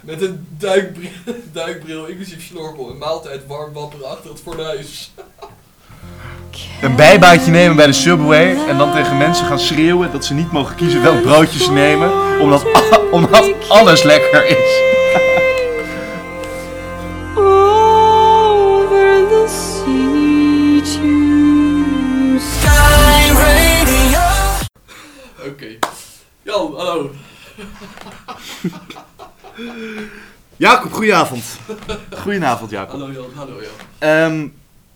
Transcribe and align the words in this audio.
Met 0.00 0.22
een 0.22 0.46
duikbril, 0.58 1.10
duikbril 1.52 2.06
inclusief 2.06 2.46
snorkel 2.46 2.90
en 2.90 2.98
maaltijd 2.98 3.46
warm 3.46 3.72
wapperen 3.72 4.10
achter 4.10 4.30
het 4.30 4.40
fornuis. 4.40 5.10
Een 6.82 6.96
bijbaantje 6.96 7.50
nemen 7.50 7.76
bij 7.76 7.86
de 7.86 7.92
Subway 7.92 8.56
en 8.68 8.78
dan 8.78 8.92
tegen 8.92 9.16
mensen 9.16 9.46
gaan 9.46 9.58
schreeuwen 9.58 10.12
dat 10.12 10.24
ze 10.24 10.34
niet 10.34 10.52
mogen 10.52 10.76
kiezen 10.76 11.02
welk 11.02 11.22
broodje 11.22 11.58
ze 11.58 11.72
nemen, 11.72 12.40
omdat, 12.40 12.64
omdat 13.10 13.68
alles 13.68 14.02
lekker 14.02 14.46
is. 14.46 14.80
Jacob, 30.68 30.92
goedenavond. 30.92 31.44
Goedenavond, 32.16 32.70
Jacob. 32.70 32.90
Hallo 33.00 33.12
Jan, 33.12 33.30
hallo 33.34 33.60
Jan. 33.62 33.72
Ehm, 33.98 34.48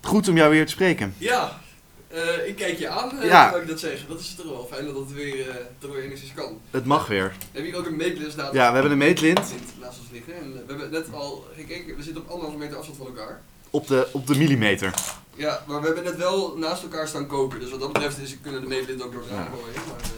goed 0.03 0.29
om 0.29 0.37
jou 0.37 0.51
weer 0.51 0.67
te 0.67 0.73
spreken. 0.73 1.15
Ja, 1.19 1.61
eh, 2.09 2.47
ik 2.49 2.57
kijk 2.57 2.79
je 2.79 2.89
aan 2.89 3.11
uh, 3.15 3.25
Ja. 3.25 3.55
ik 3.55 3.69
dat 3.69 3.81
zeg. 3.81 4.07
Dat 4.09 4.21
is 4.21 4.35
toch 4.35 4.47
wel 4.47 4.69
fijn 4.73 4.87
dat 4.87 4.95
het 4.95 5.13
weer, 5.13 5.47
toch 5.79 5.93
weer 5.93 6.03
enigszins 6.03 6.33
kan. 6.35 6.59
Het 6.71 6.85
mag 6.85 7.07
weer. 7.07 7.33
We 7.39 7.45
hebben 7.53 7.71
hier 7.71 7.81
ook 7.81 7.87
een 7.87 7.97
meetlist 7.97 8.37
naast, 8.37 8.53
Ja, 8.53 8.67
we 8.69 8.73
hebben 8.75 8.93
een 8.93 8.99
meetlint 8.99 9.41
naast 9.81 9.99
ons 9.99 10.09
liggen. 10.13 10.35
En 10.37 10.53
we 10.53 10.63
hebben 10.67 10.91
net 10.91 11.07
al 11.15 11.47
gekeken, 11.57 11.97
we 11.97 12.03
zitten 12.03 12.23
op 12.23 12.29
anderhalve 12.29 12.59
meter 12.59 12.77
afstand 12.77 12.99
van 12.99 13.07
elkaar. 13.07 13.41
op 13.71 13.87
de, 13.87 14.09
op 14.13 14.27
de 14.27 14.37
millimeter. 14.37 14.95
Ja, 15.35 15.63
maar 15.67 15.81
we 15.81 15.87
hebben 15.87 16.05
net 16.05 16.17
wel 16.17 16.57
naast 16.57 16.83
elkaar 16.83 17.09
staan 17.09 17.27
koken. 17.27 17.61
Dus 17.61 17.71
wat 17.71 17.81
dat 17.81 17.93
betreft 17.93 18.19
is, 18.19 18.37
kunnen 18.43 18.61
de 18.61 18.67
meetlint 18.67 19.03
ook 19.03 19.13
door 19.13 19.23
elkaar 19.23 19.45
Ja. 19.45 19.51
gooien. 19.51 19.75
Maar, 19.89 20.01
eh, 20.03 20.09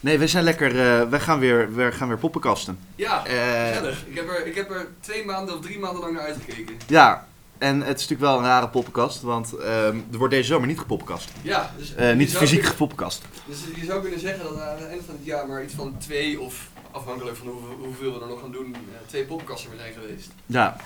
Nee, 0.00 0.18
we 0.18 0.26
zijn 0.26 0.44
lekker, 0.44 0.68
eh, 1.00 1.08
we 1.08 1.20
gaan 1.20 1.38
weer, 1.38 1.74
we 1.74 1.92
gaan 1.92 2.08
weer 2.08 2.18
poppenkasten. 2.18 2.78
ja, 2.96 3.26
Eh, 3.26 3.68
gezellig. 3.68 4.06
Ik 4.06 4.14
heb, 4.16 4.28
er, 4.28 4.46
ik 4.46 4.54
heb 4.54 4.70
er 4.70 4.86
twee 5.00 5.24
maanden 5.24 5.54
of 5.54 5.60
drie 5.60 5.78
maanden 5.78 6.00
lang 6.00 6.14
naar 6.14 6.22
uitgekeken. 6.22 6.76
ja, 6.86 7.28
en 7.58 7.76
het 7.80 7.86
is 8.00 8.08
natuurlijk 8.08 8.20
wel 8.20 8.38
een 8.38 8.44
rare 8.44 8.68
poppenkast, 8.68 9.22
want 9.22 9.56
ehm, 9.56 9.96
er 10.12 10.18
wordt 10.18 10.34
deze 10.34 10.46
zomer 10.48 10.68
niet 10.68 10.78
gepoppenkast. 10.78 11.30
Ja, 11.42 11.70
dus 11.78 11.94
Eh, 11.94 12.14
niet 12.14 12.36
fysiek 12.36 12.64
gepoppenkast. 12.64 13.22
Dus 13.46 13.58
je 13.76 13.84
zou 13.84 14.00
kunnen 14.00 14.20
zeggen 14.20 14.44
dat 14.44 14.60
aan 14.60 14.76
het 14.78 14.86
einde 14.88 15.04
van 15.04 15.14
het 15.14 15.24
jaar 15.24 15.46
maar 15.48 15.62
iets 15.64 15.74
van 15.74 15.94
twee 15.98 16.40
of 16.40 16.68
afhankelijk 16.90 17.36
van 17.36 17.46
hoeveel, 17.46 17.76
hoeveel 17.84 18.14
we 18.14 18.20
er 18.20 18.26
nog 18.28 18.40
gaan 18.40 18.52
doen, 18.52 18.76
twee 19.06 19.24
poppenkasten 19.24 19.70
weer 19.70 19.78
zijn 19.80 19.92
geweest. 19.92 20.28
Ja, 20.46 20.76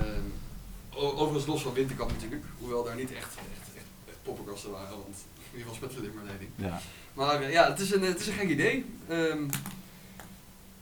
Ehm, 0.00 0.20
overigens 0.90 1.46
los 1.46 1.62
van 1.62 1.72
Winterkamp 1.72 2.10
natuurlijk, 2.10 2.44
hoewel 2.58 2.84
daar 2.84 2.94
niet 2.96 3.12
echt, 3.12 3.24
echt, 3.26 3.66
echt, 3.76 3.86
echt 4.08 4.16
poppenkasten 4.22 4.70
waren, 4.70 4.88
want 4.90 5.16
wie 5.52 5.64
was 5.64 5.78
met 5.78 5.90
de 5.90 6.10
leiding. 6.24 6.50
ja. 6.56 6.80
Maar 7.14 7.42
eh, 7.42 7.52
ja, 7.52 7.68
het 7.70 7.80
is, 7.80 7.92
een, 7.92 8.02
het 8.02 8.20
is 8.20 8.26
een 8.26 8.32
gek 8.32 8.48
idee. 8.48 8.84
Ehm, 9.08 9.42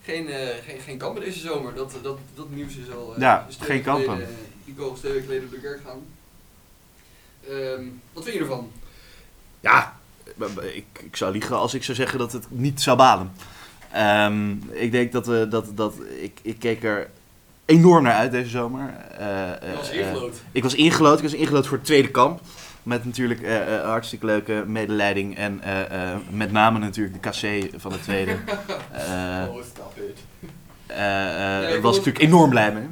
geen, 0.03 0.29
eh, 0.29 0.49
geen, 0.67 0.81
geen 0.81 0.99
kampen 0.99 1.23
deze 1.25 1.39
zomer, 1.39 1.75
dat, 1.75 1.95
dat, 2.03 2.19
dat 2.35 2.51
nieuws 2.51 2.77
is 2.77 2.91
al 2.93 3.15
eh, 3.15 3.21
Ja, 3.21 3.47
geen 3.61 3.83
kampen. 3.83 4.05
geleden, 4.11 4.29
eh, 4.67 4.73
Ico 4.75 4.93
is 4.93 4.99
twee 4.99 5.13
weken 5.13 5.27
geleden 5.29 5.49
op 5.49 5.55
de 5.55 5.61
kerk 5.61 5.81
gaan. 5.87 6.01
Ehm, 7.49 7.85
wat 8.13 8.23
vind 8.25 8.37
je 8.37 8.41
ervan? 8.43 8.71
Ja, 9.61 9.97
ik, 10.75 10.87
ik 11.05 11.17
zou 11.17 11.33
liegen 11.33 11.57
als 11.57 11.75
ik 11.75 11.85
zou 11.85 11.97
zeggen 11.97 12.19
dat 12.19 12.33
het 12.33 12.47
niet 12.51 12.83
zou 12.83 12.97
baden. 12.97 13.33
Ehm, 13.93 14.51
ik 14.71 14.93
denk 14.93 15.13
dat, 15.13 15.27
we 15.27 15.47
dat, 15.49 15.77
dat 15.77 15.95
ik, 16.21 16.39
ik 16.43 16.59
keek 16.59 16.85
er 16.85 17.11
enorm 17.65 18.03
naar 18.03 18.15
uit 18.15 18.31
deze 18.31 18.51
zomer. 18.51 18.95
Eh, 19.19 19.27
Je 19.71 19.77
was 19.77 19.91
eh, 19.91 19.99
ingelood. 19.99 20.37
ik 20.53 20.63
was 20.63 20.75
ingelood. 20.75 21.17
Ik 21.17 21.23
was 21.25 21.33
ingelood 21.35 21.67
voor 21.67 21.77
het 21.77 21.87
tweede 21.87 22.11
kamp. 22.11 22.41
Met 22.89 23.05
natuurlijk 23.05 23.43
eh, 23.43 23.77
eh, 23.77 23.85
hartstikke 23.85 24.27
leuke 24.27 24.65
medeleiding. 24.67 25.37
En 25.37 25.61
eh, 25.61 26.13
eh, 26.13 26.19
met 26.31 26.53
name 26.53 26.79
natuurlijk 26.79 27.23
de 27.23 27.29
KC 27.31 27.71
van 27.81 27.93
het 27.93 28.03
tweede. 28.03 28.37
Eh 28.93 29.47
oh, 29.49 29.63
stop 29.65 29.97
it. 29.97 30.19
ik 31.75 31.83
was 31.83 31.97
ik 31.97 32.05
natuurlijk 32.05 32.19
enorm 32.19 32.51
blij 32.51 32.73
mee. 32.73 32.83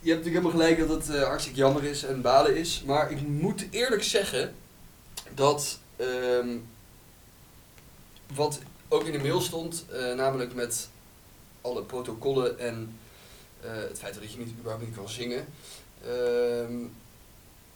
Je 0.00 0.10
hebt 0.10 0.24
natuurlijk 0.24 0.26
helemaal 0.26 0.50
gelijk 0.50 0.88
dat 0.88 1.06
het 1.06 1.24
hartstikke 1.24 1.58
jammer 1.58 1.84
is 1.84 2.04
en 2.04 2.20
balen 2.20 2.56
is. 2.56 2.82
Maar 2.86 3.10
ik 3.10 3.28
moet 3.28 3.66
eerlijk 3.70 4.02
zeggen 4.02 4.54
dat 5.34 5.78
ehm, 5.96 6.48
wat 8.34 8.60
ook 8.88 9.04
in 9.04 9.12
de 9.12 9.18
mail 9.18 9.40
stond, 9.40 9.84
eh, 9.92 10.14
namelijk 10.14 10.54
met 10.54 10.88
alle 11.60 11.82
protocollen 11.82 12.58
en 12.58 12.96
eh, 13.60 13.70
het 13.74 13.98
feit 13.98 14.14
dat 14.14 14.32
je 14.32 14.38
niet, 14.38 14.52
überhaupt 14.58 14.84
niet 14.84 14.96
kan 14.96 15.08
zingen, 15.08 15.46
ehm, 16.04 16.72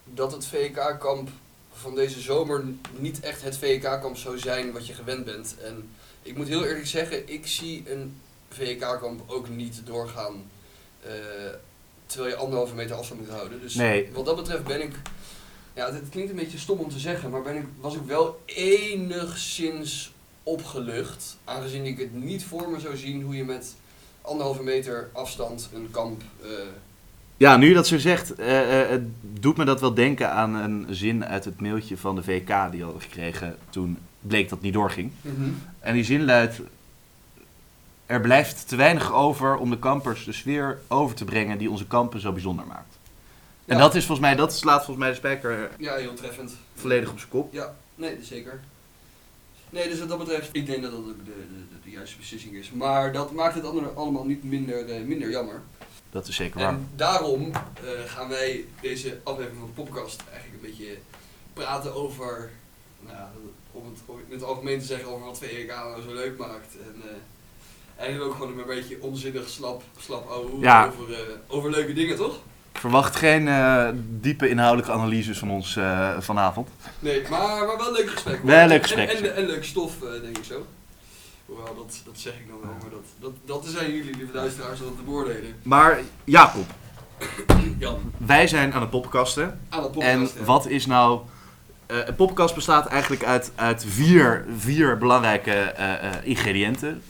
dat 0.04 0.32
het 0.32 0.47
VK-kamp 0.47 1.28
van 1.72 1.94
deze 1.94 2.20
zomer 2.20 2.65
niet 2.98 3.20
echt 3.20 3.42
het 3.42 3.59
VK-kamp 3.59 4.16
zou 4.16 4.38
zijn 4.38 4.72
wat 4.72 4.87
je 4.87 4.94
gewend 4.94 5.25
bent. 5.25 5.56
En 5.62 5.88
ik 6.22 6.37
moet 6.37 6.48
heel 6.48 6.65
eerlijk 6.65 6.87
zeggen, 6.87 7.32
ik 7.32 7.47
zie 7.47 7.91
een 7.92 8.20
VK-kamp 8.48 9.22
ook 9.31 9.48
niet 9.48 9.81
doorgaan. 9.84 10.50
eh, 11.06 11.10
terwijl 12.06 12.31
je 12.34 12.41
anderhalve 12.41 12.75
meter 12.75 12.97
afstand 12.97 13.20
moet 13.20 13.28
houden. 13.31 13.60
Dus 13.60 13.75
Nee. 13.75 14.10
wat 14.12 14.25
dat 14.25 14.37
betreft 14.37 14.65
ben 14.65 14.82
ik, 14.82 14.92
ja, 15.75 15.92
het 15.92 16.09
klinkt 16.10 16.31
een 16.31 16.36
beetje 16.36 16.59
stom 16.59 16.78
om 16.78 16.91
te 16.91 16.98
zeggen, 16.98 17.31
maar 17.31 17.42
ben 17.42 17.56
ik, 17.56 17.65
was 17.81 17.94
ik 17.94 18.03
wel 18.06 18.41
enigszins 18.44 20.12
opgelucht. 20.42 21.36
Aangezien 21.44 21.84
ik 21.84 21.98
het 21.98 22.15
niet 22.15 22.44
voor 22.44 22.71
me 22.71 22.81
zou 22.81 22.97
zien 22.97 23.22
hoe 23.22 23.36
je 23.36 23.44
met 23.44 23.75
anderhalve 24.22 24.62
meter 24.62 25.10
afstand 25.12 25.69
een 25.75 25.88
kamp. 25.91 26.22
eh, 26.42 26.48
Ja, 27.37 27.56
nu 27.56 27.69
je 27.69 27.75
dat 27.75 27.87
zo 27.87 27.99
zegt, 27.99 28.34
eh, 28.34 28.81
eh, 28.83 28.89
het 28.91 29.03
doet 29.21 29.56
me 29.56 29.65
dat 29.65 29.81
wel 29.81 29.95
denken 29.95 30.31
aan 30.31 30.55
een 30.55 30.87
zin 30.91 31.25
uit 31.25 31.45
het 31.45 31.61
mailtje 31.61 31.97
van 31.97 32.15
de 32.15 32.22
VK 32.22 32.47
die 32.71 32.78
we 32.78 32.84
hadden 32.84 33.03
gekregen 33.03 33.56
toen 33.71 33.99
bleek 34.21 34.49
dat 34.49 34.61
niet 34.61 34.72
doorging. 34.72 35.12
En 35.81 35.95
die 35.95 36.05
zin 36.05 36.25
luidt: 36.25 36.61
Er 38.06 38.21
blijft 38.21 38.69
te 38.69 38.77
weinig 38.77 39.12
over 39.12 39.56
om 39.56 39.71
de 39.71 39.78
kampers 39.78 40.25
de 40.25 40.33
sfeer 40.33 40.78
over 40.89 41.17
te 41.17 41.25
brengen 41.25 41.59
die 41.59 41.71
onze 41.71 41.87
kampen 41.87 42.21
zo 42.21 42.33
bijzonder 42.33 42.67
maakt. 42.67 42.99
En 43.66 43.78
dat 43.78 43.95
is 43.95 44.06
volgens 44.06 44.27
mij, 44.27 44.37
dat 44.37 44.55
slaat 44.55 44.84
volgens 44.84 44.99
mij 44.99 45.09
de 45.09 45.15
spijker 45.16 45.71
Ja, 45.78 45.95
heel 45.95 46.15
treffend. 46.15 46.53
volledig 46.75 47.11
op 47.11 47.19
zijn 47.19 47.31
kop. 47.31 47.53
Ja, 47.53 47.75
nee, 47.95 48.16
zeker. 48.22 48.61
Nee, 49.71 49.89
dus 49.89 49.99
wat 49.99 50.09
dat 50.09 50.19
betreft, 50.19 50.49
ik 50.53 50.66
denk 50.66 50.83
dat 50.83 50.91
dat 50.91 51.01
ook 51.01 51.06
de, 51.06 51.25
de, 51.25 51.33
de, 51.71 51.77
de 51.84 51.91
juiste 51.91 52.16
beslissing 52.16 52.55
is. 52.55 52.71
Maar 52.72 53.12
dat 53.12 53.33
maakt 53.33 53.55
het 53.55 53.65
andere 53.65 53.89
allemaal 53.89 54.25
niet 54.25 54.45
minder, 54.45 54.89
eh, 54.89 55.05
minder 55.05 55.31
jammer. 55.31 55.61
Dat 56.14 56.26
is 56.28 56.36
zeker 56.36 56.60
waar. 56.60 56.69
En 56.69 56.88
daarom 56.97 57.50
eh, 57.52 57.91
gaan 58.06 58.28
wij 58.28 58.64
deze 58.80 59.19
aflevering 59.25 59.58
van 59.60 59.69
de 59.75 59.82
podcast 59.82 60.22
eigenlijk 60.32 60.62
een 60.64 60.70
beetje 60.70 60.97
praten 61.52 61.94
over, 61.94 62.50
nou, 63.00 63.16
om 63.72 63.84
het 63.84 64.00
in 64.28 64.34
het 64.34 64.42
algemeen 64.44 64.78
te 64.80 64.84
zeggen, 64.86 65.08
over 65.08 65.26
wat 65.26 65.38
VEK 65.38 65.66
nou 65.66 66.03
zo 66.03 66.14
leuk 66.14 66.38
maakt. 66.38 66.76
En 66.82 67.03
eh, 67.03 67.14
eigenlijk 67.97 68.30
ook 68.30 68.36
gewoon 68.38 68.58
een 68.58 68.66
beetje 68.66 68.97
onzinnig, 69.03 69.48
slap, 69.48 69.82
slap 69.98 70.28
ouwe 70.28 70.47
hoeren 70.50 70.69
Ja. 70.69 70.86
over, 70.86 71.14
eh, 71.14 71.20
over 71.48 71.70
leuke 71.70 71.92
dingen, 71.92 72.16
toch? 72.16 72.38
Verwacht 72.72 73.16
geen 73.16 73.48
diepe 74.20 74.48
inhoudelijke 74.48 74.92
analyses 74.92 75.38
van 75.38 75.50
ons 75.50 75.78
vanavond. 76.19 76.69
Nee, 76.98 77.22
maar, 77.30 77.66
maar 77.66 77.76
wel 77.76 77.92
leuk 77.92 78.10
gesprek. 78.10 78.42
Wel 78.42 78.66
leuk 78.66 78.76
En- 78.76 78.82
gesprek. 78.82 79.10
En, 79.10 79.24
en, 79.24 79.34
en 79.36 79.47
leuk 79.47 79.64
stof, 79.64 79.92
denk 80.22 80.38
ik 80.38 80.44
zo. 80.44 80.66
Hoewel, 81.47 81.75
dat, 81.75 82.00
dat 82.05 82.15
zeg 82.19 82.32
ik 82.32 82.49
dan 82.49 82.60
wel, 82.62 82.71
maar 82.81 82.91
dat, 82.91 83.32
dat, 83.44 83.62
dat 83.62 83.72
zijn 83.72 83.94
jullie, 83.94 84.16
lieve 84.16 84.32
luisteraars, 84.32 84.78
dat 84.78 84.97
te 84.97 85.03
beoordelen. 85.03 85.55
Maar 85.62 86.00
Jacob, 86.25 86.65
Jan, 87.78 88.12
wij 88.16 88.47
zijn 88.47 88.72
aan 88.72 88.81
het 88.81 88.91
poppenkasten. 88.91 89.60
aan 89.69 89.83
de 89.83 89.88
podcast. 89.88 90.37
En 90.37 90.44
wat 90.44 90.66
is 90.66 90.87
nou. 90.87 91.21
eh 91.87 91.97
een 92.06 92.15
poppenkast 92.15 92.54
bestaat 92.54 92.87
eigenlijk 92.87 93.25
uit, 93.25 93.53
uit 93.54 93.84
vier, 93.88 94.47
vier 94.59 94.99
belangrijke 94.99 95.50
eh, 95.53 95.94
eh, 95.94 96.15
ingrediënten. 96.22 97.03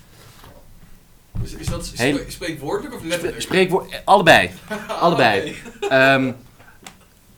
Is, 1.42 1.54
is 1.54 1.66
dat 1.66 1.92
spreekwoordelijk 2.28 2.94
of 2.94 3.02
letterlijk? 3.02 3.40
Spreekwoord, 3.42 3.90
eh, 3.90 3.98
allebei. 4.14 4.50
allebei. 4.88 5.56
Ehm, 5.88 6.32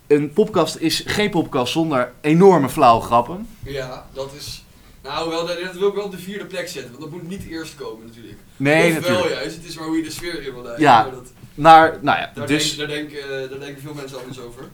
een 0.06 0.33
poppenkast 0.33 0.77
is 0.77 1.03
geen 1.06 1.31
poppenkast 1.31 1.73
zonder 1.73 2.12
enorme 2.21 2.69
flauwe 2.69 3.03
grappen. 3.03 3.49
Ja, 3.62 4.06
dat 4.12 4.33
is... 4.37 4.65
Nou, 5.06 5.31
wel, 5.31 5.47
dat, 5.47 5.56
wil 5.72 5.89
ik 5.89 5.94
wel 5.94 6.05
op 6.05 6.11
de 6.11 6.19
vierde 6.19 6.47
plek 6.47 6.69
zetten, 6.69 6.91
want 6.91 7.03
dat 7.03 7.11
moet 7.11 7.28
niet 7.28 7.47
eerst 7.47 7.75
komen 7.75 8.06
natuurlijk. 8.06 8.39
Nee, 8.56 8.89
of 8.89 8.94
natuurlijk. 8.94 9.25
wel 9.25 9.33
juist, 9.33 9.56
het 9.56 9.65
is 9.65 9.77
maar 9.77 9.87
hoe 9.87 9.97
je 9.97 10.03
de 10.03 10.11
sfeer 10.11 10.43
in 10.43 10.53
wil 10.53 10.62
leiden. 10.62 10.84
Ja, 10.84 11.03
maar 11.03 11.11
dat, 11.11 11.33
Maar, 11.55 11.99
nou 12.00 12.19
ja, 12.19 12.31
daar, 12.35 12.47
dus 12.47 12.76
denk, 12.76 12.88
daar, 12.88 12.99
denken, 12.99 13.50
daar 13.50 13.58
denken 13.58 13.82
veel 13.82 13.94
mensen 13.94 14.19
anders 14.19 14.41
over. 14.41 14.69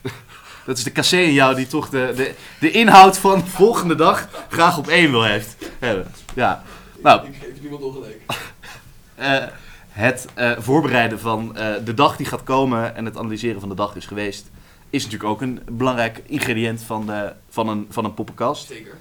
dat 0.66 0.78
is 0.78 0.84
de 0.84 0.90
KC 0.90 1.10
in 1.10 1.32
jou 1.32 1.54
die 1.54 1.66
toch 1.66 1.88
de, 1.88 2.12
de, 2.16 2.34
de 2.60 2.70
inhoud 2.70 3.18
van 3.18 3.38
de 3.38 3.46
volgende 3.46 3.94
dag 3.94 4.28
graag 4.48 4.78
op 4.78 4.88
één 4.88 5.10
wil 5.10 5.24
heeft. 5.24 5.56
hebben. 5.78 6.12
Ja, 6.34 6.62
nou, 7.02 7.26
Ik 7.26 7.34
geef 7.40 7.60
niemand 7.60 7.82
ongelijk. 7.82 8.20
eh, 9.14 9.44
het 9.88 10.26
eh, 10.34 10.52
voorbereiden 10.58 11.20
van 11.20 11.56
eh, 11.56 11.74
de 11.84 11.94
dag 11.94 12.16
die 12.16 12.26
gaat 12.26 12.42
komen 12.42 12.96
en 12.96 13.04
het 13.04 13.16
analyseren 13.16 13.60
van 13.60 13.68
de 13.68 13.74
dag 13.74 13.96
is 13.96 14.06
geweest, 14.06 14.50
is 14.90 15.04
natuurlijk 15.04 15.30
ook 15.30 15.40
een 15.40 15.60
belangrijk 15.70 16.22
ingrediënt 16.26 16.82
van, 16.82 17.06
de, 17.06 17.32
van, 17.48 17.68
een, 17.68 17.86
van 17.90 18.04
een 18.04 18.14
poppenkast. 18.14 18.66
Zeker, 18.66 18.98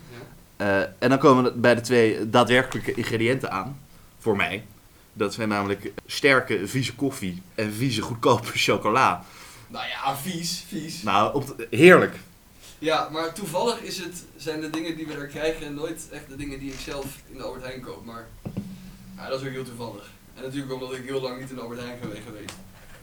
Eh, 0.62 0.82
en 1.00 1.10
dan 1.10 1.18
komen 1.18 1.44
we 1.44 1.52
bij 1.52 1.76
de 1.76 1.82
twee 1.82 2.30
daadwerkelijke 2.30 2.94
ingrediënten 2.94 3.52
aan, 3.52 3.80
voor 4.20 4.36
mij. 4.36 4.66
Dat 5.14 5.34
zijn 5.34 5.50
namelijk 5.50 5.92
sterke, 6.06 6.68
vieze 6.68 6.96
koffie 6.96 7.42
en 7.56 7.74
vieze, 7.74 8.02
goedkope 8.02 8.52
chocola. 8.54 9.24
Nou 9.68 9.86
ja, 9.88 10.18
vies, 10.18 10.64
vies. 10.68 11.04
Nou, 11.04 11.34
op 11.34 11.58
de- 11.58 11.68
heerlijk. 11.70 12.16
Ja, 12.80 13.10
maar 13.12 13.34
toevallig 13.34 13.80
is 13.82 13.98
het, 13.98 14.24
zijn 14.36 14.62
de 14.62 14.70
dingen 14.70 14.96
die 14.96 15.08
we 15.08 15.16
daar 15.16 15.28
krijgen 15.28 15.74
nooit 15.74 16.08
echt 16.12 16.30
de 16.30 16.36
dingen 16.36 16.60
die 16.60 16.72
ik 16.74 16.80
zelf 16.80 17.06
in 17.28 17.38
de 17.38 17.44
Albert 17.44 17.64
Heijn 17.64 17.82
koop. 17.82 18.06
Maar 18.06 18.28
ja, 19.18 19.30
dat 19.30 19.42
is 19.42 19.48
ook 19.48 19.54
heel 19.54 19.64
toevallig. 19.64 20.10
En 20.36 20.44
natuurlijk 20.44 20.74
omdat 20.74 20.94
ik 20.94 21.04
heel 21.06 21.22
lang 21.22 21.40
niet 21.40 21.50
in 21.52 21.60
Albert 21.60 21.80
Heijn 21.80 22.00
ben 22.00 22.22
geweest. 22.26 22.56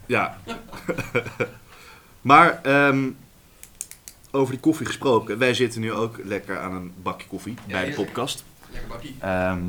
Ja. 0.06 0.38
maar 2.30 2.60
ehm, 2.62 3.10
over 4.30 4.50
die 4.52 4.60
koffie 4.60 4.86
gesproken. 4.86 5.38
Wij 5.38 5.54
zitten 5.54 5.80
nu 5.80 5.92
ook 5.92 6.16
lekker 6.24 6.58
aan 6.58 6.74
een 6.74 6.92
bakje 7.02 7.26
koffie 7.28 7.54
Ja, 7.66 7.72
bij 7.72 7.84
de 7.84 7.94
podcast. 7.94 8.44
Lekker 8.70 8.88
bakkie. 8.88 9.16
Ehm, 9.20 9.68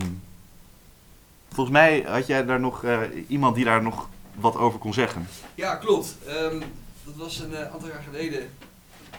volgens 1.49 1.75
mij 1.75 2.01
had 2.07 2.27
jij 2.27 2.45
daar 2.45 2.59
nog 2.59 2.83
eh, 2.83 2.99
iemand 3.27 3.55
die 3.55 3.65
daar 3.65 3.81
nog 3.81 4.09
wat 4.35 4.55
over 4.55 4.79
kon 4.79 4.93
zeggen. 4.93 5.27
Ja, 5.55 5.75
klopt. 5.75 6.15
Ehm, 6.27 6.59
dat 7.03 7.15
was 7.15 7.39
een 7.39 7.55
eh, 7.55 7.71
aantal 7.71 7.89
jaar 7.89 8.03
geleden. 8.03 8.49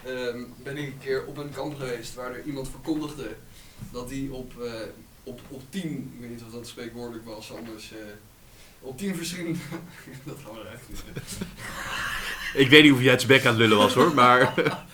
ehm, 0.05 0.39
ben 0.63 0.77
ik 0.77 0.85
een 0.85 0.99
keer 1.03 1.25
op 1.25 1.37
een 1.37 1.51
kamp 1.51 1.77
geweest 1.79 2.15
waar 2.15 2.31
er 2.31 2.43
iemand 2.45 2.69
verkondigde 2.69 3.35
dat 3.91 4.09
hij 4.09 4.27
op, 4.31 4.61
eh, 4.61 4.71
op, 5.23 5.39
op 5.47 5.61
tien, 5.69 6.11
ik 6.15 6.21
weet 6.21 6.29
niet 6.29 6.43
of 6.45 6.51
dat 6.53 6.67
spreekwoordelijk 6.67 7.25
was, 7.25 7.53
anders 7.57 7.93
op 8.79 8.97
tien 8.97 9.15
verschillende. 9.15 9.59
dat 10.25 10.37
gaan 10.45 10.53
we 10.53 10.59
eruit. 10.59 10.81
Ik 12.53 12.69
weet 12.69 12.83
niet 12.83 12.91
of 12.91 13.01
jij 13.01 13.11
het 13.11 13.27
bek 13.27 13.45
aan 13.45 13.51
het 13.51 13.57
lullen 13.57 13.77
was 13.77 13.93
hoor, 13.93 14.13
maar... 14.13 14.53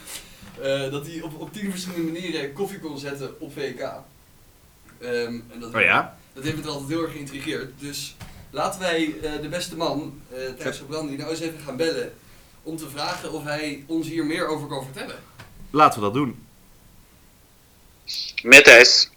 Eh, 0.62 0.92
dat 0.92 1.08
hij 1.08 1.22
op, 1.22 1.40
op 1.40 1.54
tien 1.54 1.72
verschillende 1.72 2.12
manieren 2.12 2.54
koffie 2.54 2.80
kon 2.80 3.00
zetten 3.00 3.42
op 3.42 3.54
VK. 3.54 3.80
Ehm, 3.80 5.40
en 5.52 5.60
dat, 5.60 5.74
Oh 5.74 5.82
ja? 5.82 6.18
dat 6.34 6.44
heeft 6.44 6.58
me 6.58 6.70
altijd 6.70 6.90
heel 6.90 7.02
erg 7.02 7.12
geïntrigeerd. 7.12 7.72
Dus 7.80 8.16
laten 8.50 8.80
wij 8.80 9.16
eh, 9.22 9.42
de 9.42 9.48
beste 9.48 9.76
man, 9.76 10.22
uh, 10.34 10.38
Thijs 10.60 10.78
Brandy, 10.78 11.16
nou 11.16 11.30
eens 11.30 11.40
even 11.40 11.60
gaan 11.60 11.78
bellen. 11.78 12.14
Om 12.64 12.78
te 12.78 12.90
vragen 12.90 13.32
of 13.32 13.44
hij 13.44 13.84
ons 13.88 14.08
hier 14.08 14.26
meer 14.26 14.48
over 14.48 14.68
kan 14.68 14.84
vertellen. 14.84 15.20
Laten 15.70 16.00
we 16.00 16.06
dat 16.06 16.14
doen. 16.14 16.46
Met 18.44 18.64
Thijs. 18.64 19.10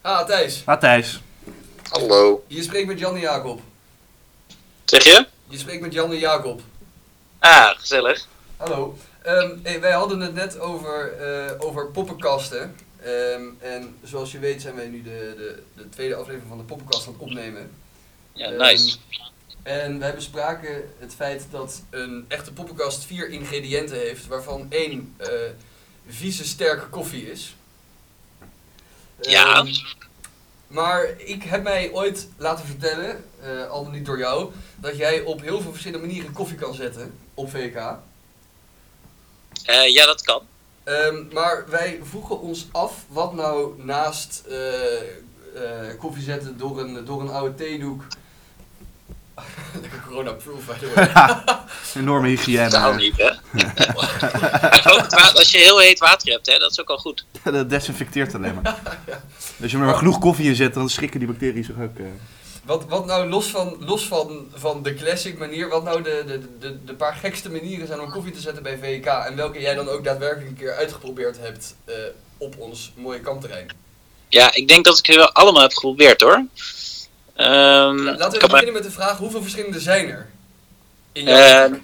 Ah, 0.00 0.26
Thijs. 0.26 0.62
Ah, 0.64 0.78
Thijs. 0.80 1.20
Hallo. 1.88 2.44
Je 2.46 2.62
spreekt 2.62 2.86
met 2.86 2.98
Jan 2.98 3.14
en 3.14 3.20
Jacob. 3.20 3.60
Zeg 4.84 5.04
je? 5.04 5.26
Je 5.48 5.58
spreekt 5.58 5.80
met 5.80 5.92
Jan 5.92 6.10
en 6.10 6.18
Jacob. 6.18 6.60
Ah, 7.38 7.78
gezellig. 7.78 8.26
Hallo. 8.56 8.96
Ehm, 9.24 9.56
hey, 9.62 9.80
wij 9.80 9.92
hadden 9.92 10.20
het 10.20 10.34
net 10.34 10.58
over, 10.58 11.12
eh, 11.12 11.52
over 11.58 11.86
poppenkasten. 11.86 12.76
Ehm, 13.02 13.42
en 13.58 13.96
zoals 14.02 14.32
je 14.32 14.38
weet 14.38 14.62
zijn 14.62 14.74
wij 14.74 14.88
nu 14.88 15.02
de, 15.02 15.34
de, 15.36 15.62
de 15.76 15.88
tweede 15.88 16.14
aflevering 16.14 16.48
van 16.48 16.58
de 16.58 16.64
poppenkast 16.64 17.06
aan 17.06 17.12
het 17.12 17.22
opnemen. 17.22 17.70
Ja, 18.32 18.46
Ehm, 18.46 18.56
nice. 18.56 18.96
En 19.62 19.98
wij 19.98 20.14
bespraken 20.14 20.82
het 20.98 21.14
feit 21.14 21.46
dat 21.50 21.82
een 21.90 22.24
echte 22.28 22.52
poppenkast 22.52 23.04
vier 23.04 23.28
ingrediënten 23.28 23.96
heeft, 23.96 24.26
waarvan 24.26 24.66
één 24.68 25.14
eh, 25.16 25.28
vieze 26.06 26.44
sterke 26.44 26.86
koffie 26.86 27.30
is. 27.30 27.56
Ja. 29.20 29.66
Maar 30.66 31.08
ik 31.16 31.42
heb 31.42 31.62
mij 31.62 31.90
ooit 31.92 32.28
laten 32.36 32.66
vertellen, 32.66 33.24
eh, 33.40 33.70
al 33.70 33.84
dan 33.84 33.92
niet 33.92 34.06
door 34.06 34.18
jou, 34.18 34.52
dat 34.76 34.96
jij 34.96 35.20
op 35.20 35.40
heel 35.40 35.60
veel 35.60 35.70
verschillende 35.70 36.06
manieren 36.06 36.32
koffie 36.32 36.56
kan 36.56 36.74
zetten 36.74 37.18
op 37.34 37.50
VK. 37.50 37.96
Eh, 39.64 39.94
ja, 39.94 40.06
dat 40.06 40.22
kan. 40.22 40.42
Ehm, 40.84 41.22
maar 41.32 41.64
wij 41.68 42.00
vroegen 42.02 42.40
ons 42.40 42.66
af 42.72 42.92
wat 43.08 43.34
nou 43.34 43.82
naast 43.82 44.42
eh, 44.48 45.00
eh, 45.00 45.98
koffie 45.98 46.22
zetten 46.22 46.58
door 46.58 46.80
een, 46.80 47.04
door 47.04 47.20
een 47.20 47.30
oude 47.30 47.54
theedoek. 47.54 48.02
Lekker 49.80 50.02
corona-proof, 50.06 50.66
by 50.66 50.72
the 50.72 50.92
way. 50.94 51.36
Enorme 52.02 52.28
hygiëne. 52.28 52.68
Nou 52.68 52.96
niet, 52.96 53.16
hè? 53.16 53.30
Maar 54.62 54.92
ook 54.92 55.00
het 55.00 55.14
water, 55.14 55.38
als 55.38 55.50
je 55.50 55.58
heel 55.58 55.78
heet 55.78 55.98
water 55.98 56.32
hebt, 56.32 56.46
hè, 56.46 56.58
dat 56.58 56.70
is 56.70 56.80
ook 56.80 56.88
al 56.88 56.98
goed. 56.98 57.24
Dat 57.42 57.70
desinfecteert 57.70 58.34
alleen 58.34 58.54
maar. 58.54 58.78
Als 59.62 59.70
je 59.70 59.78
er 59.78 59.84
maar 59.84 59.94
genoeg 59.94 60.18
koffie 60.18 60.48
in 60.48 60.56
zet, 60.56 60.74
dan 60.74 60.88
schrikken 60.88 61.18
die 61.18 61.28
bacteriën 61.28 61.64
zich 61.64 61.78
ook. 61.80 61.96
Wat, 62.66 62.84
wat 62.88 63.06
nou 63.06 63.28
los 63.28 63.46
van, 63.46 63.76
los 63.80 64.06
van, 64.06 64.48
van 64.54 64.82
de 64.82 64.94
classic 64.94 65.38
manier, 65.38 65.68
wat 65.68 65.84
nou 65.84 66.02
de, 66.02 66.24
de, 66.26 66.40
de, 66.60 66.84
de 66.84 66.94
paar 66.94 67.14
gekste 67.14 67.50
manieren 67.50 67.86
zijn 67.86 68.00
om 68.00 68.10
koffie 68.10 68.32
te 68.32 68.40
zetten 68.40 68.62
bij 68.62 68.78
VK 68.82 69.06
en 69.06 69.36
welke 69.36 69.60
jij 69.60 69.74
dan 69.74 69.88
ook 69.88 70.04
daadwerkelijk 70.04 70.48
een 70.50 70.56
keer 70.56 70.74
uitgeprobeerd 70.74 71.38
hebt 71.38 71.74
eh, 71.84 71.94
op 72.38 72.54
ons 72.58 72.92
mooie 72.96 73.20
kampterrein? 73.20 73.70
Ja, 74.28 74.54
ik 74.54 74.68
denk 74.68 74.84
dat 74.84 74.98
ik 74.98 75.06
het 75.06 75.16
wel 75.16 75.32
allemaal 75.32 75.62
heb 75.62 75.72
geprobeerd, 75.72 76.20
hoor. 76.20 76.44
Ehm, 77.34 77.96
Laten 78.02 78.40
we 78.40 78.46
beginnen 78.48 78.72
met 78.74 78.82
de 78.82 78.90
vraag, 78.90 79.18
hoeveel 79.18 79.42
verschillende 79.42 79.80
zijn 79.80 80.08
er? 80.08 80.30
In 81.12 81.24
jouw 81.24 81.36
Ehm? 81.36 81.74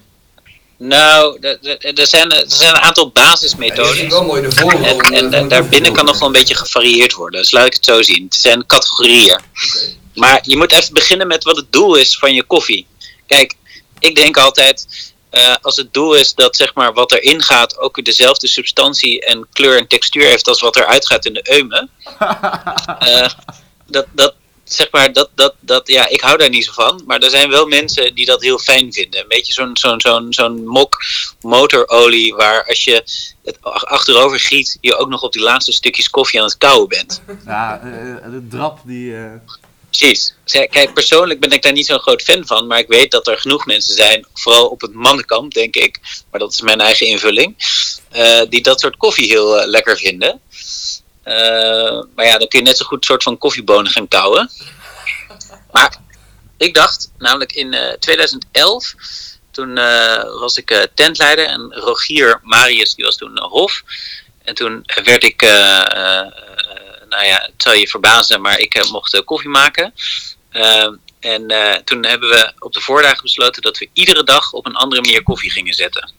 Nou, 0.76 1.38
er- 1.40 1.58
zijn, 2.06 2.30
er 2.30 2.44
zijn 2.46 2.74
een 2.74 2.80
aantal 2.80 3.12
Ja, 3.14 4.08
wel 4.08 4.24
mooi 4.24 4.42
de 4.42 4.52
vorm. 4.52 4.84
En, 4.84 5.00
en, 5.00 5.32
en 5.32 5.48
daarbinnen 5.48 5.92
kan 5.92 6.04
nog 6.04 6.18
wel 6.18 6.26
een 6.26 6.34
beetje 6.34 6.54
gevarieerd 6.54 7.12
worden. 7.12 7.40
Dus 7.40 7.50
laat 7.50 7.66
ik 7.66 7.74
het 7.74 7.84
zo 7.84 8.02
zien. 8.02 8.24
Het 8.24 8.34
zijn 8.34 8.66
categorieën. 8.66 9.34
Oké. 9.38 9.98
Maar 10.20 10.40
je 10.42 10.56
moet 10.56 10.72
even 10.72 10.94
beginnen 10.94 11.26
met 11.26 11.44
wat 11.44 11.56
het 11.56 11.72
doel 11.72 11.94
is 11.94 12.18
van 12.18 12.34
je 12.34 12.42
koffie. 12.42 12.86
Kijk, 13.26 13.54
ik 13.98 14.14
denk 14.14 14.36
altijd, 14.36 14.86
eh, 15.30 15.54
als 15.62 15.76
het 15.76 15.92
doel 15.92 16.14
is 16.14 16.34
dat 16.34 16.56
zeg 16.56 16.74
maar, 16.74 16.92
wat 16.92 17.12
erin 17.12 17.42
gaat 17.42 17.78
ook 17.78 18.04
dezelfde 18.04 18.46
substantie 18.46 19.24
en 19.24 19.46
kleur 19.52 19.78
en 19.78 19.86
textuur 19.86 20.26
heeft 20.26 20.48
als 20.48 20.60
wat 20.60 20.76
eruit 20.76 21.06
gaat 21.06 21.26
in 21.26 21.32
de 21.32 21.50
eumen. 21.50 21.90
eh, 22.98 23.28
dat, 23.86 24.06
dat, 24.12 24.34
zeg 24.64 24.90
maar, 24.90 25.12
dat, 25.12 25.30
dat, 25.34 25.54
dat, 25.60 25.88
ja, 25.88 26.08
ik 26.08 26.20
hou 26.20 26.36
daar 26.38 26.48
niet 26.48 26.64
zo 26.64 26.72
van. 26.72 27.02
Maar 27.06 27.20
er 27.20 27.30
zijn 27.30 27.50
wel 27.50 27.66
mensen 27.66 28.14
die 28.14 28.26
dat 28.26 28.42
heel 28.42 28.58
fijn 28.58 28.92
vinden. 28.92 29.20
Een 29.20 29.28
beetje 29.28 29.52
zo'n 29.52 29.76
zo'n 29.76 30.00
zo'n 30.00 30.32
zo'n 30.32 30.66
mok 30.66 30.96
motorolie 31.40 32.34
waar 32.34 32.66
als 32.66 32.84
je 32.84 33.04
het 33.44 33.58
ach- 33.60 33.84
achterover 33.84 34.40
giet, 34.40 34.78
je 34.80 34.96
ook 34.96 35.08
nog 35.08 35.22
op 35.22 35.32
die 35.32 35.42
laatste 35.42 35.72
stukjes 35.72 36.10
koffie 36.10 36.40
aan 36.40 36.46
het 36.46 36.58
kauwen 36.58 36.88
bent. 36.88 37.22
Ja, 37.46 37.80
eh, 37.80 38.30
de 38.30 38.46
drap 38.48 38.78
die... 38.84 39.14
Precies. 39.90 40.34
Kijk, 40.44 40.94
persoonlijk 40.94 41.40
ben 41.40 41.50
ik 41.50 41.62
daar 41.62 41.72
niet 41.72 41.86
zo'n 41.86 41.98
groot 42.00 42.22
fan 42.22 42.46
van, 42.46 42.66
maar 42.66 42.78
ik 42.78 42.88
weet 42.88 43.10
dat 43.10 43.26
er 43.26 43.38
genoeg 43.38 43.66
mensen 43.66 43.94
zijn, 43.94 44.26
vooral 44.34 44.68
op 44.68 44.80
het 44.80 44.94
mannenkant, 44.94 45.52
denk 45.52 45.74
ik, 45.74 45.98
maar 46.30 46.40
dat 46.40 46.52
is 46.52 46.60
mijn 46.60 46.80
eigen 46.80 47.06
invulling, 47.06 47.54
eh, 48.10 48.40
die 48.48 48.62
dat 48.62 48.80
soort 48.80 48.96
koffie 48.96 49.26
heel 49.26 49.60
eh, 49.60 49.68
lekker 49.68 49.96
vinden. 49.96 50.40
Eh, 51.22 52.02
maar 52.14 52.26
ja, 52.26 52.38
dan 52.38 52.48
kun 52.48 52.58
je 52.58 52.64
net 52.64 52.76
zo 52.76 52.84
goed 52.84 52.98
een 52.98 53.04
soort 53.04 53.22
van 53.22 53.38
koffiebonen 53.38 53.92
gaan 53.92 54.08
kauwen. 54.08 54.50
Maar 55.72 55.96
ik 56.56 56.74
dacht, 56.74 57.10
namelijk 57.18 57.52
in 57.52 57.74
eh, 57.74 57.92
2011, 57.92 58.94
toen 59.50 59.74
was 60.40 60.56
ik 60.56 60.88
tentleider 60.94 61.46
en 61.46 61.72
Rogier 61.72 62.40
Marius, 62.42 62.94
die 62.94 63.04
was 63.04 63.16
toen 63.16 63.38
hof. 63.40 63.82
En 64.42 64.54
toen 64.54 64.84
werd 65.04 65.24
ik, 65.24 65.42
nou 67.10 67.24
ja, 67.24 67.40
het 67.42 67.62
zal 67.62 67.72
je 67.72 67.88
verbazen, 67.88 68.40
maar 68.40 68.58
ik 68.58 68.74
eh, 68.74 68.90
mocht 68.90 69.14
eh, 69.14 69.20
koffie 69.24 69.48
maken. 69.48 69.94
Ehm, 70.50 70.94
en 71.20 71.48
eh, 71.48 71.74
toen 71.74 72.04
hebben 72.04 72.28
we 72.28 72.52
op 72.58 72.72
de 72.72 72.80
voordagen 72.80 73.22
besloten 73.22 73.62
dat 73.62 73.78
we 73.78 73.88
iedere 73.92 74.24
dag 74.24 74.52
op 74.52 74.66
een 74.66 74.74
andere 74.74 75.00
manier 75.00 75.22
koffie 75.22 75.50
gingen 75.50 75.74
zetten. 75.74 76.12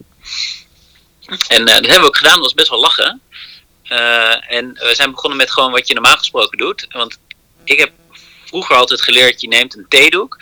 En 1.48 1.66
dat 1.66 1.74
hebben 1.74 2.00
we 2.00 2.06
ook 2.06 2.18
gedaan, 2.18 2.34
dat 2.34 2.44
was 2.44 2.54
best 2.54 2.70
wel 2.70 2.80
lachen. 2.80 3.22
En 4.48 4.74
we 4.74 4.92
zijn 4.96 5.12
begonnen 5.12 5.38
met 5.38 5.52
gewoon 5.52 5.72
wat 5.72 5.88
je 5.88 5.94
normaal 5.94 6.18
gesproken 6.18 6.58
doet. 6.58 6.88
Want 6.90 7.18
ik 7.64 7.80
heb 7.80 7.92
vroeger 8.46 8.76
altijd 8.76 9.02
geleerd, 9.02 9.42
je 9.42 9.48
neemt 9.48 9.78
een 9.78 9.86
theedoek. 9.90 10.38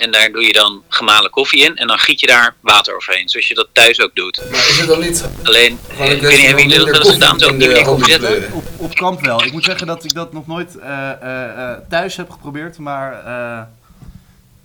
En 0.00 0.10
daar 0.10 0.32
doe 0.32 0.42
je 0.42 0.52
dan 0.52 0.82
gemalen 0.88 1.30
koffie 1.30 1.64
in. 1.64 1.76
En 1.76 1.86
dan 1.86 1.98
giet 1.98 2.20
je 2.20 2.26
daar 2.26 2.54
water 2.60 2.94
overheen. 2.94 3.28
Zoals 3.28 3.48
je 3.48 3.54
dat 3.54 3.68
thuis 3.72 4.00
ook 4.00 4.14
doet. 4.14 4.50
Maar 4.50 4.68
is 4.68 4.78
het 4.78 4.88
dan 4.88 5.00
niet 5.00 5.24
Alleen, 5.42 5.78
eh, 5.98 6.10
ik 6.10 6.20
weet 6.20 6.36
niet, 6.36 6.46
hebben 6.46 6.68
jullie 6.68 6.78
dat 6.78 6.86
wel 6.86 6.94
eens 6.94 7.04
koffie 7.04 7.12
gedaan? 7.12 7.38
Zo 7.38 7.46
op 7.46 7.52
in 7.52 7.58
die 7.58 7.68
manier 7.68 7.84
koffie 7.84 8.10
zetten? 8.10 8.52
op, 8.52 8.64
op 8.76 8.94
kamp 8.94 9.20
wel. 9.20 9.44
Ik 9.44 9.52
moet 9.52 9.64
zeggen 9.64 9.86
dat 9.86 10.04
ik 10.04 10.14
dat 10.14 10.32
nog 10.32 10.46
nooit 10.46 10.78
eh, 10.78 11.10
eh, 11.10 11.70
eh, 11.70 11.78
thuis 11.88 12.16
heb 12.16 12.30
geprobeerd, 12.30 12.78
maar 12.78 13.24
eh, 13.24 13.62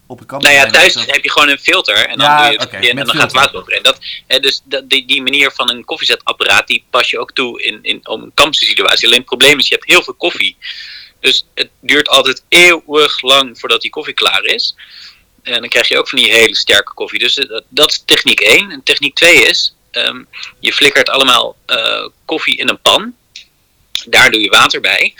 op 0.07 0.19
het 0.19 0.27
kamp... 0.27 0.41
Nou 0.41 0.55
ja, 0.55 0.69
thuis 0.69 0.93
heb 0.93 1.23
je 1.23 1.31
gewoon 1.31 1.49
een 1.49 1.59
filter 1.59 1.95
en 1.95 2.17
dan 2.17 2.27
Ja, 2.27 2.41
doe 2.41 2.51
je 2.51 2.57
het 2.59 2.69
kopje 2.69 2.89
in 2.89 2.95
met 2.95 3.03
en 3.03 3.11
dan 3.11 3.15
gaat 3.15 3.31
het 3.31 3.41
water 3.41 3.59
overheen. 3.59 3.83
Dat, 3.83 3.97
hè, 4.27 4.39
dus 4.39 4.61
dat, 4.63 4.89
die, 4.89 5.05
die 5.05 5.21
manier 5.21 5.51
van 5.51 5.69
een 5.69 5.85
koffiezetapparaat, 5.85 6.67
die 6.67 6.85
pas 6.89 7.09
je 7.09 7.19
ook 7.19 7.31
toe 7.31 7.63
in, 7.63 7.79
in, 7.81 8.07
om 8.07 8.21
een 8.21 8.31
kampsituatie. 8.33 9.05
Alleen 9.05 9.19
het 9.19 9.27
probleem 9.27 9.59
is, 9.59 9.67
je 9.67 9.75
hebt 9.75 9.89
heel 9.89 10.03
veel 10.03 10.13
koffie. 10.13 10.57
Dus 11.19 11.47
het 11.53 11.69
duurt 11.79 12.09
altijd 12.09 12.43
eeuwig 12.49 13.21
lang 13.21 13.59
voordat 13.59 13.81
die 13.81 13.91
koffie 13.91 14.13
klaar 14.13 14.43
is. 14.43 14.75
En 15.45 15.59
dan 15.59 15.69
krijg 15.69 15.87
je 15.87 15.97
ook 15.97 16.09
van 16.09 16.19
die 16.19 16.31
hele 16.31 16.55
sterke 16.55 16.93
koffie. 16.93 17.19
Dus 17.19 17.37
eh, 17.37 17.59
dat, 17.69 17.91
is 17.91 18.03
techniek 18.05 18.39
1. 18.39 18.71
En 18.71 18.83
techniek 18.83 19.15
2 19.15 19.35
is, 19.35 19.75
ehm, 19.91 20.23
je 20.59 20.73
flikkert 20.73 21.09
allemaal 21.09 21.55
eh, 21.65 22.07
koffie 22.25 22.57
in 22.57 22.69
een 22.69 22.81
pan. 22.81 23.15
Daar 24.05 24.31
doe 24.31 24.41
je 24.41 24.49
water 24.49 24.81
bij. 24.81 25.13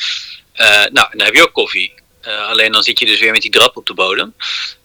Eh, 0.53 0.67
nou, 0.67 1.07
dan 1.11 1.25
heb 1.25 1.33
je 1.33 1.43
ook 1.43 1.53
koffie. 1.53 1.93
Alleen 2.21 2.71
dan 2.71 2.83
zit 2.83 2.99
je 2.99 3.05
dus 3.05 3.19
weer 3.19 3.31
met 3.31 3.41
die 3.41 3.51
drap 3.51 3.77
op 3.77 3.85
de 3.85 3.93
bodem. 3.93 4.33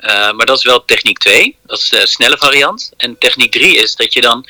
Maar 0.00 0.46
dat 0.46 0.58
is 0.58 0.64
wel 0.64 0.84
techniek 0.84 1.18
2. 1.18 1.56
Dat 1.66 1.78
is 1.78 1.88
de 1.88 2.06
snelle 2.06 2.38
variant. 2.38 2.92
En 2.96 3.18
techniek 3.18 3.52
3 3.52 3.76
is 3.76 3.96
dat 3.96 4.12
je 4.12 4.20
dan 4.20 4.46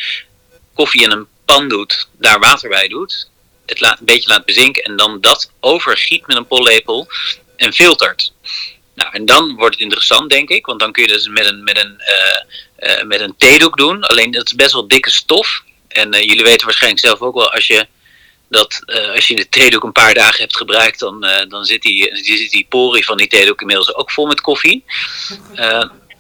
koffie 0.75 1.03
in 1.03 1.11
een 1.11 1.27
pan 1.45 1.69
doet, 1.69 2.09
daar 2.19 2.39
water 2.39 2.69
bij 2.69 2.89
doet. 2.89 3.31
Het 3.67 3.81
laat, 3.81 3.99
een 3.99 4.05
beetje 4.05 4.29
laat 4.29 4.45
bezinken 4.45 4.83
en 4.83 4.97
dan 4.97 5.21
dat 5.21 5.51
overgiet 5.61 6.27
met 6.27 6.37
een 6.37 6.47
pollepel 6.47 7.09
en 7.57 7.73
filtert. 7.73 8.33
Nou, 9.01 9.13
en 9.13 9.25
dan 9.25 9.55
wordt 9.55 9.75
het 9.75 9.83
interessant, 9.83 10.31
denk 10.31 10.49
ik. 10.49 10.67
Want 10.67 10.81
dan 10.81 10.93
kun 10.93 11.03
je 11.03 11.09
dus 11.09 11.29
met 11.29 11.47
een, 11.47 11.63
met 11.63 11.79
een, 11.79 12.01
eh, 12.01 12.99
eh, 12.99 13.07
met 13.07 13.21
een 13.21 13.35
theedoek 13.37 13.77
doen. 13.77 14.05
Alleen 14.05 14.31
dat 14.31 14.47
is 14.47 14.55
best 14.55 14.73
wel 14.73 14.89
dikke 14.89 15.11
stof. 15.11 15.63
En 15.89 16.13
eh, 16.13 16.23
jullie 16.23 16.45
weten 16.45 16.67
waarschijnlijk 16.67 17.05
zelf 17.05 17.21
ook 17.21 17.35
wel, 17.35 17.53
als 17.53 17.67
je 17.67 17.87
dat 18.49 18.83
als 19.15 19.29
je 19.29 19.37
de 19.37 19.49
theedoek 19.49 19.83
een 19.83 19.93
paar 19.93 20.15
dagen 20.15 20.41
hebt 20.41 20.57
gebruikt, 20.57 20.99
dan, 20.99 21.27
dan 21.49 21.65
zit 21.65 21.83
die, 21.83 22.17
zit 22.17 22.51
die 22.51 22.67
pori 22.69 23.05
van 23.05 23.17
die 23.17 23.27
theedoek 23.27 23.61
inmiddels 23.61 23.95
ook 23.95 24.11
vol 24.11 24.27
met 24.27 24.41
koffie. 24.41 24.85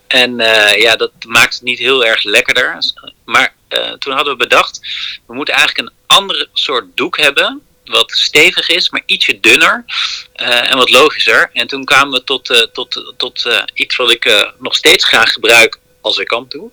En 0.06 0.36
ja, 0.76 0.96
dat 0.96 1.12
maakt 1.26 1.54
het 1.54 1.62
niet 1.62 1.78
heel 1.78 2.04
erg 2.04 2.22
lekkerder. 2.22 2.78
Maar 3.24 3.54
toen 3.98 4.12
hadden 4.12 4.32
we 4.32 4.38
bedacht, 4.38 4.80
we 5.26 5.34
moeten 5.34 5.54
eigenlijk 5.54 5.88
een 5.88 5.96
andere 6.06 6.48
soort 6.52 6.84
doek 6.94 7.16
hebben. 7.16 7.62
Wat 7.84 8.10
stevig 8.10 8.68
is, 8.68 8.90
maar 8.90 9.02
ietsje 9.06 9.40
dunner 9.40 9.84
eh, 10.32 10.70
en 10.70 10.76
wat 10.76 10.90
logischer. 10.90 11.50
En 11.52 11.66
toen 11.66 11.84
kwamen 11.84 12.12
we 12.12 12.24
tot, 12.24 12.50
eh, 12.50 12.60
tot, 12.60 13.14
tot 13.16 13.46
eh, 13.46 13.62
iets 13.74 13.96
wat 13.96 14.10
ik 14.10 14.52
nog 14.58 14.74
steeds 14.74 15.04
graag 15.04 15.32
gebruik 15.32 15.78
als 16.00 16.18
ik 16.18 16.26
kan 16.26 16.48
toe. 16.48 16.70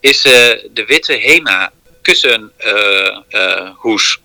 Is 0.00 0.22
de 0.22 0.84
witte 0.86 1.12
Hema 1.12 1.72
kussenhoes. 2.02 4.18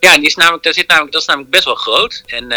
Ja, 0.00 0.14
die 0.14 0.26
is 0.26 0.34
namelijk, 0.34 0.62
daar 0.62 0.74
zit 0.74 0.88
namelijk, 0.88 1.12
dat 1.12 1.20
is 1.20 1.28
namelijk 1.28 1.52
best 1.52 1.64
wel 1.64 1.74
groot. 1.74 2.22
En 2.26 2.52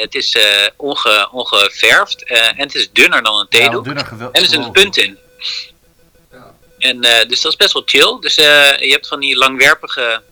het 0.00 0.14
is 0.14 0.38
onge, 0.76 1.28
ongeverfd. 1.30 2.24
en 2.24 2.56
het 2.56 2.74
is 2.74 2.92
dunner 2.92 3.22
dan 3.22 3.38
een 3.38 3.48
theedoek. 3.48 3.86
en 3.86 3.96
er 4.32 4.46
zit 4.46 4.52
een 4.52 4.72
punt 4.72 4.96
in. 4.96 5.18
En, 6.80 7.02
eh, 7.02 7.28
dus 7.28 7.40
dat 7.40 7.52
is 7.52 7.58
best 7.58 7.72
wel 7.72 7.82
chill. 7.86 8.16
Dus 8.20 8.34
eh, 8.34 8.78
je 8.78 8.90
hebt 8.90 9.06
van 9.06 9.20
die 9.20 9.36
langwerpige 9.36 10.22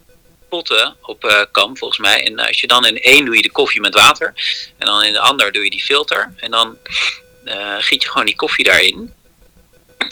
potten 0.48 0.96
op 1.02 1.24
eh, 1.24 1.42
kamp, 1.52 1.78
volgens 1.78 2.00
mij. 2.00 2.26
En 2.26 2.38
als 2.38 2.60
je 2.60 2.66
dan 2.66 2.86
in 2.86 2.98
één 2.98 3.24
doe 3.24 3.36
je 3.36 3.42
de 3.42 3.50
koffie 3.50 3.80
met 3.80 3.94
water. 3.94 4.34
En 4.78 4.86
dan 4.86 5.02
in 5.02 5.12
de 5.12 5.20
ander 5.20 5.52
doe 5.52 5.64
je 5.64 5.70
die 5.70 5.82
filter. 5.82 6.34
En 6.36 6.50
dan 6.50 6.78
giet 7.78 8.02
je 8.02 8.08
gewoon 8.08 8.26
die 8.26 8.36
koffie 8.36 8.64
daarin. 8.64 9.14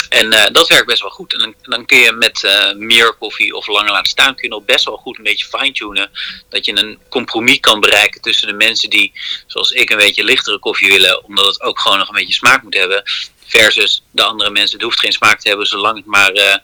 En 0.08 0.30
dat 0.52 0.68
werkt 0.68 0.86
best 0.86 1.02
wel 1.02 1.10
goed. 1.10 1.32
En 1.32 1.54
dan, 1.62 1.86
kun 1.86 1.98
je 1.98 2.12
met 2.12 2.42
meer 2.76 3.12
koffie 3.12 3.54
of 3.54 3.66
langer 3.66 3.92
laten 3.92 4.10
staan, 4.10 4.34
kun 4.34 4.48
je 4.48 4.54
nog 4.54 4.64
best 4.64 4.84
wel 4.84 4.96
goed 4.96 5.18
een 5.18 5.24
beetje 5.24 5.46
fine-tunen. 5.46 6.10
Dat 6.48 6.64
je 6.64 6.76
een 6.76 6.98
compromis 7.08 7.60
kan 7.60 7.80
bereiken 7.80 8.20
tussen 8.20 8.46
de 8.46 8.52
mensen 8.52 8.90
die, 8.90 9.12
zoals 9.46 9.70
ik, 9.70 9.90
een 9.90 9.96
beetje 9.96 10.24
lichtere 10.24 10.58
koffie 10.58 10.88
willen, 10.88 11.24
omdat 11.24 11.46
het 11.46 11.60
ook 11.60 11.80
gewoon 11.80 11.98
nog 11.98 12.08
een 12.08 12.14
beetje 12.14 12.34
smaak 12.34 12.62
moet 12.62 12.74
hebben. 12.74 13.04
Versus 13.46 14.02
de 14.10 14.22
andere 14.22 14.50
mensen, 14.50 14.76
het 14.76 14.82
hoeft 14.82 15.00
geen 15.00 15.12
smaak 15.12 15.40
te 15.40 15.48
hebben, 15.48 15.66
zolang 15.66 15.96
het 15.96 16.06
maar 16.06 16.30
eh, 16.30 16.56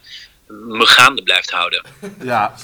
me 0.47 0.85
gaande 0.85 1.23
blijft 1.23 1.51
houden. 1.51 1.85
Ja. 2.23 2.55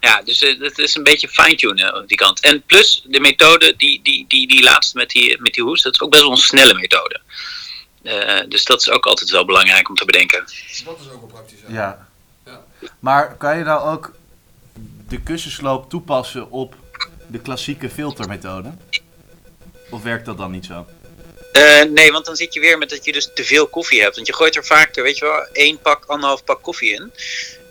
Ja, 0.00 0.22
dus 0.22 0.42
eh, 0.42 0.60
het 0.60 0.78
is 0.78 0.94
een 0.94 1.02
beetje 1.02 1.28
fine-tunen 1.28 1.96
op 1.96 2.08
die 2.08 2.16
kant. 2.16 2.40
En 2.40 2.62
plus, 2.62 3.04
de 3.06 3.20
methode, 3.20 3.76
die, 3.76 4.02
die, 4.02 4.24
die, 4.28 4.48
die 4.48 4.62
laatste 4.62 4.96
met 4.96 5.10
die, 5.10 5.40
met 5.40 5.54
die 5.54 5.62
hoes, 5.64 5.82
dat 5.82 5.92
is 5.92 6.00
ook 6.00 6.10
best 6.10 6.22
wel 6.22 6.30
een 6.30 6.36
snelle 6.36 6.74
methode. 6.74 7.20
Eh, 8.02 8.48
dus 8.48 8.64
dat 8.64 8.80
is 8.80 8.90
ook 8.90 9.06
altijd 9.06 9.30
wel 9.30 9.44
belangrijk 9.44 9.88
om 9.88 9.94
te 9.94 10.04
bedenken. 10.04 10.38
Dat 10.84 11.00
is 11.00 11.10
ook 11.10 11.20
wel 11.20 11.30
praktisch. 11.32 11.58
hè? 11.66 11.74
ja. 11.74 12.08
Ja. 12.44 12.64
Maar 12.98 13.36
kan 13.36 13.58
je 13.58 13.64
nou 13.64 13.88
ook 13.94 14.12
de 15.08 15.20
kussensloop 15.20 15.90
toepassen 15.90 16.50
op 16.50 16.76
de 17.26 17.38
klassieke 17.38 17.90
filtermethode? 17.90 18.72
Of 19.90 20.02
werkt 20.02 20.26
dat 20.26 20.38
dan 20.38 20.50
niet 20.50 20.64
zo? 20.64 20.86
Eh, 21.52 21.82
nee, 21.82 22.12
want 22.12 22.24
dan 22.24 22.36
zit 22.36 22.54
je 22.54 22.60
weer 22.60 22.78
met 22.78 22.90
dat 22.90 23.04
je 23.04 23.12
dus 23.12 23.30
te 23.34 23.44
veel 23.44 23.66
koffie 23.66 24.00
hebt. 24.00 24.14
Want 24.14 24.26
je 24.26 24.34
gooit 24.34 24.56
er 24.56 24.64
vaak, 24.64 24.94
weet 24.94 25.18
je 25.18 25.24
wel, 25.24 25.46
één 25.52 25.78
pak, 25.78 26.04
anderhalf 26.06 26.44
pak 26.44 26.62
koffie 26.62 26.92
in. 26.94 27.12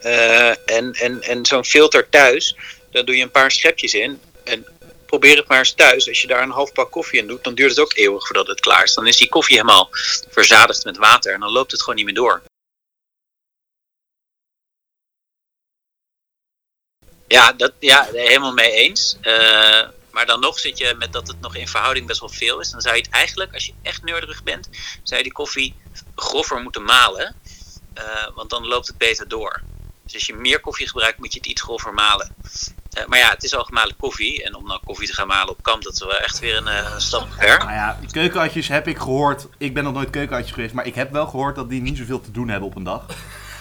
Eh, 0.01 0.49
en 0.49 0.93
en, 0.93 1.21
en 1.21 1.45
zo'n 1.45 1.65
filter 1.65 2.09
thuis, 2.09 2.55
daar 2.91 3.05
doe 3.05 3.17
je 3.17 3.23
een 3.23 3.31
paar 3.31 3.51
schepjes 3.51 3.93
in. 3.93 4.21
En 4.43 4.65
probeer 5.05 5.37
het 5.37 5.47
maar 5.47 5.57
eens 5.57 5.73
thuis. 5.73 6.07
Als 6.07 6.21
je 6.21 6.27
daar 6.27 6.41
een 6.41 6.49
half 6.49 6.71
pak 6.71 6.91
koffie 6.91 7.19
in 7.19 7.27
doet, 7.27 7.43
dan 7.43 7.55
duurt 7.55 7.69
het 7.69 7.79
ook 7.79 7.93
eeuwig 7.95 8.25
voordat 8.25 8.47
het 8.47 8.59
klaar 8.59 8.83
is. 8.83 8.93
Dan 8.93 9.07
is 9.07 9.17
die 9.17 9.29
koffie 9.29 9.55
helemaal 9.55 9.89
verzadigd 10.29 10.83
met 10.83 10.97
water 10.97 11.33
en 11.33 11.39
dan 11.39 11.51
loopt 11.51 11.71
het 11.71 11.81
gewoon 11.81 11.95
niet 11.95 12.05
meer 12.05 12.13
door. 12.13 12.41
Ja, 17.27 17.51
dat, 17.51 17.73
ja 17.79 18.07
helemaal 18.11 18.53
mee 18.53 18.71
eens. 18.71 19.17
Eh, 19.21 19.87
maar 20.17 20.25
dan 20.25 20.39
nog 20.39 20.59
zit 20.59 20.77
je 20.77 20.95
met 20.97 21.13
dat 21.13 21.27
het 21.27 21.39
nog 21.41 21.55
in 21.55 21.67
verhouding 21.67 22.07
best 22.07 22.19
wel 22.19 22.29
veel 22.29 22.59
is. 22.59 22.69
Dan 22.69 22.81
zou 22.81 22.95
je 22.95 23.01
het 23.01 23.11
eigenlijk, 23.11 23.53
als 23.53 23.65
je 23.65 23.73
echt 23.81 24.03
neurderig 24.03 24.43
bent, 24.43 24.69
zou 25.03 25.17
je 25.17 25.23
die 25.23 25.31
koffie 25.31 25.75
grover 26.15 26.61
moeten 26.61 26.83
malen. 26.83 27.35
Eh, 27.93 28.03
want 28.35 28.49
dan 28.49 28.67
loopt 28.67 28.87
het 28.87 28.97
beter 28.97 29.27
door. 29.27 29.61
Dus 30.03 30.13
als 30.13 30.25
je 30.25 30.35
meer 30.35 30.59
koffie 30.59 30.87
gebruikt, 30.87 31.17
moet 31.17 31.33
je 31.33 31.39
het 31.39 31.47
iets 31.47 31.61
grover 31.61 31.93
malen. 31.93 32.35
Eh, 32.91 33.05
maar 33.05 33.19
ja, 33.19 33.29
het 33.29 33.43
is 33.43 33.55
al 33.55 33.63
gemalen 33.63 33.95
koffie. 33.95 34.43
En 34.43 34.55
om 34.55 34.67
nou 34.67 34.79
koffie 34.85 35.07
te 35.07 35.13
gaan 35.13 35.27
malen 35.27 35.49
op 35.49 35.63
kamp, 35.63 35.83
dat 35.83 35.93
is 35.93 35.99
wel 35.99 36.17
echt 36.17 36.39
weer 36.39 36.57
een 36.57 36.67
eh, 36.67 36.97
stap 36.97 37.27
ver. 37.33 37.57
Nou 37.57 37.71
ja, 37.71 37.99
keukenatjes 38.11 38.67
heb 38.67 38.87
ik 38.87 38.97
gehoord. 38.97 39.47
Ik 39.57 39.73
ben 39.73 39.83
nog 39.83 39.93
nooit 39.93 40.09
keukenatjes 40.09 40.53
geweest, 40.53 40.73
maar 40.73 40.85
ik 40.85 40.95
heb 40.95 41.11
wel 41.11 41.27
gehoord 41.27 41.55
dat 41.55 41.69
die 41.69 41.81
niet 41.81 41.97
zoveel 41.97 42.21
te 42.21 42.31
doen 42.31 42.47
hebben 42.47 42.69
op 42.69 42.75
een 42.75 42.83
dag. 42.83 43.05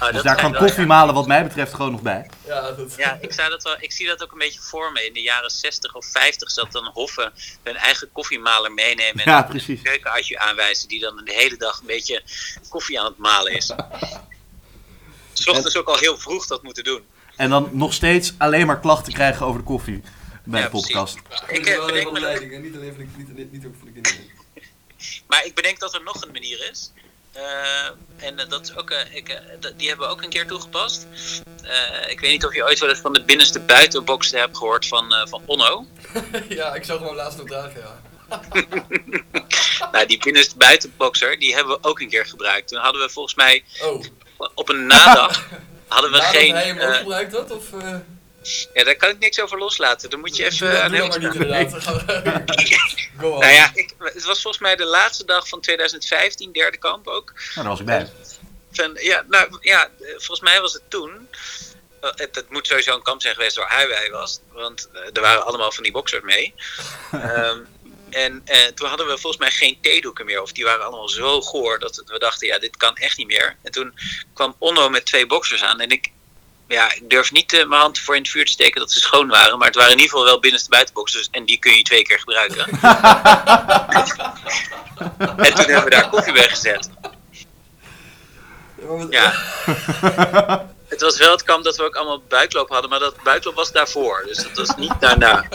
Oh, 0.01 0.07
Dus 0.07 0.13
dat 0.15 0.25
daar 0.25 0.37
kan 0.37 0.55
koffie 0.55 0.87
malen 0.87 1.15
wat 1.15 1.27
mij 1.27 1.43
betreft 1.45 1.75
gewoon 1.75 1.91
nog 1.93 2.03
bij. 2.03 2.31
Ja, 2.47 2.73
dat... 2.73 2.95
Ja, 2.97 3.19
ik, 3.21 3.33
zou 3.33 3.51
dat 3.51 3.63
wel, 3.63 3.77
ik 3.81 3.93
zie 3.93 4.07
dat 4.07 4.23
ook 4.23 4.33
een 4.33 4.39
beetje 4.39 4.61
voor 4.61 4.93
me. 4.93 5.07
In 5.07 5.13
de 5.13 5.21
jaren 5.23 5.51
60 5.51 5.95
of 5.95 6.07
50 6.07 6.55
dat 6.55 6.73
dan 6.73 6.91
hoffen 6.93 7.33
hun 7.63 7.77
eigen 7.77 8.13
koffiemaler 8.13 8.73
meenemen. 8.73 9.25
En 9.25 9.31
Ja, 9.31 9.39
een 9.39 9.49
precies. 9.49 9.83
keukenatje 9.83 10.39
aanwijzen 10.39 10.89
die 10.89 11.01
dan 11.01 11.17
de 11.25 11.33
hele 11.33 11.57
dag 11.57 11.81
een 11.81 11.87
beetje 11.87 12.23
koffie 12.69 13.01
aan 13.01 13.07
het 13.07 13.17
malen 13.19 13.53
is. 13.53 13.67
S 15.33 15.47
ochtends 15.49 15.77
ook 15.77 15.89
al 15.89 15.97
heel 15.99 16.19
vroeg 16.19 16.47
dat 16.47 16.63
moeten 16.63 16.85
doen. 16.85 17.03
En 17.37 17.51
dan 17.51 17.69
nog 17.73 17.93
steeds 17.93 18.35
alleen 18.39 18.67
maar 18.67 18.81
klachten 18.81 19.13
krijgen 19.13 19.47
over 19.47 19.61
de 19.61 19.67
koffie 19.67 20.03
bij 20.45 20.61
Ja, 20.61 20.67
de 20.67 20.73
podcast. 20.73 21.17
Ik, 21.17 21.23
Ik 21.59 21.67
eh, 21.67 21.77
wel 21.77 21.83
alleen 21.83 21.87
bedenk 21.87 22.05
van 22.05 22.15
de 22.15 22.21
me- 22.21 22.27
leiding 22.27 22.53
en 22.53 22.63
niet 22.63 22.75
alleen 22.75 22.95
van 22.95 23.05
de, 23.05 23.09
niet, 23.17 23.37
niet, 23.37 23.53
niet 23.53 23.67
ook 23.67 23.75
van 23.79 23.87
de 23.87 23.93
kinderen. 23.93 24.31
Maar 25.27 25.45
ik 25.45 25.55
bedenk 25.55 25.79
dat 25.79 25.95
er 25.95 26.03
nog 26.03 26.23
een 26.23 26.33
manier 26.33 26.69
is. 26.71 26.93
Eh, 27.37 28.27
en 28.29 28.39
eh, 28.39 28.49
dat 28.49 28.63
is 28.63 28.77
ook, 28.77 28.91
eh, 28.91 29.15
ik, 29.15 29.41
dat- 29.61 29.73
die 29.79 29.89
hebben 29.89 30.07
we 30.07 30.13
ook 30.13 30.23
een 30.23 30.29
keer 30.29 30.47
toegepast. 30.47 31.07
Ik 32.09 32.21
weet 32.21 32.31
niet 32.31 32.45
of 32.45 32.55
je 32.55 32.65
ooit 32.65 32.79
wel 32.79 32.89
eens 32.89 32.99
van 32.99 33.13
de 33.13 33.25
binnenste 33.25 33.61
buitenbox 33.61 34.31
hebt 34.31 34.57
gehoord 34.57 34.87
van, 34.87 35.15
van 35.29 35.43
Onno. 35.47 35.87
ja, 36.49 36.75
ik 36.75 36.85
zou 36.85 36.99
gewoon 36.99 37.15
laatst 37.15 37.39
nog 37.39 37.47
dragen, 37.47 37.81
ja. 37.81 38.01
Nou, 39.93 40.07
die 40.07 40.19
binnenste 40.25 40.57
buitenboxer, 40.57 41.39
die 41.39 41.55
hebben 41.55 41.73
we 41.81 41.89
ook 41.89 42.01
een 42.01 42.09
keer 42.09 42.27
gebruikt. 42.27 42.69
Toen 42.69 42.79
hadden 42.79 43.01
we 43.03 43.09
volgens 43.09 43.35
mij 43.35 43.65
Oh, 43.83 44.05
op 44.55 44.69
een 44.69 44.87
nadag 44.87 45.49
hadden 45.89 46.11
we 46.11 46.17
nadat 46.17 46.37
geen. 46.37 46.53
hij 46.55 46.67
hem 46.67 46.79
ook 46.81 46.95
gebruikt 46.95 47.33
had? 47.33 47.51
Of, 47.51 47.65
ja, 48.75 48.85
daar 48.85 48.97
kan 48.97 49.09
ik 49.11 49.19
niks 49.19 49.41
over 49.41 49.59
loslaten. 49.59 50.11
Dan 50.11 50.21
moet 50.21 50.37
je 50.37 50.45
even. 50.45 50.69
doe, 50.69 50.79
aan. 50.79 51.71
Go 53.21 53.31
on. 53.33 53.41
Nou 53.41 53.53
ja, 53.53 53.71
ik, 53.75 53.95
het 53.99 54.25
was 54.25 54.43
volgens 54.43 54.63
mij 54.63 54.77
de 54.77 54.85
laatste 54.85 55.25
dag 55.25 55.49
van 55.49 55.61
2015, 55.61 56.53
derde 56.53 56.77
kamp 56.79 57.07
ook. 57.07 57.33
Nou, 57.35 57.45
daar 57.55 57.65
was 57.65 57.81
ik 57.81 57.87
bij. 57.87 58.11
Van, 58.73 58.97
ja, 59.01 59.25
nou, 59.29 59.59
ja, 59.61 59.85
eh, 59.85 60.09
volgens 60.09 60.41
mij 60.41 60.61
was 60.61 60.73
het 60.73 60.83
toen. 60.89 61.29
eh, 62.01 62.11
het, 62.15 62.35
het 62.35 62.51
moet 62.51 62.67
sowieso 62.67 62.95
een 62.95 63.03
kamp 63.03 63.23
zijn 63.23 63.35
geweest 63.35 63.57
waar 63.57 63.75
hij 63.77 63.87
bij 63.87 64.11
was. 64.11 64.41
Want 64.53 64.89
eh, 64.93 65.01
er 65.13 65.21
waren 65.21 65.47
allemaal 65.47 65.73
van 65.73 65.83
die 65.83 65.93
boxers 65.93 66.23
mee. 66.23 66.55
Ehm, 67.13 67.59
en 68.11 68.43
eh, 68.45 68.67
toen 68.75 68.89
hadden 68.89 69.07
we 69.07 69.19
volgens 69.19 69.43
mij 69.43 69.51
geen 69.51 69.79
theedoeken 69.81 70.25
meer. 70.27 70.43
Of 70.43 70.53
die 70.53 70.65
waren 70.65 70.85
allemaal 70.85 71.09
zo 71.09 71.41
goor 71.41 71.79
dat 71.79 72.03
we 72.07 72.19
dachten, 72.19 72.47
ja, 72.47 72.59
dit 72.59 72.77
kan 72.77 72.97
echt 72.97 73.17
niet 73.17 73.27
meer. 73.27 73.57
En 73.63 73.73
toen 73.73 73.99
kwam 74.35 74.57
Onno 74.59 74.89
met 74.89 75.07
twee 75.07 75.27
boxers 75.27 75.63
aan. 75.63 75.81
En 75.81 75.91
ik, 75.91 76.11
ja, 76.69 76.93
ik 76.93 77.11
durf 77.11 77.33
niet 77.33 77.53
eh, 77.53 77.67
mijn 77.67 77.81
hand 77.81 77.99
voor 77.99 78.17
in 78.17 78.23
het 78.23 78.31
vuur 78.31 78.45
te 78.45 78.53
steken 78.53 78.81
dat 78.81 78.93
ze 78.93 79.01
schoon 79.01 79.29
waren. 79.29 79.59
Maar 79.59 79.67
het 79.67 79.77
waren 79.77 79.93
in 79.93 79.99
ieder 79.99 80.11
geval 80.11 80.27
wel 80.27 80.41
binnenste 80.41 80.71
buitenboxers. 80.71 81.29
En 81.31 81.45
die 81.45 81.59
kun 81.59 81.77
je 81.77 81.83
twee 81.83 82.03
keer 82.03 82.19
gebruiken. 82.19 82.67
en 85.47 85.55
toen 85.55 85.65
hebben 85.65 85.85
we 85.85 85.91
daar 85.91 86.09
koffie 86.09 86.33
bij 86.33 86.49
gezet. 86.49 86.91
Ja. 89.11 89.33
Het 90.89 91.01
was 91.01 91.17
wel 91.19 91.31
het 91.31 91.43
kamp 91.43 91.65
dat 91.65 91.77
we 91.77 91.85
ook 91.85 91.97
allemaal 91.97 92.23
buikloop 92.29 92.69
hadden, 92.69 92.91
maar 92.91 92.99
dat 92.99 93.23
buikloop 93.23 93.55
was 93.55 93.73
daarvoor. 93.73 94.23
Dus 94.27 94.37
dat 94.37 94.57
was 94.57 94.77
niet 94.77 95.01
daarna. 95.01 95.49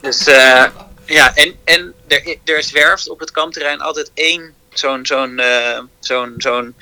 Dus 0.00 0.26
eh, 0.26 0.64
ja, 1.04 1.34
en, 1.34 1.58
en 1.64 1.94
er, 2.08 2.36
er 2.44 2.62
zwerft 2.62 3.08
op 3.08 3.20
het 3.20 3.30
kampterrein 3.30 3.80
altijd 3.80 4.10
één 4.14 4.54
zo'n 4.78 5.06
zo'n 5.06 5.38
eh, 5.38 5.78
zo'n 6.00 6.34
zo'n 6.36 6.74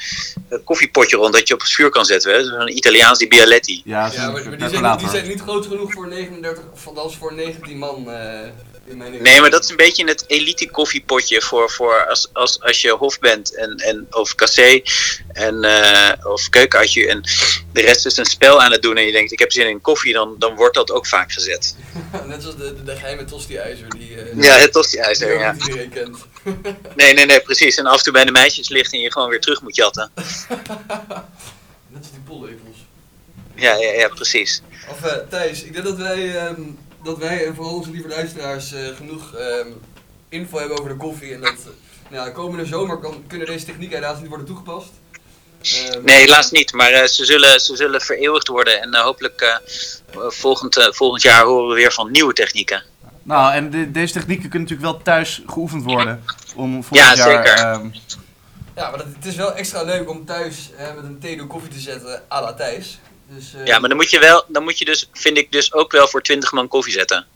eh, 0.48 0.58
koffiepotje 0.64 1.16
rond 1.16 1.32
dat 1.32 1.48
je 1.48 1.54
op 1.54 1.60
het 1.60 1.70
vuur 1.70 1.90
kan 1.90 2.04
zetten. 2.04 2.32
hè. 2.32 2.44
Zo'n 2.44 2.76
Italiaans 2.76 3.18
die 3.18 3.28
Bialetti. 3.28 3.82
Ja, 3.84 4.10
Ja, 4.12 4.30
maar, 4.30 4.32
maar 4.32 4.42
die, 4.42 4.50
zijn, 4.58 4.58
percolator. 4.70 4.98
die 4.98 5.08
zijn 5.08 5.28
niet 5.28 5.40
groot 5.40 5.66
genoeg 5.66 5.92
voor 5.92 6.08
39, 6.08 6.64
of 6.94 7.16
voor 7.16 7.34
19 7.34 7.78
man 7.78 8.10
eh, 8.10 8.40
Nee, 9.20 9.40
maar 9.40 9.50
dat 9.50 9.64
is 9.64 9.70
een 9.70 9.76
beetje 9.76 10.04
het 10.04 10.24
elite 10.26 10.70
koffiepotje 10.70 11.42
voor, 11.42 11.70
voor 11.70 12.06
als, 12.06 12.28
als, 12.32 12.60
als 12.60 12.80
je 12.80 12.90
hof 12.90 13.18
bent 13.18 13.54
en, 13.54 13.76
en, 13.76 14.06
of 14.10 14.34
cassé 14.34 14.82
en, 15.32 15.64
eh, 15.64 16.26
of 16.26 16.48
keukenatje 16.48 17.08
en 17.08 17.20
de 17.72 17.80
rest 17.80 18.06
is 18.06 18.16
een 18.16 18.24
spel 18.24 18.62
aan 18.62 18.72
het 18.72 18.82
doen 18.82 18.96
en 18.96 19.06
je 19.06 19.12
denkt 19.12 19.32
ik 19.32 19.38
heb 19.38 19.52
zin 19.52 19.68
in 19.68 19.80
koffie, 19.80 20.12
dan, 20.12 20.34
dan 20.38 20.54
wordt 20.54 20.74
dat 20.74 20.90
ook 20.90 21.06
vaak 21.06 21.32
gezet. 21.32 21.76
Net 22.26 22.42
zoals 22.42 22.56
de, 22.56 22.74
de, 22.74 22.84
de 22.84 22.96
geheime 22.96 23.24
tosti-ijzer 23.24 23.88
die, 23.88 24.20
eh, 24.20 24.42
Ja, 24.42 24.56
het 24.56 24.72
tosti-ijzer, 24.72 25.38
ja. 25.38 25.56
kent. 25.90 26.18
Nee, 26.96 27.14
nee, 27.14 27.26
nee, 27.26 27.40
precies. 27.40 27.76
En 27.76 27.86
af 27.86 27.98
en 27.98 28.04
toe 28.04 28.12
bij 28.12 28.24
de 28.24 28.30
meisjes 28.30 28.68
ligt 28.68 28.92
en 28.92 29.00
je 29.00 29.12
gewoon 29.12 29.28
weer 29.28 29.40
terug 29.40 29.62
moet 29.62 29.76
jatten. 29.76 30.10
Net 30.16 31.98
als 31.98 32.10
die 32.10 32.20
pollepels. 32.24 32.76
Ja, 33.54 33.74
ja, 33.74 33.92
ja, 33.92 34.08
precies. 34.08 34.62
Of 34.90 35.02
eh, 35.02 35.16
Thijs, 35.28 35.62
ik 35.62 35.72
denk 35.72 35.84
dat 35.84 35.96
wij, 35.96 36.36
ehm, 36.36 36.62
dat 37.04 37.18
wij 37.18 37.46
en 37.46 37.54
vooral 37.54 37.74
onze 37.74 37.90
lieve 37.90 38.08
luisteraars 38.08 38.72
eh, 38.72 38.86
genoeg 38.96 39.34
ehm, 39.34 39.66
info 40.28 40.58
hebben 40.58 40.78
over 40.78 40.90
de 40.90 40.96
koffie. 40.96 41.34
En 41.34 41.40
dat 41.40 41.50
eh, 41.52 42.10
nou, 42.10 42.26
ja, 42.26 42.32
komende 42.32 42.66
zomer 42.66 42.96
kan, 42.98 43.24
kunnen 43.26 43.46
deze 43.46 43.64
technieken 43.64 43.96
helaas 43.98 44.18
niet 44.20 44.28
worden 44.28 44.46
toegepast. 44.46 44.90
Ehm, 45.62 46.04
Nee, 46.04 46.16
helaas 46.16 46.50
niet. 46.50 46.72
Maar 46.72 46.90
eh, 46.90 47.06
ze, 47.08 47.24
zullen, 47.24 47.60
ze 47.60 47.76
zullen 47.76 48.00
vereeuwigd 48.00 48.48
worden. 48.48 48.82
En 48.82 48.94
hopelijk 48.94 49.40
eh, 49.40 49.56
volgend, 50.28 50.76
eh, 50.76 50.86
volgend 50.92 51.22
jaar 51.22 51.42
horen 51.44 51.68
we 51.68 51.74
weer 51.74 51.92
van 51.92 52.10
nieuwe 52.10 52.32
technieken. 52.32 52.82
Nou, 53.22 53.52
en 53.54 53.70
de- 53.70 53.90
deze 53.90 54.12
technieken 54.12 54.48
kunnen 54.50 54.68
natuurlijk 54.68 54.92
wel 54.92 55.02
thuis 55.02 55.42
geoefend 55.46 55.84
worden. 55.84 56.24
Om 56.56 56.74
Ja, 56.76 56.82
volgend 56.82 57.16
jaar... 57.16 57.46
zeker. 57.46 57.54
ehm, 57.64 57.88
Ja, 58.76 58.88
maar 58.90 58.98
dat, 58.98 59.06
het 59.14 59.26
is 59.26 59.36
wel 59.36 59.54
extra 59.54 59.82
leuk 59.82 60.08
om 60.10 60.24
thuis 60.24 60.70
met 60.94 61.04
een 61.04 61.18
thee 61.18 61.46
koffie 61.46 61.70
te 61.70 61.78
zetten 61.78 62.22
à 62.32 62.40
la 62.40 62.54
Thijs. 62.54 62.98
Dus, 63.36 63.54
eh, 63.54 63.64
Ja, 63.66 63.78
maar 63.78 63.88
dan 63.88 63.98
moet 63.98 64.10
je 64.10 64.18
wel, 64.18 64.44
dan 64.48 64.62
moet 64.62 64.78
je 64.78 64.84
dus, 64.84 65.08
vind 65.12 65.38
ik 65.38 65.52
dus 65.52 65.72
ook 65.72 65.92
wel 65.92 66.08
voor 66.08 66.22
20 66.22 66.52
man 66.52 66.68
koffie 66.68 66.92
zetten. 66.92 67.26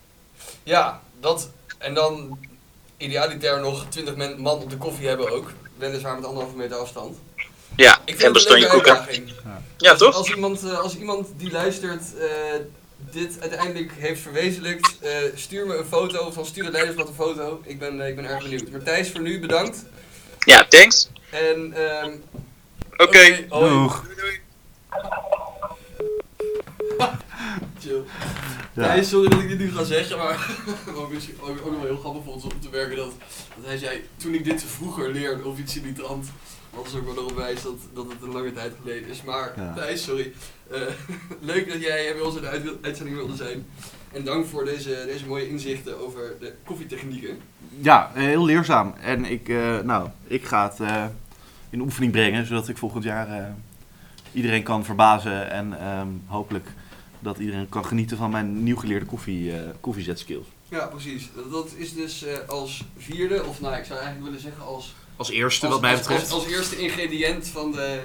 Ja, 0.63 1.01
dat. 1.19 1.49
En 1.77 1.93
dan 1.93 2.39
idealiter 2.97 3.59
nog 3.59 3.85
20 3.89 4.15
men- 4.15 4.39
man 4.39 4.61
op 4.61 4.69
de 4.69 4.77
koffie 4.77 5.07
hebben 5.07 5.31
ook. 5.31 5.51
Weliswaar 5.77 6.15
met 6.15 6.25
anderhalve 6.25 6.55
meter 6.57 6.77
afstand. 6.77 7.17
Ja, 7.75 7.93
Ik 7.93 7.97
en 7.97 8.03
vind 8.05 8.17
het 8.17 8.25
een 8.25 8.33
bastonje 8.33 8.67
koeken. 8.67 8.97
uitdaging. 8.97 9.31
Ja, 9.77 9.89
als, 9.89 9.99
toch? 9.99 10.15
Als 10.15 10.29
iemand, 10.29 10.63
eh, 10.63 10.79
als 10.79 10.95
iemand 10.95 11.27
die 11.37 11.51
luistert 11.51 12.17
eh, 12.17 12.27
dit 13.11 13.37
uiteindelijk 13.41 13.91
heeft 13.97 14.21
verwezenlijkt, 14.21 14.99
eh, 14.99 15.11
stuur 15.35 15.65
me 15.67 15.77
een 15.77 15.85
foto 15.85 16.19
of 16.25 16.33
dan 16.33 16.45
stuur 16.45 16.63
het 16.63 16.73
leiderschap 16.73 17.07
een 17.07 17.13
foto. 17.13 17.61
Ik 17.65 17.79
ben, 17.79 18.01
eh, 18.01 18.07
ik 18.07 18.15
ben 18.15 18.25
erg 18.25 18.43
benieuwd. 18.43 18.69
Maar 18.71 18.83
Thijs, 18.83 19.11
voor 19.11 19.21
nu 19.21 19.39
bedankt. 19.39 19.83
Ja, 20.39 20.65
thanks. 20.69 21.09
En 21.29 21.73
ehm 21.73 22.11
Oké. 22.97 23.45
hoi. 23.49 23.69
Doeg. 23.69 24.03
Chill. 27.81 28.01
Ja. 28.73 29.03
Sorry 29.03 29.29
dat 29.29 29.39
ik 29.39 29.47
dit 29.49 29.59
nu 29.59 29.71
ga 29.71 29.83
zeggen, 29.83 30.17
maar 30.17 30.49
misschien 31.13 31.35
ook, 31.41 31.49
ook 31.49 31.71
nog 31.71 31.79
wel 31.81 31.85
heel 31.89 31.97
grappig 31.97 32.23
voor 32.23 32.33
ons 32.33 32.43
om 32.43 32.59
te 32.59 32.69
werken 32.69 32.95
dat, 32.97 33.13
dat 33.55 33.65
hij 33.65 33.77
zei, 33.77 34.01
toen 34.17 34.33
ik 34.33 34.43
dit 34.43 34.63
vroeger 34.63 35.11
leerde 35.11 35.45
of 35.45 35.59
iets 35.59 35.75
in 35.77 35.83
die 35.83 35.93
trant, 35.93 36.27
is 36.85 36.95
ook 36.95 37.05
wel 37.05 37.15
erop 37.15 37.35
wijs 37.35 37.61
dat, 37.61 37.73
dat 37.93 38.05
het 38.11 38.21
een 38.21 38.31
lange 38.31 38.53
tijd 38.53 38.73
geleden 38.81 39.09
is. 39.09 39.23
Maar 39.23 39.53
Ja. 39.55 39.73
Thijs, 39.73 40.03
sorry. 40.03 40.33
Eh, 40.71 40.81
leuk 41.51 41.71
dat 41.71 41.81
jij 41.81 42.13
bij 42.13 42.21
ons 42.21 42.35
in 42.35 42.41
de 42.41 42.47
uit- 42.47 42.77
uitzending 42.81 43.15
wilde 43.17 43.35
zijn. 43.35 43.65
En 44.11 44.23
dank 44.23 44.45
voor 44.45 44.65
deze, 44.65 45.03
deze 45.05 45.25
mooie 45.27 45.49
inzichten 45.49 46.05
over 46.05 46.33
de 46.39 46.53
koffietechnieken. 46.65 47.37
Ja, 47.81 48.11
heel 48.13 48.45
leerzaam. 48.45 48.93
En 49.01 49.25
ik, 49.25 49.49
eh, 49.49 49.79
nou, 49.79 50.09
ik 50.27 50.45
ga 50.45 50.69
het 50.69 50.79
eh, 50.79 51.05
in 51.69 51.81
oefening 51.81 52.11
brengen, 52.11 52.45
zodat 52.45 52.67
ik 52.67 52.77
volgend 52.77 53.03
jaar 53.03 53.55
iedereen 54.31 54.63
kan 54.63 54.85
verbazen. 54.85 55.51
En 55.51 55.79
ehm, 55.79 56.07
hopelijk 56.25 56.67
dat 57.19 57.37
iedereen 57.37 57.69
kan 57.69 57.85
genieten 57.85 58.17
van 58.17 58.29
mijn 58.31 58.63
nieuw 58.63 58.75
geleerde 58.77 59.05
koffie, 59.05 59.51
eh 59.51 59.59
koffiezetskills. 59.79 60.45
Ja, 60.69 60.85
precies. 60.85 61.29
Dat- 61.51 61.73
is 61.75 61.93
dus 61.93 62.23
eh, 62.25 62.49
als 62.49 62.83
vierde, 62.97 63.43
of 63.45 63.61
nou, 63.61 63.75
ik 63.75 63.85
zou 63.85 63.99
eigenlijk 63.99 64.27
willen 64.27 64.41
zeggen 64.41 64.63
als 64.65 64.95
Als 65.15 65.29
eerste, 65.29 65.65
als, 65.65 65.73
wat 65.73 65.83
mij 65.83 65.95
betreft. 65.95 66.31
Als, 66.31 66.43
als 66.45 66.53
eerste 66.53 66.77
ingrediënt 66.77 67.47
van 67.47 67.71
de, 67.71 67.99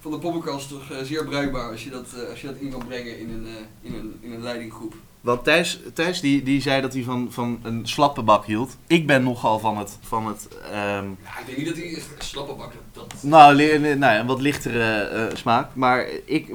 van 0.00 0.10
de 0.10 0.18
poppenkast 0.18 0.68
toch 0.68 0.90
eh, 0.90 1.02
zeer 1.02 1.24
bruikbaar 1.24 1.70
als 1.70 1.84
je, 1.84 1.90
dat, 1.90 2.06
eh, 2.16 2.30
als 2.30 2.40
je 2.40 2.46
dat 2.46 2.56
in 2.56 2.70
kan 2.70 2.86
brengen 2.86 3.18
in 3.18 3.30
een, 3.30 3.46
eh, 3.46 3.52
in 3.90 3.94
een, 3.94 4.16
in 4.20 4.32
een 4.32 4.42
leidinggroep. 4.42 4.94
Want 5.20 5.44
Thijs, 5.44 5.80
Thijs 5.94 6.20
die, 6.20 6.42
die 6.42 6.60
zei 6.60 6.80
dat 6.80 6.92
hij 6.92 7.02
van, 7.02 7.28
van 7.32 7.58
een 7.62 7.88
slappe 7.88 8.22
bak 8.22 8.44
hield. 8.44 8.76
Ik 8.86 9.06
ben 9.06 9.22
nogal 9.22 9.58
van 9.58 9.78
het, 9.78 9.98
van 10.00 10.26
het 10.26 10.48
ehm, 10.62 10.74
Ja, 10.74 11.38
ik 11.40 11.46
denk 11.46 11.58
niet 11.58 11.66
dat 11.66 11.76
hij 11.76 11.94
echt 11.94 12.06
slappe 12.18 12.54
bakken. 12.54 12.78
Dat, 12.92 13.14
nou, 13.22 13.56
nou 13.78 13.98
ja, 13.98 14.18
een 14.18 14.26
wat 14.26 14.40
lichtere 14.40 14.82
eh, 15.00 15.36
smaak. 15.36 15.74
Maar 15.74 16.06
ik, 16.24 16.52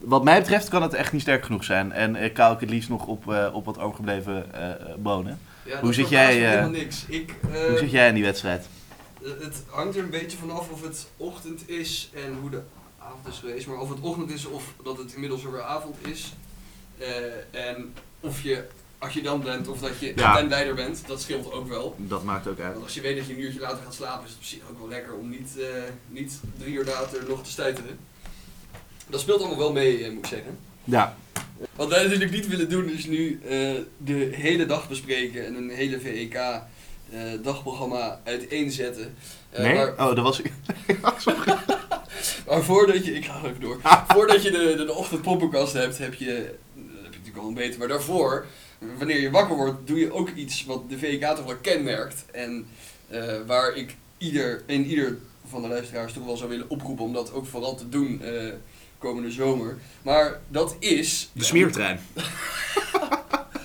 wat 0.00 0.24
mij 0.24 0.38
betreft 0.40 0.68
kan 0.68 0.82
het 0.82 0.94
echt 0.94 1.12
niet 1.12 1.20
sterk 1.22 1.44
genoeg 1.44 1.64
zijn. 1.64 1.92
En 1.92 2.16
ik 2.16 2.34
kou 2.34 2.54
ik 2.54 2.60
het 2.60 2.70
liefst 2.70 2.88
nog 2.88 3.06
op, 3.06 3.32
eh, 3.32 3.50
op 3.52 3.64
wat 3.64 3.78
overgebleven 3.78 4.54
eh, 4.54 4.94
bonen. 4.98 5.38
ja, 5.64 5.80
Hoe 5.80 5.94
zit 5.94 6.08
jij, 6.08 6.42
eh, 6.44 6.48
helemaal 6.48 6.70
niks. 6.70 7.04
Ik, 7.08 7.34
eh, 7.52 7.66
Hoe 7.68 7.78
zit 7.78 7.90
jij 7.90 8.08
in 8.08 8.14
die 8.14 8.24
wedstrijd? 8.24 8.66
Het 9.22 9.62
hangt 9.66 9.96
er 9.96 10.02
een 10.02 10.10
beetje 10.10 10.38
vanaf 10.38 10.70
of 10.70 10.82
het 10.82 11.06
ochtend 11.16 11.68
is 11.68 12.10
en 12.14 12.36
hoe 12.40 12.50
de 12.50 12.60
avond 12.98 13.26
is 13.28 13.38
geweest. 13.38 13.66
Maar 13.66 13.78
of 13.78 13.88
het 13.88 14.00
ochtend 14.00 14.30
is 14.30 14.46
of 14.46 14.64
dat 14.84 14.98
het 14.98 15.12
inmiddels 15.14 15.44
alweer 15.46 15.62
avond 15.62 15.96
is. 16.08 16.32
Eh, 16.98 17.66
en 17.68 17.94
of 18.20 18.42
je 18.42 18.64
adjudant 18.98 19.44
bent 19.44 19.68
of 19.68 19.78
dat 19.80 19.98
je 19.98 20.12
Ja. 20.16 20.42
leider 20.42 20.74
bent, 20.74 21.02
dat 21.06 21.20
scheelt 21.20 21.52
ook 21.52 21.68
wel. 21.68 21.94
Dat 21.98 22.24
maakt 22.24 22.46
ook 22.46 22.58
uit. 22.60 22.72
Want 22.72 22.84
als 22.84 22.94
je 22.94 23.00
weet 23.00 23.16
dat 23.16 23.26
je 23.26 23.32
een 23.34 23.40
uurtje 23.40 23.60
later 23.60 23.78
gaat 23.84 23.94
slapen, 23.94 24.26
is 24.26 24.32
het 24.38 24.46
zich 24.46 24.58
ook 24.70 24.78
wel 24.78 24.88
lekker 24.88 25.14
om 25.14 25.28
niet, 25.28 25.58
eh, 25.58 25.66
niet 26.08 26.40
drie 26.58 26.74
uur 26.74 26.84
later 26.84 27.24
nog 27.28 27.42
te 27.42 27.50
stuiteren. 27.50 27.98
Dat 29.10 29.20
speelt 29.20 29.40
allemaal 29.40 29.58
wel 29.58 29.72
mee, 29.72 30.04
eh, 30.04 30.10
moet 30.10 30.24
ik 30.24 30.30
zeggen. 30.30 30.58
Ja, 30.84 31.16
Wat 31.74 31.88
wij 31.88 32.02
natuurlijk 32.02 32.32
niet 32.32 32.48
willen 32.48 32.68
doen, 32.68 32.90
is 32.90 33.06
nu 33.06 33.40
eh, 33.48 33.74
de 33.96 34.30
hele 34.32 34.66
dag 34.66 34.88
bespreken 34.88 35.46
en 35.46 35.54
een 35.54 35.70
hele 35.70 36.00
VEK 36.00 36.34
eh, 36.34 37.20
dagprogramma 37.42 38.20
uiteenzetten. 38.24 39.14
Eh, 39.50 39.62
nee? 39.62 39.86
Oh, 39.86 40.14
dat 40.14 40.18
was... 40.18 40.40
maar 42.48 42.62
voordat 42.62 43.04
je, 43.04 43.14
ik 43.14 43.24
ga 43.24 43.36
even 43.44 43.60
door, 43.60 43.80
voordat 44.08 44.42
je 44.42 44.50
de, 44.50 44.74
de, 44.76 44.84
de 44.84 44.94
ochtendpoppenkast 44.94 45.72
hebt, 45.72 45.98
heb 45.98 46.14
je, 46.14 46.56
dat 46.74 47.02
heb 47.02 47.12
je 47.12 47.18
natuurlijk 47.18 47.36
al 47.36 47.48
een 47.48 47.54
beter, 47.54 47.78
maar 47.78 47.88
daarvoor, 47.88 48.46
wanneer 48.98 49.20
je 49.20 49.30
wakker 49.30 49.56
wordt, 49.56 49.86
doe 49.86 49.98
je 49.98 50.12
ook 50.12 50.30
iets 50.30 50.64
wat 50.64 50.90
de 50.90 50.98
VK 50.98 51.24
toch 51.36 51.44
wel 51.44 51.56
kenmerkt. 51.56 52.24
En 52.32 52.66
waar 53.46 53.74
ik 53.74 53.96
ieder, 54.18 54.62
en 54.66 54.86
ieder 54.86 55.18
van 55.48 55.62
de 55.62 55.68
luisteraars 55.68 56.12
toch 56.12 56.24
wel 56.24 56.36
zou 56.36 56.50
willen 56.50 56.70
oproepen 56.70 57.04
om 57.04 57.12
dat 57.12 57.32
ook 57.32 57.46
vooral 57.46 57.74
te 57.74 57.88
doen 57.88 58.22
komende 59.00 59.30
zomer. 59.30 59.78
Maar 60.02 60.40
dat 60.48 60.76
is... 60.78 61.30
De 61.32 61.44
smeertrein. 61.44 62.00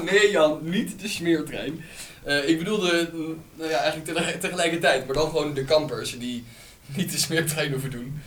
Nee 0.04 0.32
Jan, 0.32 0.60
niet 0.62 1.00
de 1.02 1.08
smeertrein. 1.08 1.84
Eh, 2.24 2.50
ik 2.50 2.58
bedoelde, 2.58 3.10
mm, 3.14 3.42
nou 3.54 3.70
ja, 3.70 3.78
eigenlijk 3.78 4.40
tegelijkertijd, 4.42 5.06
maar 5.06 5.16
dan 5.16 5.30
gewoon 5.30 5.54
de 5.54 5.64
kampers 5.66 6.20
die 6.20 6.44
niet 6.86 7.12
de 7.12 7.18
smeertrein 7.18 7.72
hoeven 7.72 7.92
doen. 7.92 8.22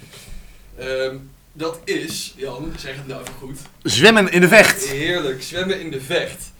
Ehm, 0.78 1.16
dat 1.52 1.80
is, 1.84 2.34
Jan, 2.36 2.72
zeg 2.78 2.96
het 2.96 3.06
nou 3.06 3.20
even 3.20 3.34
goed, 3.34 3.58
Zwemmen 3.82 4.32
in 4.32 4.40
de 4.40 4.48
vecht. 4.48 4.86
heerlijk, 4.86 5.42
zwemmen 5.42 5.80
in 5.80 5.90
de 5.90 6.00
vecht. 6.00 6.52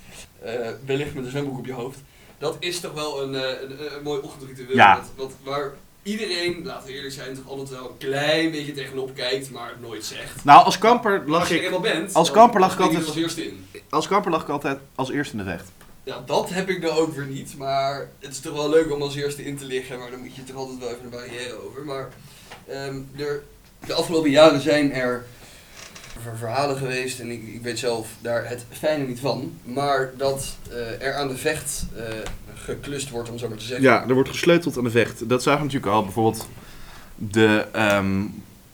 Eh, 0.43 0.53
wellicht 0.87 1.15
met 1.15 1.25
een 1.25 1.31
zwembroek 1.31 1.59
op 1.59 1.67
je 1.67 1.73
hoofd. 1.73 1.99
Dat 2.39 2.57
is 2.61 2.81
toch 2.81 2.93
wel 2.93 3.23
een, 3.23 3.35
eh, 3.35 3.61
een, 3.63 3.97
een 3.97 4.03
mooi 4.03 4.21
ochtendritueel. 4.21 4.77
Ja. 4.77 4.97
Wat, 4.97 5.11
wat, 5.17 5.33
waar 5.43 5.73
iedereen, 6.03 6.61
laten 6.65 6.87
we 6.87 6.93
eerlijk 6.95 7.15
zijn, 7.15 7.35
toch 7.35 7.49
altijd 7.49 7.69
wel 7.69 7.89
een 7.91 7.97
klein 8.09 8.51
beetje 8.51 8.73
tegenop 8.73 9.15
kijkt, 9.15 9.51
maar 9.51 9.69
het 9.69 9.81
nooit 9.81 10.05
zegt. 10.05 10.45
Nou, 10.45 10.65
als 10.65 10.79
kamper 10.79 11.21
Als 11.21 11.29
lag 11.31 11.49
je 11.49 11.61
er 11.61 11.73
ik... 11.73 11.81
bent, 11.81 12.15
als 12.15 12.27
dan 12.27 12.37
kamper 12.37 12.61
lag 12.61 12.73
ik 12.73 12.79
je 12.79 12.85
altijd- 12.85 13.07
als 13.07 13.17
eerste 13.17 13.45
in. 13.47 13.67
Als 13.91 14.09
kamper 14.09 14.31
lag 14.31 14.43
ik 14.43 14.49
altijd 14.49 14.79
als 14.95 15.11
eerste 15.11 15.33
in 15.37 15.45
de 15.45 15.51
vecht. 15.51 15.71
Ja, 16.05 16.23
dat 16.27 16.51
heb 16.51 16.69
ik 16.69 16.81
nou 16.81 16.93
ook 16.99 17.15
weer 17.15 17.27
niet. 17.27 17.57
Maar 17.57 18.09
het 18.19 18.31
is 18.31 18.41
toch 18.41 18.53
wel 18.55 18.69
leuk 18.71 18.93
om 18.93 19.03
als 19.03 19.15
eerste 19.17 19.45
in 19.45 19.57
te 19.59 19.65
liggen. 19.65 19.99
Maar 19.99 20.11
dan 20.11 20.21
moet 20.21 20.37
je 20.37 20.45
toch 20.45 20.57
altijd 20.57 20.79
wel 20.79 20.89
even 20.89 21.05
een 21.05 21.11
barrière 21.11 21.67
over. 21.69 21.85
Maar 21.85 22.09
ehm, 22.69 23.01
er, 23.17 23.43
de 23.87 23.95
afgelopen 23.95 24.31
jaren 24.31 24.61
zijn 24.61 24.93
er 24.93 25.27
ver- 26.23 26.37
verhalen 26.37 26.77
geweest. 26.77 27.21
En 27.21 27.31
ik, 27.31 27.43
ik 27.55 27.63
weet 27.63 27.79
zelf 27.79 28.09
daar 28.21 28.49
het 28.49 28.65
fijne 28.71 29.07
niet 29.07 29.21
van. 29.21 29.53
Maar 29.65 30.11
dat 30.17 30.57
eh, 30.71 31.07
er 31.07 31.15
aan 31.15 31.29
de 31.29 31.37
vecht 31.37 31.87
eh, 31.97 32.03
geklust 32.55 33.11
wordt, 33.11 33.31
om 33.31 33.39
zo 33.39 33.49
maar 33.49 33.59
te 33.59 33.65
zeggen. 33.65 33.87
Ja, 33.87 34.05
er 34.09 34.15
wordt 34.15 34.29
gesleuteld 34.29 34.79
aan 34.79 34.85
de 34.85 34.91
vecht. 34.91 35.29
Dat 35.29 35.43
zagen 35.43 35.59
we 35.61 35.67
natuurlijk 35.67 35.93
al. 35.93 36.03
Bijvoorbeeld 36.03 36.49
de, 37.15 37.67
ehm, 37.73 38.23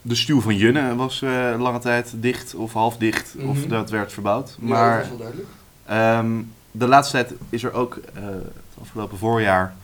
de 0.02 0.14
stuw 0.14 0.40
van 0.40 0.56
Junne 0.56 0.94
was 0.94 1.22
eh, 1.22 1.54
lange 1.58 1.78
tijd 1.78 2.12
dicht 2.16 2.54
of 2.54 2.72
half 2.72 2.96
dicht. 2.96 3.34
Of 3.46 3.58
Mhm. 3.58 3.68
dat 3.68 3.90
werd 3.90 4.12
verbouwd. 4.12 4.48
Ja, 4.48 4.54
dat 4.60 4.68
Maar 4.68 5.00
is 5.02 5.08
wel 5.08 5.16
duidelijk. 5.18 5.48
ehm, 5.86 6.42
de 6.70 6.86
laatste 6.86 7.12
tijd 7.16 7.32
is 7.50 7.62
er 7.64 7.72
ook 7.72 7.94
het 8.14 8.52
afgelopen 8.80 9.18
voorjaar 9.18 9.74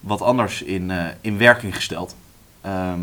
wat 0.00 0.20
anders 0.20 0.62
in, 0.62 0.92
in 1.20 1.38
werking 1.38 1.74
gesteld. 1.74 2.14
Ehm, 2.60 3.00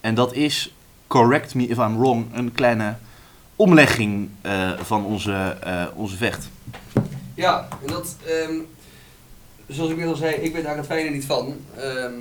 en 0.00 0.14
dat 0.14 0.34
is, 0.34 0.74
correct 1.06 1.54
me 1.54 1.66
if 1.66 1.78
I'm 1.78 1.98
wrong, 1.98 2.26
een 2.34 2.52
kleine 2.52 2.96
omlegging 3.56 4.28
eh, 4.40 4.70
van 4.78 5.04
onze, 5.04 5.56
eh, 5.62 5.84
onze 5.94 6.16
vecht. 6.16 6.48
Ja, 7.34 7.68
en 7.82 7.86
dat, 7.92 8.16
ehm, 8.26 8.54
zoals 9.68 9.90
ik 9.90 9.96
net 9.96 10.08
al 10.08 10.14
zei, 10.14 10.34
ik 10.34 10.52
weet 10.52 10.64
daar 10.64 10.76
het 10.76 10.86
fijne 10.86 11.10
niet 11.10 11.24
van. 11.24 11.56
Ehm, 11.76 12.12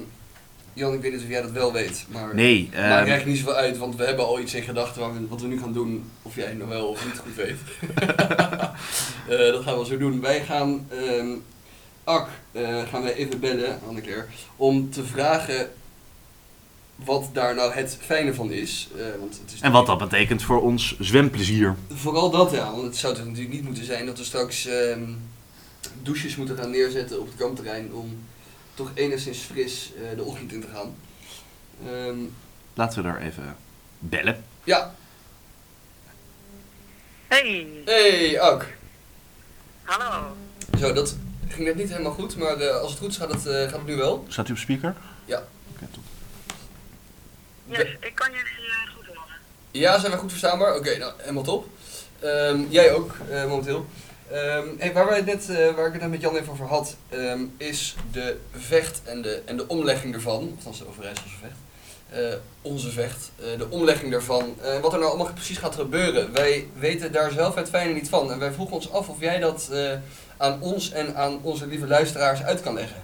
Jan, 0.74 0.94
ik 0.94 1.02
weet 1.02 1.12
niet 1.12 1.22
of 1.22 1.30
jij 1.30 1.42
dat 1.42 1.52
wel 1.52 1.74
weet. 1.74 2.06
Maar 2.12 2.36
Nee, 2.36 2.70
Maakt 2.72 2.84
ehm, 2.84 2.92
eigenlijk 2.92 3.26
niet 3.26 3.38
zoveel 3.38 3.54
uit, 3.54 3.78
want 3.78 3.96
we 3.96 4.06
hebben 4.06 4.26
al 4.26 4.40
iets 4.40 4.54
in 4.54 4.64
gedachten 4.64 5.28
wat 5.30 5.42
we 5.42 5.48
nu 5.48 5.60
gaan 5.60 5.74
doen, 5.74 6.12
of 6.22 6.36
jij 6.36 6.54
nog 6.54 6.68
wel 6.68 6.88
of 6.88 7.06
niet 7.06 7.18
goed 7.18 7.36
weet. 7.36 7.58
Eh, 9.30 9.38
dat 9.38 9.64
gaan 9.64 9.80
we 9.80 9.86
zo 9.86 9.98
doen. 9.98 10.22
Wij 10.22 10.44
gaan, 10.44 10.88
ehm 10.90 11.28
Ak, 12.04 12.30
gaan 12.90 13.02
wij 13.02 13.14
even 13.14 13.40
bellen, 13.40 13.80
Annekeer, 13.88 14.28
om 14.56 14.90
te 14.90 15.04
vragen 15.04 15.70
wat 16.96 17.30
daar 17.34 17.56
nou 17.56 17.74
het 17.74 17.98
fijne 18.02 18.34
van 18.34 18.52
is. 18.52 18.88
Eh, 18.98 19.04
want 19.20 19.40
het 19.44 19.54
is 19.54 19.60
en 19.62 19.72
wat 19.72 19.86
dat 19.86 19.98
betekent 19.98 20.44
voor 20.44 20.62
ons 20.62 20.96
zwemplezier. 21.00 21.76
Vooral 21.94 22.30
dat 22.30 22.52
ja, 22.52 22.72
want 22.72 22.84
het 22.84 22.98
zou 22.98 23.16
toch 23.16 23.26
natuurlijk 23.26 23.54
niet 23.54 23.64
moeten 23.64 23.86
zijn 23.86 24.06
dat 24.06 24.18
we 24.18 24.24
straks 24.24 24.66
ehm, 24.66 25.04
douches 26.04 26.36
moeten 26.36 26.58
gaan 26.58 26.70
neerzetten 26.72 27.20
op 27.20 27.28
het 27.28 27.36
kampterrein 27.36 27.94
om 27.94 28.18
toch 28.74 28.92
enigszins 28.94 29.38
fris 29.40 29.92
eh, 29.96 30.18
de 30.18 30.24
ochtend 30.24 30.52
in 30.54 30.62
te 30.62 30.68
gaan. 30.74 30.96
Ehm, 31.86 32.18
Laten 32.74 33.04
we 33.04 33.08
daar 33.10 33.22
even 33.22 33.56
bellen. 34.00 34.44
ja, 34.64 34.94
Hey, 37.28 37.68
hey 37.86 38.40
Ak. 38.42 38.68
hallo. 39.84 40.36
Zo, 40.80 40.94
dat 40.94 41.16
ging 41.48 41.68
net 41.68 41.76
niet 41.76 41.90
helemaal 41.90 42.12
goed, 42.12 42.38
maar 42.38 42.58
eh, 42.60 42.76
als 42.82 42.90
het 42.92 43.00
goed 43.00 43.10
is 43.10 43.18
gaat 43.18 43.32
het, 43.34 43.46
eh, 43.48 43.54
gaat 43.62 43.72
het 43.72 43.86
nu 43.86 43.96
wel. 43.96 44.26
Staat 44.28 44.50
u 44.50 44.52
op 44.52 44.58
speaker? 44.58 44.96
Ja. 45.26 45.44
Yes, 47.66 47.80
ik 48.00 48.12
kan 48.16 48.32
jullie 48.32 48.70
eh, 48.70 48.96
goed 48.96 49.06
horen. 49.06 49.36
Ja, 49.72 50.00
zijn 50.00 50.12
we 50.12 50.18
goed 50.18 50.30
verstaanbaar? 50.30 50.76
Oké, 50.76 50.98
nou, 50.98 51.14
helemaal 51.18 51.44
top. 51.44 51.68
Ehm, 52.20 52.64
jij 52.70 52.94
ook, 52.94 53.16
eh, 53.30 53.46
momenteel. 53.46 53.86
Ehm, 54.32 54.68
hey, 54.78 54.94
waar, 54.94 55.06
wij 55.06 55.22
net, 55.22 55.50
eh, 55.50 55.76
waar 55.76 55.88
ik 55.88 55.94
het 55.94 56.02
net 56.02 56.12
met 56.12 56.22
Jan 56.22 56.36
even 56.36 56.52
over 56.52 56.66
had, 56.66 56.96
ehm, 57.10 57.40
is 57.58 57.96
de 58.12 58.38
vecht 58.52 59.02
en 59.04 59.22
de, 59.22 59.42
en 59.46 59.58
de 59.58 59.68
omlegging 59.68 60.14
ervan. 60.14 60.54
Althans, 60.56 60.78
de 60.78 60.88
Overijsselse 60.88 61.36
vecht. 61.42 61.54
Onze 62.62 62.92
vecht. 62.92 63.32
de 63.58 63.70
omlegging 63.70 64.12
daarvan. 64.12 64.56
Wat 64.82 64.94
er 64.94 65.00
nou 65.00 65.12
allemaal 65.12 65.34
precies 65.34 65.58
gaat 65.58 65.76
gebeuren. 65.76 66.34
Wij 66.34 66.68
weten 66.78 67.12
daar 67.12 67.32
zelf 67.32 67.56
het 67.56 67.70
fijne 67.70 67.94
niet 67.94 68.10
van. 68.10 68.32
En 68.32 68.40
wij 68.40 68.52
vroegen 68.52 68.76
ons 68.76 68.92
af 68.92 69.08
of 69.10 69.20
jij 69.20 69.40
dat 69.40 69.70
aan 70.38 70.62
ons 70.62 70.92
en 70.92 71.16
aan 71.16 71.40
onze 71.42 71.68
lieve 71.68 71.88
luisteraars 71.88 72.44
uit 72.44 72.62
kan 72.62 72.74
leggen. 72.74 73.04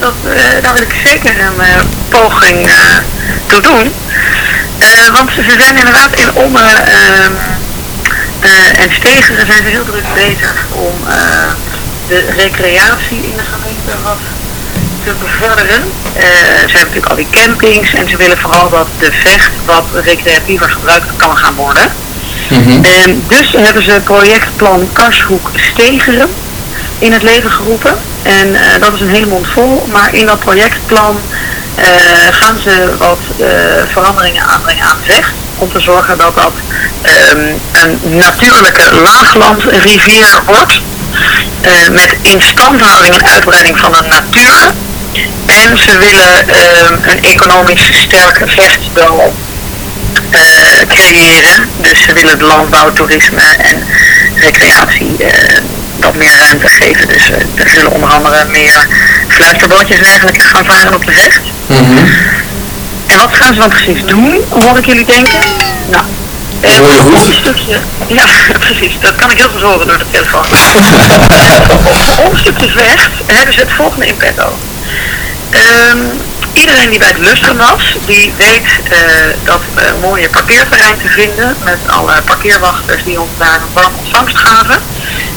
Dat, 0.00 0.14
eh, 0.24 0.62
daar 0.62 0.72
wil 0.72 0.82
ik 0.82 0.92
zeker 0.92 1.40
een 1.40 1.56
poging 2.20 2.66
eh, 2.66 2.74
toe 3.46 3.60
doen. 3.60 3.92
Eh, 4.78 5.08
want 5.12 5.30
ze 5.32 5.42
zijn 5.42 5.76
inderdaad 5.76 6.14
in 6.14 6.34
Ommen 6.34 6.86
ehm, 6.86 7.32
eh, 8.40 8.78
en 8.78 8.90
Stegeren 8.98 9.46
zijn 9.46 9.62
ze 9.62 9.68
heel 9.68 9.84
druk 9.84 10.14
bezig 10.14 10.66
om 10.72 10.94
de 12.08 12.24
recreatie 12.36 13.16
in 13.16 13.36
de 13.36 13.44
gemeente 13.52 14.02
wat 14.04 14.18
te 15.04 15.12
bevorderen. 15.20 15.92
Eh, 16.12 16.22
ze 16.22 16.76
hebben 16.76 16.94
natuurlijk 16.94 17.06
al 17.06 17.16
die 17.16 17.30
campings 17.30 17.94
en 17.94 18.08
ze 18.08 18.16
willen 18.16 18.38
vooral 18.38 18.70
dat 18.70 18.86
de 18.98 19.12
vecht 19.12 19.50
wat 19.64 19.84
recreatiever 20.04 20.70
gebruikt 20.70 21.16
kan 21.16 21.36
gaan 21.36 21.54
worden. 21.54 21.92
En 22.82 23.22
dus 23.28 23.52
hebben 23.52 23.82
ze 23.82 24.00
projectplan 24.04 24.88
Karshoek 24.92 25.50
Stegeren 25.72 26.30
in 26.98 27.12
het 27.12 27.22
leven 27.22 27.50
geroepen. 27.50 27.94
En 28.22 28.56
dat 28.80 28.92
is 28.94 29.00
een 29.00 29.08
hele 29.08 29.26
mond 29.26 29.46
vol, 29.46 29.86
maar 29.90 30.14
in 30.14 30.26
dat 30.26 30.38
projectplan 30.38 31.20
gaan 32.30 32.58
ze 32.58 32.96
wat 32.98 33.18
eh, 33.38 33.46
veranderingen 33.86 34.44
aanbrengen 34.44 34.84
aan 34.84 34.98
vecht. 35.02 35.32
Om 35.58 35.72
te 35.72 35.80
zorgen 35.80 36.18
dat 36.18 36.34
dat 36.34 36.52
ehm, 37.02 37.38
een 37.72 38.16
natuurlijke 38.16 38.92
laaglandrivier 39.02 40.40
wordt. 40.46 40.80
eh, 41.60 41.88
met 41.88 42.16
instandhouding 42.22 43.14
en 43.14 43.26
uitbreiding 43.26 43.78
van 43.78 43.92
de 43.92 44.02
natuur. 44.08 44.72
En 45.46 45.78
ze 45.78 45.98
willen 45.98 46.48
ehm, 46.48 46.94
een 47.10 47.22
economisch 47.22 47.90
sterke 47.92 48.46
vechtdal 48.46 49.34
eh, 50.30 50.40
creëren. 50.88 51.68
Dus 51.76 52.02
ze 52.02 52.12
willen 52.12 52.30
het 52.30 52.40
landbouw, 52.40 52.92
toerisme 52.92 53.42
en 53.58 53.84
recreatie 54.36 55.16
eh, 55.24 55.58
wat 56.00 56.14
meer 56.14 56.36
ruimte 56.38 56.68
geven. 56.68 57.08
Dus 57.08 57.30
eh, 57.30 57.64
er 57.64 57.70
zullen 57.70 57.90
onder 57.90 58.10
andere 58.10 58.44
meer 58.44 58.86
fluisterbootjes 59.28 59.98
en 59.98 60.40
gaan 60.40 60.64
varen 60.64 60.94
op 60.94 61.04
de 61.04 61.12
vecht. 61.12 61.59
En 61.76 63.18
wat 63.18 63.32
gaan 63.32 63.54
ze 63.54 63.60
dan 63.60 63.68
precies 63.68 64.04
doen, 64.04 64.44
hoor 64.48 64.78
ik 64.78 64.86
jullie 64.86 65.04
denken? 65.04 65.40
Nou, 65.90 66.04
eh, 66.60 66.76
een 67.26 67.34
stukje, 67.34 67.76
ja, 68.06 68.26
precies, 68.66 69.00
dat 69.00 69.16
kan 69.16 69.30
ik 69.30 69.38
heel 69.38 69.48
goed 69.48 69.60
horen 69.60 69.86
door 69.86 69.98
de 69.98 70.10
telefoon. 70.10 70.44
op 72.26 72.32
een 72.32 72.38
stukje 72.38 72.68
vecht 72.68 73.10
hebben 73.26 73.54
ze 73.54 73.60
het 73.60 73.72
volgende 73.72 74.06
in 74.06 74.16
petto. 74.16 74.58
Ehm, 75.50 75.98
iedereen 76.52 76.90
die 76.90 76.98
bij 76.98 77.08
het 77.08 77.18
lustrum 77.18 77.56
was, 77.56 77.82
die 78.06 78.32
weet 78.36 78.68
eh, 78.90 78.98
dat 79.44 79.60
eh, 79.74 79.84
mooie 80.00 80.28
parkeerterrein 80.28 80.98
te 80.98 81.08
vinden 81.08 81.56
met 81.64 81.78
alle 81.86 82.22
parkeerwachters 82.24 83.04
die 83.04 83.20
ons 83.20 83.30
daar 83.38 83.54
een 83.54 83.72
warm 83.72 83.92
ontvangst 83.98 84.36
gaven. 84.36 84.78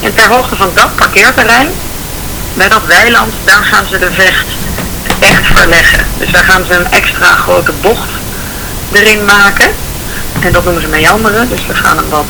En 0.02 0.14
ter 0.14 0.26
hoogte 0.28 0.56
van 0.56 0.70
dat 0.74 0.96
parkeerterrein, 0.96 1.68
bij 2.54 2.68
dat 2.68 2.86
weiland, 2.86 3.34
daar 3.44 3.64
gaan 3.64 3.86
ze 3.86 3.98
de 3.98 4.12
vecht 4.12 4.46
echt 5.24 5.46
verleggen. 5.54 6.06
Dus 6.18 6.32
daar 6.32 6.44
gaan 6.44 6.64
ze 6.64 6.72
een 6.74 6.90
extra 6.92 7.26
grote 7.34 7.72
bocht 7.80 8.10
erin 8.92 9.24
maken. 9.24 9.66
En 10.40 10.52
dat 10.52 10.64
noemen 10.64 10.82
ze 10.82 10.88
meanderen, 10.88 11.48
dus 11.48 11.66
we 11.66 11.74
gaan 11.74 11.96
hem 11.96 12.08
wat, 12.08 12.26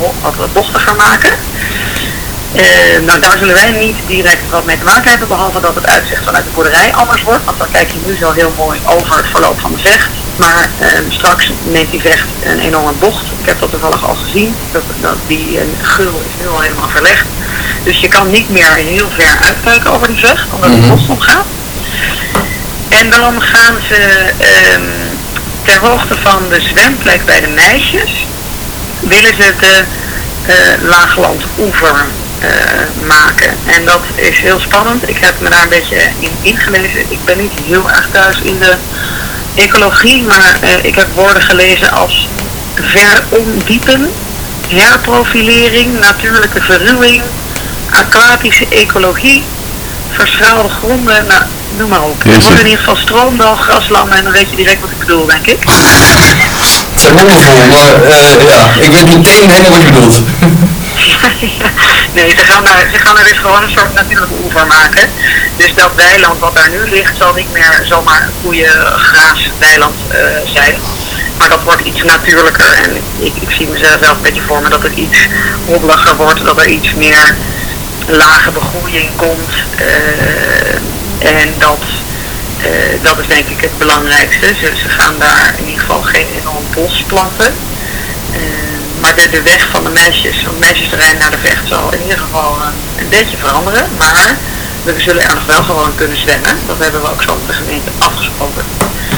ho- 0.00 0.14
wat 0.36 0.52
bochtiger 0.52 0.94
maken. 0.94 1.30
Eh, 2.54 3.00
nou, 3.06 3.20
daar 3.20 3.38
zullen 3.38 3.54
wij 3.54 3.70
niet 3.70 3.96
direct 4.06 4.50
wat 4.50 4.64
mee 4.64 4.78
te 4.78 4.84
maken 4.84 5.10
hebben, 5.10 5.28
behalve 5.28 5.60
dat 5.60 5.74
het 5.74 5.86
uitzicht 5.86 6.24
vanuit 6.24 6.44
de 6.44 6.50
boerderij 6.54 6.94
anders 6.94 7.22
wordt. 7.22 7.44
Want 7.44 7.58
dan 7.58 7.70
kijk 7.70 7.90
je 7.90 7.98
nu 8.06 8.16
zo 8.16 8.30
heel 8.30 8.52
mooi 8.56 8.80
over 8.84 9.16
het 9.16 9.26
verloop 9.26 9.60
van 9.60 9.72
de 9.72 9.78
vecht. 9.78 10.08
Maar 10.36 10.68
eh, 10.78 10.88
straks 11.08 11.50
neemt 11.62 11.90
die 11.90 12.00
vecht 12.00 12.26
een 12.42 12.58
enorme 12.58 12.92
bocht. 12.98 13.24
Ik 13.40 13.46
heb 13.46 13.60
dat 13.60 13.70
toevallig 13.70 14.04
al 14.08 14.14
gezien. 14.14 14.54
Dat, 14.72 14.82
dat 15.00 15.16
die 15.26 15.58
eh, 15.58 15.64
gul 15.82 16.22
is 16.28 16.32
nu 16.42 16.48
al 16.48 16.60
helemaal 16.60 16.88
verlegd. 16.88 17.26
Dus 17.82 18.00
je 18.00 18.08
kan 18.08 18.30
niet 18.30 18.48
meer 18.50 18.72
heel 18.74 19.08
ver 19.10 19.38
uitkijken 19.46 19.90
over 19.92 20.06
die 20.06 20.18
vecht, 20.18 20.46
omdat 20.52 20.70
het 20.70 20.88
bocht 20.88 21.08
omgaat. 21.08 21.46
En 22.88 23.10
dan 23.10 23.42
gaan 23.42 23.76
ze 23.88 24.32
ehm, 24.38 24.82
ter 25.62 25.78
hoogte 25.78 26.14
van 26.22 26.48
de 26.48 26.60
zwemplek 26.60 27.24
bij 27.24 27.40
de 27.40 27.48
meisjes, 27.48 28.26
willen 29.00 29.34
ze 29.34 29.54
de 29.60 29.84
eh 30.46 30.82
Laagland 30.82 31.42
oever 31.58 32.04
eh, 32.38 33.06
maken. 33.06 33.56
En 33.66 33.84
dat 33.84 34.02
is 34.14 34.38
heel 34.38 34.60
spannend. 34.60 35.08
Ik 35.08 35.16
heb 35.20 35.40
me 35.40 35.48
daar 35.48 35.62
een 35.62 35.68
beetje 35.68 36.10
in 36.18 36.30
ingelezen. 36.42 37.00
Ik 37.08 37.24
ben 37.24 37.38
niet 37.38 37.52
heel 37.64 37.90
erg 37.90 38.08
thuis 38.12 38.40
in 38.40 38.58
de 38.58 38.74
ecologie, 39.54 40.22
maar 40.22 40.58
eh, 40.60 40.84
ik 40.84 40.94
heb 40.94 41.06
woorden 41.14 41.42
gelezen 41.42 41.90
als 41.90 42.28
verondiepen, 42.74 44.12
herprofilering, 44.68 45.98
natuurlijke 45.98 46.62
verruwing, 46.62 47.22
aquatische 47.90 48.66
ecologie, 48.68 49.44
verschraalde 50.10 50.68
gronden, 50.68 51.26
nou, 51.26 51.42
noem 51.76 51.88
maar 51.88 52.02
op. 52.02 52.22
Jeetje. 52.22 52.40
wordt 52.42 52.58
in 52.60 52.64
ieder 52.66 52.78
geval 52.78 52.96
stroomdal, 52.96 53.56
graslanden 53.56 54.16
en 54.18 54.24
dan 54.24 54.32
weet 54.32 54.50
je 54.50 54.56
direct 54.56 54.80
wat 54.80 54.90
ik 54.90 54.98
bedoel, 54.98 55.26
denk 55.26 55.46
ik. 55.46 55.58
Het 56.92 57.00
zijn 57.00 57.14
wondervol, 57.14 57.66
maar 57.68 58.02
eh, 58.02 58.46
ja, 58.48 58.68
ik 58.80 58.90
weet 58.90 59.16
meteen 59.16 59.50
helemaal 59.50 59.70
wat 59.70 59.80
je 59.80 59.92
bedoelt. 59.92 60.20
nee, 62.16 62.30
ze 62.30 62.44
gaan, 62.44 62.64
daar, 62.64 62.88
ze 62.92 62.98
gaan 62.98 63.18
er 63.18 63.24
dus 63.24 63.38
gewoon 63.38 63.62
een 63.62 63.70
soort 63.70 63.94
natuurlijke 63.94 64.34
oever 64.44 64.66
maken. 64.66 65.10
Dus 65.56 65.74
dat 65.74 65.90
weiland 65.96 66.38
wat 66.40 66.54
daar 66.56 66.70
nu 66.70 66.90
ligt 66.90 67.16
zal 67.16 67.34
niet 67.34 67.52
meer 67.52 67.80
zomaar 67.84 68.22
een 68.22 68.32
koeiengraasweiland 68.42 69.94
eh 70.08 70.18
zijn. 70.54 70.74
Maar 71.38 71.48
dat 71.48 71.62
wordt 71.62 71.84
iets 71.84 72.02
natuurlijker 72.02 72.72
en 72.72 72.96
ik, 73.18 73.32
ik 73.40 73.50
zie 73.50 73.66
mezelf 73.66 73.96
zelf 74.00 74.16
een 74.16 74.22
beetje 74.22 74.42
voor 74.42 74.62
me 74.62 74.68
dat 74.68 74.82
het 74.82 74.96
iets 74.96 75.18
hobbeliger 75.66 76.16
wordt, 76.16 76.44
dat 76.44 76.58
er 76.58 76.68
iets 76.68 76.94
meer 76.94 77.34
lage 78.06 78.50
begroeiing 78.50 79.10
komt. 79.16 79.52
eh, 79.76 79.86
en 81.22 81.54
dat, 81.58 81.84
eh, 82.58 83.02
dat 83.02 83.18
is 83.18 83.26
denk 83.26 83.48
ik 83.48 83.60
het 83.60 83.78
belangrijkste. 83.78 84.46
Ze, 84.46 84.72
ze 84.82 84.88
gaan 84.88 85.14
daar 85.18 85.54
in 85.58 85.64
ieder 85.64 85.80
geval 85.80 86.02
geen 86.02 86.26
enorm 86.40 86.64
bos 86.74 87.04
planten. 87.06 87.54
Eh, 88.32 88.40
maar 89.00 89.14
de, 89.14 89.28
de 89.30 89.42
weg 89.42 89.68
van 89.70 89.84
de 89.84 89.90
meisjes, 89.90 90.36
van 90.44 90.58
meisjesterrein 90.58 91.18
naar 91.18 91.30
de 91.30 91.42
vecht 91.48 91.68
zal 91.68 91.92
in 91.92 92.02
ieder 92.02 92.18
geval 92.18 92.56
een, 92.62 93.02
een 93.02 93.08
beetje 93.08 93.36
veranderen. 93.36 93.88
Maar 93.98 94.36
we 94.82 95.00
zullen 95.00 95.22
er 95.22 95.34
nog 95.34 95.46
wel 95.46 95.62
gewoon 95.62 95.94
kunnen 95.94 96.16
zwemmen. 96.16 96.58
Dat 96.66 96.78
hebben 96.78 97.00
we 97.00 97.10
ook 97.10 97.22
zo 97.22 97.36
met 97.36 97.46
de 97.46 97.62
gemeente 97.62 97.90
afgesproken. 97.98 98.64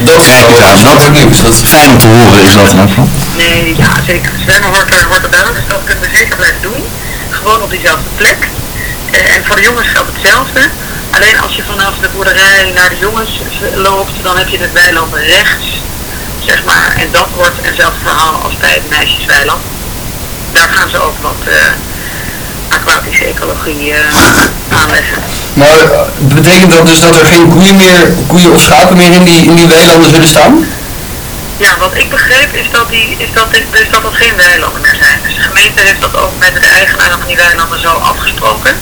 Dat 0.03 0.23
is 0.23 1.11
nieuws. 1.11 1.43
Dat 1.43 1.53
is 1.53 1.61
Fijn 1.69 1.91
om 1.91 1.99
te 1.99 2.07
horen 2.07 2.43
is 2.43 2.53
dat 2.55 2.71
dan. 2.71 3.09
Nee, 3.37 3.75
ja 3.77 3.93
zeker. 4.07 4.33
Zwemmen 4.45 4.71
hoort 4.71 4.91
er, 4.91 5.05
hoort 5.09 5.23
dus 5.55 5.67
dat 5.69 5.85
kunnen 5.85 6.05
we 6.05 6.17
zeker 6.17 6.37
blijven 6.37 6.63
doen. 6.63 6.83
Gewoon 7.31 7.63
op 7.63 7.71
diezelfde 7.71 8.11
plek. 8.17 8.49
Eh, 9.11 9.35
en 9.35 9.45
voor 9.45 9.57
de 9.57 9.63
jongens 9.63 9.89
geldt 9.89 10.11
hetzelfde. 10.13 10.61
Alleen 11.17 11.41
als 11.41 11.57
je 11.57 11.63
vanaf 11.63 11.95
de 12.01 12.09
boerderij 12.15 12.73
naar 12.75 12.89
de 12.89 12.99
jongens 12.99 13.31
loopt, 13.75 14.13
dan 14.23 14.37
heb 14.37 14.49
je 14.49 14.59
het 14.59 14.73
weiland 14.73 15.15
rechts, 15.15 15.67
zeg 16.45 16.65
maar. 16.65 16.95
En 16.99 17.09
dat 17.11 17.29
wordt 17.35 17.59
eenzelfde 17.63 18.01
verhaal 18.05 18.35
als 18.43 18.57
bij 18.57 18.75
het 18.75 18.89
meisjesweiland. 18.89 19.63
Daar 20.53 20.69
gaan 20.69 20.91
ze 20.91 20.99
ook 20.99 21.19
wat 21.21 21.41
eh, 21.47 21.57
aquatische 22.69 23.25
ecologie 23.25 23.93
eh, 23.93 23.99
aanleggen. 24.69 25.23
Maar 25.55 25.81
eh, 25.93 26.01
betekent 26.19 26.73
dat 26.73 26.87
dus 26.87 27.01
dat 27.01 27.17
er 27.17 27.27
geen 27.27 27.49
koeien 27.49 27.77
meer, 27.77 28.13
koeien 28.27 28.53
of 28.53 28.61
schapen 28.61 28.97
meer 28.97 29.13
in 29.13 29.25
die, 29.25 29.45
in 29.45 29.55
die 29.55 29.69
weilanden 29.69 30.11
zullen 30.11 30.29
staan? 30.29 30.69
Ja, 31.57 31.77
wat 31.79 31.95
ik 31.95 32.11
begreep 32.11 32.55
is 32.55 32.71
dat, 32.71 32.89
die, 32.89 33.17
is 33.19 33.33
dat, 33.35 33.53
dit, 33.53 33.63
dus 33.71 33.91
dat 33.91 34.03
dat 34.03 34.15
geen 34.15 34.37
weilanden 34.37 34.83
meer 34.83 34.99
zijn. 35.01 35.19
Dus 35.23 35.35
de 35.35 35.41
gemeente 35.41 35.83
heeft 35.83 36.01
dat 36.01 36.17
ook 36.17 36.33
met 36.39 36.55
de 36.55 36.67
eigenaren 36.67 37.19
van 37.19 37.27
die 37.27 37.37
weilanden 37.37 37.81
zo 37.81 37.89
afgesproken. 37.89 38.73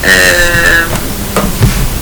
Ehm, 0.00 1.07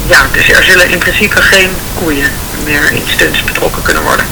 ja, 0.07 0.21
dus 0.33 0.49
er 0.49 0.65
zullen 0.71 0.91
in 0.91 0.99
principe 0.99 1.41
geen 1.41 1.71
koeien 1.95 2.31
meer 2.65 2.85
in 2.93 3.03
stunts 3.15 3.45
betrokken 3.45 3.83
kunnen 3.83 4.03
worden. 4.03 4.27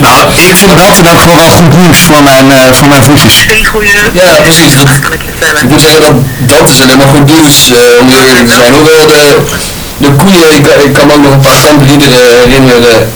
Nou, 0.00 0.20
ik 0.50 0.56
vind 0.56 0.76
dat 0.76 0.98
in 0.98 1.06
elk 1.06 1.20
geval 1.20 1.36
wel 1.36 1.50
goed 1.58 1.76
nieuws 1.80 1.98
voor 2.08 2.22
mijn, 2.22 2.50
eh, 2.50 2.72
voor 2.78 2.88
mijn 2.88 3.02
voetjes. 3.02 3.34
Geen 3.48 3.66
goede... 3.66 3.86
Ja, 4.12 4.40
precies. 4.42 4.74
Dat, 4.76 4.98
kan 5.00 5.12
ik 5.12 5.22
je 5.22 5.28
ik 5.28 5.34
vertellen. 5.38 5.68
moet 5.68 5.80
zeggen 5.80 6.00
dat 6.00 6.16
dat 6.54 6.68
is 6.70 6.82
alleen 6.82 6.98
maar 6.98 7.12
goed 7.16 7.26
nieuws 7.34 7.56
eh, 7.70 8.00
om 8.00 8.08
heel 8.08 8.26
eerlijk 8.28 8.48
te 8.48 8.54
zijn. 8.54 8.72
Hoewel 8.72 9.06
de, 9.06 9.22
de 9.96 10.10
koeien, 10.22 10.50
ik, 10.58 10.66
ik 10.86 10.92
kan 10.92 11.06
me 11.06 11.12
ook 11.14 11.22
nog 11.22 11.32
een 11.32 11.46
paar 11.50 11.62
kampliederen 11.68 12.26
herinneren 12.42 13.12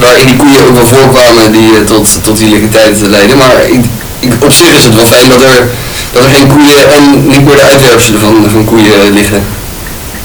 waarin 0.00 0.26
die 0.26 0.36
koeien 0.36 0.66
ook 0.66 0.76
wel 0.76 0.86
voorkwamen 0.86 1.52
die 1.52 1.70
eh, 1.76 1.84
tot, 1.84 2.24
tot 2.24 2.38
die 2.38 2.68
tijd 2.68 3.00
leiden. 3.00 3.36
Maar 3.36 3.56
ik, 3.68 3.84
ik, 4.18 4.32
op 4.38 4.52
zich 4.52 4.74
is 4.74 4.84
het 4.84 4.94
wel 4.94 5.06
fijn 5.06 5.28
dat 5.28 5.42
er, 5.42 5.68
dat 6.12 6.24
er 6.24 6.30
geen 6.30 6.46
koeien 6.46 6.90
en 6.90 7.26
niet 7.28 7.44
meer 7.44 7.56
de 7.56 7.62
uitwerpselen 7.62 8.20
van, 8.20 8.50
van 8.50 8.64
koeien 8.64 9.12
liggen. 9.12 9.57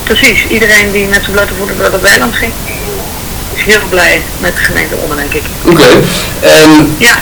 Precies, 0.03 0.45
iedereen 0.47 0.91
die 0.91 1.07
met 1.07 1.23
zijn 1.23 1.35
blote 1.35 1.53
voeten 1.57 1.77
door 1.77 1.91
dat 1.91 2.01
weiland 2.01 2.35
ging, 2.35 2.53
heel 3.53 3.87
blij 3.89 4.21
met 4.37 4.55
de 4.55 4.63
gemeente 4.63 4.95
Ommen, 4.95 5.17
denk 5.17 5.33
ik. 5.33 5.43
Oké. 5.63 5.89
En 6.39 6.95
Ja, 6.97 7.19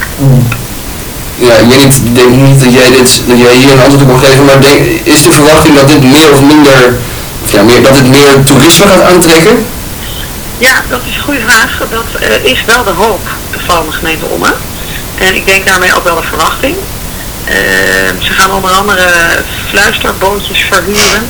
ja, 1.36 1.54
ik 1.54 1.68
weet 1.70 1.84
niet, 1.84 2.16
denk 2.16 2.36
niet 2.36 2.64
dat 2.64 2.74
jij, 2.74 2.90
dit, 2.90 3.24
dat 3.28 3.40
jij 3.40 3.56
hier 3.56 3.72
een 3.72 3.80
antwoord 3.80 4.04
op 4.04 4.10
kan 4.10 4.20
geven, 4.20 4.46
maar 4.46 4.62
denk, 4.62 4.86
is 5.04 5.24
de 5.24 5.32
verwachting 5.32 5.76
dat 5.76 5.88
dit 5.88 6.04
meer 6.04 6.32
of 6.32 6.42
minder, 6.42 6.98
of 7.44 7.52
ja, 7.52 7.64
meer, 7.64 7.82
dat 7.82 7.96
dit 7.96 8.10
meer 8.10 8.44
toerisme 8.44 8.86
gaat 8.86 9.02
aantrekken? 9.02 9.66
ja, 10.58 10.84
dat 10.90 11.02
is 11.06 11.16
een 11.16 11.22
goede 11.22 11.40
vraag. 11.40 11.84
Dat 11.90 12.22
eh, 12.22 12.52
is 12.52 12.64
wel 12.66 12.84
de 12.84 12.90
hoop 12.90 13.28
van 13.58 13.86
de 13.86 13.92
gemeente 13.92 14.26
Ommen. 14.26 14.54
En 15.18 15.36
ik 15.36 15.46
denk 15.46 15.66
daarmee 15.66 15.96
ook 15.96 16.04
wel 16.04 16.16
de 16.16 16.28
verwachting. 16.28 16.76
Eh, 17.46 17.56
ze 18.20 18.32
gaan 18.32 18.52
onder 18.52 18.72
andere 18.72 19.08
fluisterbootjes 19.70 20.60
verhuren 20.60 21.30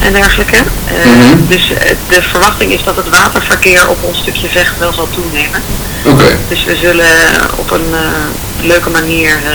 en 0.00 0.12
dergelijke. 0.12 0.56
Eh, 0.56 0.94
Mhm. 1.06 1.46
Dus 1.48 1.70
eh, 1.70 1.90
de 2.08 2.22
verwachting 2.22 2.72
is 2.72 2.84
dat 2.84 2.96
het 2.96 3.08
waterverkeer 3.08 3.88
op 3.88 4.02
ons 4.02 4.18
stukje 4.18 4.48
vecht 4.48 4.78
wel 4.78 4.92
zal 4.92 5.08
toenemen. 5.10 5.62
Oké. 6.04 6.24
Dus 6.48 6.64
we 6.64 6.76
zullen 6.76 7.06
op 7.56 7.70
een 7.70 7.86
eh, 7.94 8.00
leuke 8.66 8.90
manier 8.90 9.30
eh, 9.44 9.52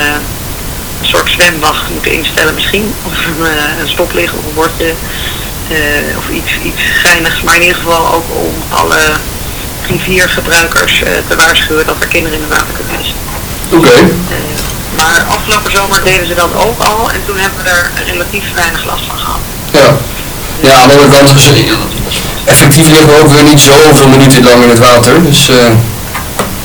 een 1.02 1.08
soort 1.08 1.30
zwemwacht 1.30 1.90
moeten 1.90 2.12
instellen 2.12 2.54
misschien. 2.54 2.94
Of 3.10 3.26
een, 3.26 3.46
eh, 3.46 3.80
een 3.82 3.90
stoplicht 3.90 4.34
of 4.34 4.46
een 4.46 4.54
bordje. 4.54 4.94
eh, 5.70 6.18
of 6.18 6.30
iets, 6.30 6.52
iets 6.64 6.82
geinigs. 7.04 7.42
Maar 7.42 7.56
in 7.56 7.62
ieder 7.62 7.76
geval 7.78 8.14
ook 8.14 8.26
om 8.30 8.54
alle 8.70 9.02
riviergebruikers 9.88 11.04
eh, 11.04 11.12
te 11.28 11.36
waarschuwen 11.36 11.86
dat 11.86 11.96
er 12.00 12.08
kinderen 12.08 12.38
in 12.38 12.44
het 12.48 12.54
water 12.58 12.74
kunnen 12.74 12.96
vissen. 12.98 13.16
Oké. 13.78 13.90
Eh, 13.90 14.36
maar 14.96 15.24
afgelopen 15.38 15.72
zomer 15.72 16.04
deden 16.04 16.28
ze 16.28 16.36
dat 16.36 16.50
ook 16.66 16.80
al 16.84 17.12
en 17.12 17.22
toen 17.26 17.38
hebben 17.40 17.64
we 17.64 17.70
er 17.70 17.92
relatief 18.12 18.44
weinig 18.56 18.86
last 18.86 19.04
van 19.08 19.18
gehad. 19.18 19.40
Ja. 19.72 19.98
Ja, 20.62 20.72
aan 20.82 20.88
de 20.90 20.94
andere 20.96 21.10
kant, 21.18 21.30
eh, 21.32 22.52
effectief 22.52 22.88
liggen 22.90 23.10
we 23.10 23.20
ook 23.22 23.32
weer 23.34 23.44
niet 23.44 23.60
zoveel 23.62 24.08
minuten 24.10 24.44
lang 24.44 24.64
in 24.64 24.70
het 24.70 24.80
water, 24.80 25.24
dus... 25.24 25.50
eh, 25.50 25.56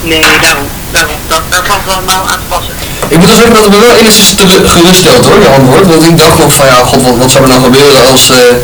Nee, 0.03 0.21
daarom. 0.43 0.67
daarom. 0.91 1.17
Dat, 1.29 1.43
daar 1.49 1.65
valt 1.71 1.85
wel 1.85 2.03
nauw 2.07 2.25
aan 2.33 2.41
te 2.43 2.49
passen. 2.55 2.75
Ik 3.09 3.17
moet 3.19 3.27
wel 3.27 3.35
zeggen 3.37 3.55
dat 3.55 3.65
het 3.65 3.73
me 3.75 3.81
wel 3.87 3.95
enigszins 4.01 4.31
te- 4.35 4.69
geruststelt 4.75 5.25
hoor, 5.27 5.41
je 5.41 5.49
antwoord. 5.59 5.87
Want 5.87 6.05
ik 6.05 6.19
dacht 6.19 6.39
nog 6.39 6.53
van 6.53 6.67
ja, 6.67 6.79
god, 6.91 7.03
wat, 7.03 7.17
wat 7.17 7.31
zou 7.31 7.43
er 7.45 7.49
nou 7.49 7.63
gebeuren 7.63 8.01
als... 8.11 8.25
eh, 8.31 8.55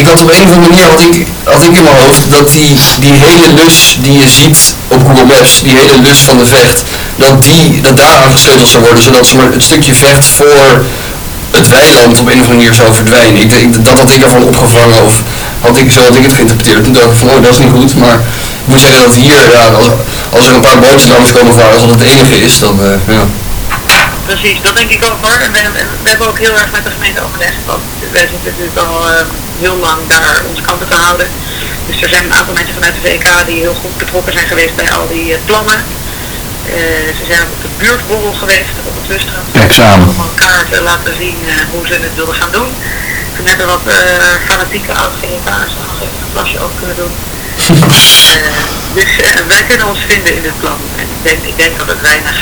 ik 0.00 0.06
had 0.06 0.20
op 0.22 0.30
een 0.34 0.42
of 0.46 0.50
andere 0.54 0.60
manier, 0.68 0.84
had 0.94 1.00
ik, 1.08 1.26
had 1.44 1.62
ik 1.64 1.72
in 1.76 1.82
mijn 1.82 1.96
hoofd, 2.02 2.30
dat 2.30 2.46
die, 2.52 2.70
die 3.04 3.12
hele 3.26 3.48
lus 3.60 3.76
die 4.06 4.18
je 4.22 4.28
ziet 4.28 4.58
op 4.88 5.00
Google 5.06 5.24
Maps, 5.24 5.60
die 5.62 5.72
hele 5.80 5.98
lus 6.06 6.18
van 6.28 6.38
de 6.38 6.46
vecht, 6.46 6.82
dat, 7.16 7.42
die, 7.42 7.80
dat 7.80 7.96
daar 7.96 8.16
aan 8.22 8.30
gesleuteld 8.32 8.68
zou 8.68 8.82
worden, 8.82 9.02
zodat 9.02 9.26
ze 9.26 9.36
maar 9.36 9.52
het 9.52 9.62
stukje 9.62 9.94
vecht 9.94 10.24
voor 10.36 10.84
het 11.58 11.68
weiland 11.68 12.18
op 12.18 12.26
een 12.26 12.40
of 12.42 12.46
andere 12.46 12.56
manier 12.56 12.74
zou 12.74 12.94
verdwijnen. 12.94 13.40
Ik, 13.42 13.50
denk- 13.50 13.84
dat 13.84 13.98
had 13.98 14.10
ik 14.10 14.22
ervan 14.22 14.42
opgevangen, 14.42 15.00
of 15.08 15.14
had 15.60 15.76
ik, 15.76 15.92
zo 15.92 16.00
had 16.00 16.16
ik 16.16 16.22
het 16.22 16.32
geïnterpreteerd. 16.32 16.84
Toen 16.84 16.92
dacht 16.92 17.10
ik 17.12 17.18
van, 17.22 17.28
oh, 17.28 17.42
dat 17.42 17.52
is 17.52 17.58
niet 17.58 17.74
goed, 17.78 17.94
maar 17.96 18.14
ik 18.62 18.66
moet 18.70 18.80
zeggen 18.80 19.02
dat 19.02 19.14
hier, 19.14 19.40
ja, 19.56 19.64
als, 20.36 20.46
er 20.48 20.54
een 20.54 20.60
paar 20.60 20.78
bootjes 20.78 21.32
komen 21.32 21.54
varen, 21.54 21.72
als 21.72 21.86
dat 21.86 21.90
het 21.90 22.02
enige 22.12 22.36
is, 22.46 22.58
dan, 22.58 22.76
eh, 22.84 23.14
ja. 23.16 23.26
Precies, 24.26 24.58
dat 24.62 24.76
denk 24.76 24.90
ik 24.90 25.04
ook 25.04 25.20
hoor. 25.26 25.38
En 25.46 25.52
we, 25.52 25.58
en 25.58 25.72
we 26.02 26.08
hebben 26.08 26.28
ook 26.28 26.38
heel 26.38 26.52
erg 26.52 26.70
met 26.72 26.84
de 26.84 26.90
gemeente 26.90 27.20
overlegd. 27.26 27.60
Want 27.66 27.82
wij 28.12 28.26
zitten 28.30 28.50
natuurlijk 28.50 28.78
al 28.86 28.96
eh, 29.08 29.14
heel 29.60 29.76
lang 29.86 30.00
daar 30.08 30.36
onze 30.50 30.62
kanten 30.62 30.88
te 30.88 30.94
houden. 30.94 31.26
Dus 31.86 32.02
er 32.02 32.08
zijn 32.08 32.24
een 32.24 32.34
aantal 32.38 32.54
mensen 32.54 32.74
vanuit 32.74 32.94
de 32.98 33.08
VK 33.08 33.28
die 33.46 33.58
heel 33.64 33.76
goed 33.82 33.96
betrokken 33.96 34.32
zijn 34.32 34.48
geweest 34.52 34.76
bij 34.76 34.90
al 34.96 35.08
die 35.08 35.32
eh, 35.32 35.38
plannen. 35.44 35.78
Eh, 36.76 37.16
ze 37.18 37.24
zijn 37.30 37.46
op 37.54 37.60
de 37.64 37.70
buurtborrel 37.80 38.34
geweest 38.42 38.76
op 38.88 38.94
het 38.98 39.06
Wuststrand. 39.10 39.48
Kijk, 39.52 39.72
samen. 39.72 40.08
Om 40.08 40.20
een 40.26 40.38
kaart 40.44 40.68
te 40.72 40.80
laten 40.82 41.14
zien 41.22 41.38
eh, 41.46 41.54
hoe 41.72 41.86
ze 41.86 41.94
het 42.06 42.14
wilden 42.20 42.34
gaan 42.40 42.54
doen. 42.58 42.70
Toen 43.34 43.46
hebben 43.50 43.66
wat 43.66 43.84
eh, 43.86 43.96
fanatieke 44.50 44.92
oud-VK'ers 45.02 45.74
nog 45.82 45.92
even 46.04 46.20
een 46.24 46.32
plasje 46.32 46.58
ook 46.64 46.74
kunnen 46.80 46.96
doen. 47.02 47.12
Dus 48.98 49.10
wij 49.52 49.64
kunnen 49.68 49.86
ons 49.92 50.00
vinden 50.06 50.36
in 50.36 50.42
dit 50.42 50.58
plan. 50.60 50.80
En 51.00 51.06
ik 51.14 51.20
denk, 51.22 51.40
ik 51.52 51.56
denk 51.62 51.78
dat 51.78 51.88
het 51.88 52.00
weinig, 52.00 52.36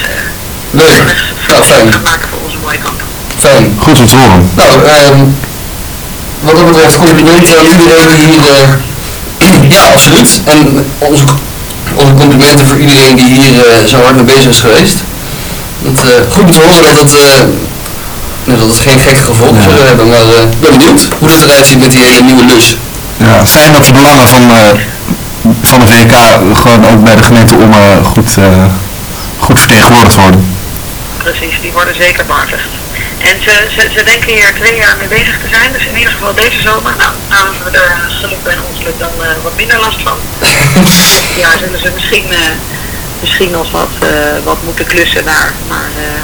Leuk. 0.70 0.86
weinig 0.86 1.18
fijn. 1.66 1.92
gaat 1.92 2.02
maken 2.10 2.28
voor 2.28 2.38
onze 2.44 2.58
mooie 2.62 2.78
kamp. 2.78 3.00
Fijn. 3.38 3.76
Goed 3.78 3.98
om 3.98 4.06
te 4.06 4.16
horen. 4.16 4.50
Nou, 4.54 4.74
ehm, 4.84 5.20
wat 6.40 6.56
dat 6.56 6.66
betreft 6.66 6.98
complimenten 6.98 7.58
aan 7.58 7.66
iedereen 7.66 8.08
die 8.14 8.40
hier... 8.40 8.68
ja, 9.70 9.82
absoluut. 9.92 10.40
En 10.44 10.92
onze, 10.98 11.24
onze 11.96 12.14
complimenten 12.14 12.66
voor 12.66 12.78
iedereen 12.78 13.16
die 13.16 13.24
hier 13.40 13.54
eh, 13.68 13.84
zo 13.86 13.96
hard 14.02 14.14
mee 14.16 14.24
bezig 14.24 14.50
is 14.50 14.60
geweest. 14.60 14.96
Het, 15.84 15.98
eh, 16.04 16.32
goed 16.34 16.44
om 16.44 16.50
te 16.52 16.58
horen 16.60 16.84
dat 16.84 16.98
het, 17.02 17.14
eh, 17.14 17.42
nou, 18.44 18.58
dat 18.58 18.68
het 18.68 18.78
geen 18.78 19.00
gekke 19.00 19.24
gevolgen 19.24 19.56
Ja. 19.56 19.62
zullen 19.62 19.86
hebben. 19.86 20.08
Maar 20.08 20.18
eh, 20.34 20.42
ik 20.50 20.60
ben 20.60 20.70
benieuwd 20.70 21.08
hoe 21.18 21.28
het 21.28 21.42
eruit 21.42 21.66
ziet 21.66 21.78
met 21.78 21.90
die 21.90 22.00
hele 22.00 22.22
nieuwe 22.22 22.44
lus. 22.44 22.76
Ja, 23.16 23.46
fijn 23.46 23.72
dat 23.72 23.84
de 23.84 23.92
belangen 23.92 24.28
van, 24.28 24.42
eh, 24.50 24.70
van 25.62 25.80
de 25.80 25.86
VK 25.86 26.12
gewoon 26.62 26.86
ook 26.92 27.04
bij 27.04 27.16
de 27.16 27.22
gemeente 27.22 27.54
Ommen 27.54 28.04
goed, 28.04 28.36
eh, 28.38 28.64
goed 29.38 29.58
vertegenwoordigd 29.58 30.14
worden. 30.16 30.56
Precies, 31.18 31.60
die 31.60 31.72
worden 31.72 31.94
zeker 31.94 32.24
behartigd. 32.26 32.68
En 33.28 33.36
ze, 33.44 33.54
ze, 33.74 33.82
ze 33.96 34.02
denken 34.04 34.32
hier 34.32 34.54
twee 34.54 34.76
jaar 34.76 34.96
mee 34.98 35.08
bezig 35.08 35.36
te 35.42 35.48
zijn, 35.48 35.72
dus 35.72 35.86
in 35.86 35.96
ieder 35.98 36.12
geval 36.12 36.34
deze 36.34 36.60
zomer. 36.60 36.92
Nou, 37.02 37.12
nou 37.28 37.44
hebben 37.54 37.72
we 37.72 37.78
er 37.78 38.10
geluk 38.20 38.42
bij 38.42 38.56
ongeluk 38.70 38.98
dan 38.98 39.14
eh, 39.20 39.28
wat 39.42 39.56
minder 39.56 39.78
last 39.78 40.00
van. 40.02 40.18
Ja, 41.42 41.58
zullen 41.58 41.80
ze 41.80 41.90
misschien, 41.94 42.32
eh, 42.32 42.38
misschien 43.20 43.50
nog 43.50 43.70
wat, 43.70 43.94
eh, 44.00 44.08
wat 44.44 44.56
moeten 44.64 44.86
klussen 44.86 45.24
daar. 45.24 45.52
Maar 45.68 45.90
eh, 45.96 46.22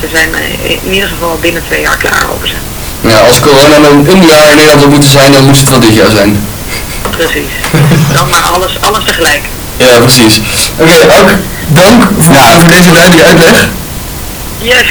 ze 0.00 0.08
zijn 0.14 0.34
eh, 0.34 0.70
in 0.84 0.92
ieder 0.92 1.08
geval 1.08 1.38
binnen 1.40 1.62
twee 1.66 1.80
jaar 1.80 1.96
klaar 1.96 2.26
over 2.34 2.48
ze. 2.48 2.54
Ja, 3.00 3.18
als 3.18 3.40
corona 3.40 3.80
dan 3.80 4.06
een 4.06 4.26
jaar 4.26 4.48
in 4.48 4.56
Nederland 4.56 4.80
had 4.80 4.90
moeten 4.90 5.10
zijn, 5.10 5.32
dan 5.32 5.44
moest 5.44 5.60
het 5.60 5.70
wel 5.70 5.80
dit 5.80 5.94
jaar 5.94 6.10
zijn. 6.10 6.46
Precies. 7.10 7.52
Dan 8.12 8.28
maar 8.28 8.42
alles, 8.42 8.80
alles 8.80 9.04
tegelijk. 9.04 9.42
Ja, 9.76 9.98
precies. 9.98 10.40
Oké, 10.76 10.92
ook 11.20 11.30
dank 11.66 12.02
voor, 12.18 12.36
voor 12.60 12.68
deze 12.68 12.92
duidelijke 12.92 13.24
uitleg. 13.24 13.68
Yes. 14.58 14.86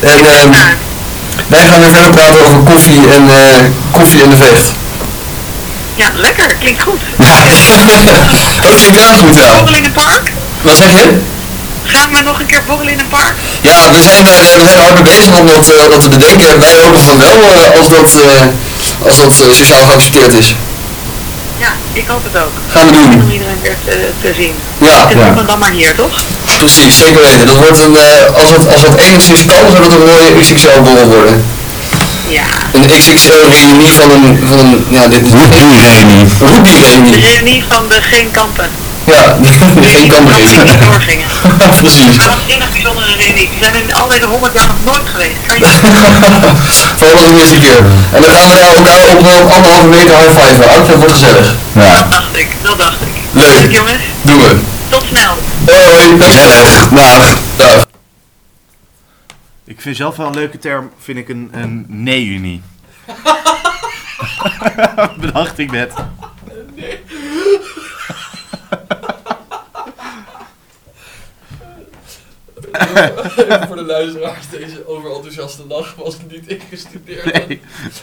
En 0.00 0.26
ehm, 0.26 0.50
wij 1.46 1.64
gaan 1.66 1.80
weer 1.80 1.90
verder 1.90 2.10
praten 2.10 2.46
over 2.46 2.58
koffie 2.72 3.00
en, 3.14 3.28
eh, 3.30 3.64
koffie 3.90 4.22
en 4.22 4.30
de 4.30 4.36
vecht. 4.36 4.72
ja, 5.94 6.06
lekker. 6.14 6.54
Klinkt 6.58 6.82
goed. 6.82 7.00
Dat 8.64 8.74
klinkt 8.76 8.96
wel 8.98 9.18
goed, 9.18 9.34
ja. 9.34 9.54
Borrelen 9.56 9.78
in 9.78 9.84
het 9.84 9.92
park? 9.92 10.32
Wat 10.62 10.76
zeg 10.76 10.90
je? 10.90 11.18
Gaan 11.84 12.10
we 12.12 12.20
nog 12.22 12.40
een 12.40 12.46
keer 12.46 12.62
borrelen 12.66 12.92
in 12.92 12.98
een 12.98 13.08
park? 13.08 13.34
Ja, 13.62 13.92
we 13.92 14.00
zijn, 14.02 14.26
eh, 14.26 14.40
we 14.42 14.48
zijn 14.50 14.68
er 14.68 14.76
hard 14.82 14.94
mee 14.94 15.02
bezig 15.02 15.38
om 15.38 15.46
dat, 15.46 15.68
eh, 15.68 15.90
dat 15.90 16.02
te 16.02 16.08
bedenken. 16.08 16.58
Wij 16.58 16.74
hopen 16.84 17.00
van 17.00 17.18
wel, 17.18 17.36
eh, 17.54 17.78
als 17.78 17.88
dat, 17.88 18.10
eh, 18.24 19.06
als 19.06 19.16
dat 19.18 19.32
sociaal 19.32 19.84
geaccepteerd 19.84 20.32
is. 20.34 20.54
Ja, 21.58 21.72
ik 21.92 22.06
hoop 22.06 22.24
het 22.32 22.42
ook. 22.42 22.52
Gaan 22.72 22.86
we 22.86 22.92
doen. 22.92 23.22
Om 23.22 23.30
iedereen 23.30 23.60
weer 23.62 23.76
te, 23.84 24.10
te 24.20 24.32
zien. 24.36 24.54
Ja, 24.78 25.06
En 25.10 25.18
Ja. 25.18 25.24
doen 25.24 25.34
we 25.36 25.44
dan 25.44 25.58
maar 25.58 25.70
hier, 25.70 25.94
toch? 25.94 26.20
Precies, 26.64 26.96
zeker 27.04 27.22
weten. 27.22 27.46
Dat 27.46 27.56
wordt 27.64 27.78
een, 27.86 27.96
eh, 27.96 28.40
als, 28.42 28.50
het, 28.56 28.64
als 28.74 28.82
het 28.88 28.96
enigszins 29.06 29.44
kan, 29.52 29.62
zou 29.70 29.82
dat 29.82 29.92
een 29.92 30.06
mooie 30.12 30.30
XXL-borrel 30.40 31.06
worden. 31.16 31.44
Ja. 32.38 32.46
Een 32.72 32.86
XXL-reunie 33.00 33.92
van 34.00 34.10
een, 34.10 34.44
van 34.48 34.58
een, 34.58 34.86
ja, 34.96 35.06
dit 35.08 35.22
is 35.26 35.32
Reunie. 35.32 36.24
De 36.38 36.44
Roepie-reunie. 36.52 37.20
reunie 37.30 37.64
van 37.68 37.88
de 37.88 37.98
geen 38.12 38.30
kampen. 38.30 38.68
Ja, 39.04 39.22
geen 39.42 39.82
Die 39.82 40.06
kamp 40.06 40.28
die 40.34 40.46
erin. 40.52 40.64
niet 40.64 40.80
doorgingen. 40.88 41.28
Precies. 41.80 42.16
Maar 42.16 42.26
dat 42.26 42.38
is 42.46 42.54
een 42.54 42.62
bijzondere 42.72 43.06
reunie. 43.16 43.48
Die 43.52 43.58
zijn 43.62 43.74
in 43.82 43.94
al 43.94 44.08
deze 44.08 44.26
honderd 44.34 44.52
jaar 44.58 44.66
nog 44.74 44.80
nooit 44.90 45.06
geweest. 45.12 45.38
Kan 45.46 45.56
je 45.58 45.64
Vooral 46.98 47.16
als 47.18 47.28
de 47.28 47.38
eerste 47.40 47.58
keer. 47.64 47.78
En 48.16 48.20
dan 48.22 48.32
gaan 48.34 48.50
we 48.50 48.56
daar 48.62 48.74
elkaar 48.80 49.04
op 49.16 49.20
wel 49.30 49.40
anderhalve 49.56 49.86
meter 49.96 50.14
high 50.20 50.34
five. 50.40 50.58
Ook 50.78 50.86
dat 50.88 50.96
wordt 50.96 51.12
gezellig. 51.12 51.46
Ja. 51.72 51.94
Dat 51.94 52.10
dacht 52.10 52.32
ik, 52.42 52.48
dat 52.62 52.78
dacht 52.78 53.00
ik. 53.08 53.14
Leuk. 53.32 53.46
Goed, 53.60 53.74
jongens, 53.78 54.02
Doen 54.22 54.38
we. 54.38 54.50
tot 54.88 55.04
snel. 55.12 55.34
Hoi. 55.70 56.18
Dag. 56.18 56.88
Dag. 57.56 57.86
Ik 59.64 59.80
vind 59.80 59.96
zelf 59.96 60.16
wel 60.16 60.26
een 60.26 60.34
leuke 60.34 60.58
term, 60.58 60.90
vind 60.98 61.18
ik 61.18 61.28
een, 61.28 61.50
een 61.52 61.84
nee-unie. 61.88 62.62
Bedacht 65.20 65.58
ik 65.58 65.70
net. 65.70 65.92
Even 73.36 73.66
voor 73.66 73.76
de 73.76 73.82
luisteraars, 73.82 74.48
deze 74.50 74.86
overenthousiaste 74.86 75.66
lach 75.66 75.94
was 75.94 76.16
niet 76.28 76.46
ingestudeerd. 76.46 77.46
Nee. 77.46 77.60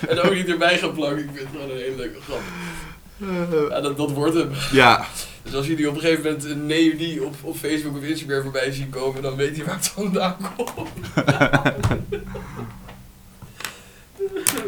En 0.08 0.19
ook 0.19 0.34
niet 0.34 0.47
erbij 0.47 0.77
geplakt. 0.77 1.19
Ik 1.19 1.30
vind 1.34 1.39
het 1.39 1.47
gewoon 1.51 1.69
een 1.69 1.77
hele 1.77 1.95
leuke 1.95 2.19
grap. 2.21 2.41
Ja, 3.69 3.82
dat, 3.82 3.97
dat 3.97 4.12
wordt 4.12 4.36
hem. 4.36 4.51
Ja, 4.71 5.06
Dus 5.47 5.55
als 5.55 5.67
jullie 5.67 5.89
op 5.89 5.95
een 5.95 6.01
gegeven 6.01 6.23
moment 6.23 6.43
een 6.43 6.65
nee 6.65 7.25
op, 7.25 7.36
op 7.41 7.57
Facebook 7.57 7.97
of 7.97 8.03
Instagram 8.03 8.41
voorbij 8.41 8.71
zien 8.71 8.89
komen, 8.89 9.21
dan 9.21 9.36
weet 9.36 9.55
je 9.55 9.63
waar 9.63 9.75
het 9.75 9.88
vandaan 9.88 10.38
komt. 10.55 10.79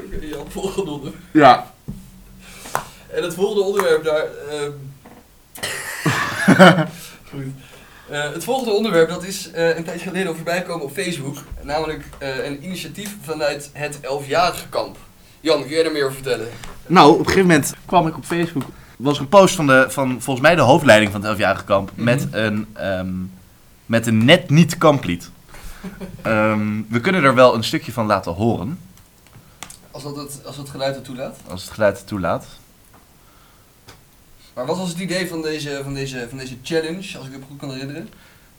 Oké, 0.06 0.26
Jan, 0.26 0.46
volgende 0.52 0.92
onderwerp. 0.92 1.24
ja. 1.32 1.74
En 3.08 3.24
het 3.24 3.34
volgende 3.34 3.64
onderwerp 3.64 4.04
daar. 4.04 4.26
ehm, 4.50 4.72
Goed. 7.32 7.44
Eh, 8.10 8.32
het 8.34 8.44
volgende 8.44 8.72
onderwerp 8.72 9.10
dat 9.10 9.24
is 9.24 9.52
eh, 9.52 9.78
een 9.78 9.84
tijdje 9.84 10.08
geleden 10.08 10.28
al 10.28 10.36
voorbij 10.36 10.58
gekomen 10.58 10.86
op 10.86 10.92
Facebook. 10.94 11.38
Namelijk 11.62 12.04
eh, 12.18 12.46
een 12.46 12.64
initiatief 12.64 13.16
vanuit 13.22 13.70
het 13.74 13.98
11-jarige 13.98 14.70
kamp. 14.70 14.98
Jan, 15.40 15.62
kun 15.62 15.70
jij 15.70 15.86
er 15.86 15.92
meer 15.92 16.04
over 16.04 16.16
vertellen? 16.16 16.48
Nou, 16.88 17.12
op 17.12 17.20
een 17.20 17.26
gegeven 17.26 17.48
moment 17.48 17.74
kwam 17.86 18.08
ik 18.08 18.18
op 18.18 18.26
Facebook 18.26 18.64
was 19.00 19.20
een 19.20 19.30
post 19.30 19.56
van, 19.56 19.68
de, 19.68 19.86
van 19.90 20.22
volgens 20.22 20.46
mij 20.46 20.56
de 20.56 20.62
hoofdleiding 20.62 21.12
van 21.12 21.24
het 21.24 21.38
11-jarige 21.38 21.64
kamp. 21.64 21.92
Mhm. 21.94 22.04
Met 22.04 22.28
een, 22.32 22.68
ehm, 22.74 23.14
met 23.86 24.08
een 24.08 24.26
net 24.26 24.50
niet 24.50 24.78
kamplied. 24.78 25.30
Ehm, 26.22 26.82
we 26.88 27.00
kunnen 27.00 27.24
er 27.24 27.36
wel 27.36 27.56
een 27.56 27.64
stukje 27.64 27.92
van 27.92 28.06
laten 28.06 28.34
horen. 28.34 28.80
Als 29.92 30.04
dat 30.04 30.16
het, 30.16 30.42
als 30.46 30.58
het 30.58 30.70
geluid 30.70 30.96
het 30.96 31.04
toelaat. 31.04 31.38
Als 31.48 31.64
het 31.64 31.72
geluid 31.72 31.98
het 31.98 32.08
toelaat. 32.08 32.46
Maar 34.54 34.66
wat 34.66 34.78
was 34.78 34.90
het 34.90 35.00
idee 35.00 35.28
van 35.28 35.42
deze, 35.42 35.80
van 35.84 35.94
deze, 35.94 36.26
van 36.30 36.38
deze 36.38 36.58
challenge, 36.64 37.18
als 37.18 37.28
ik 37.28 37.34
het 37.34 37.42
goed 37.48 37.60
kan 37.60 37.72
herinneren? 37.72 38.10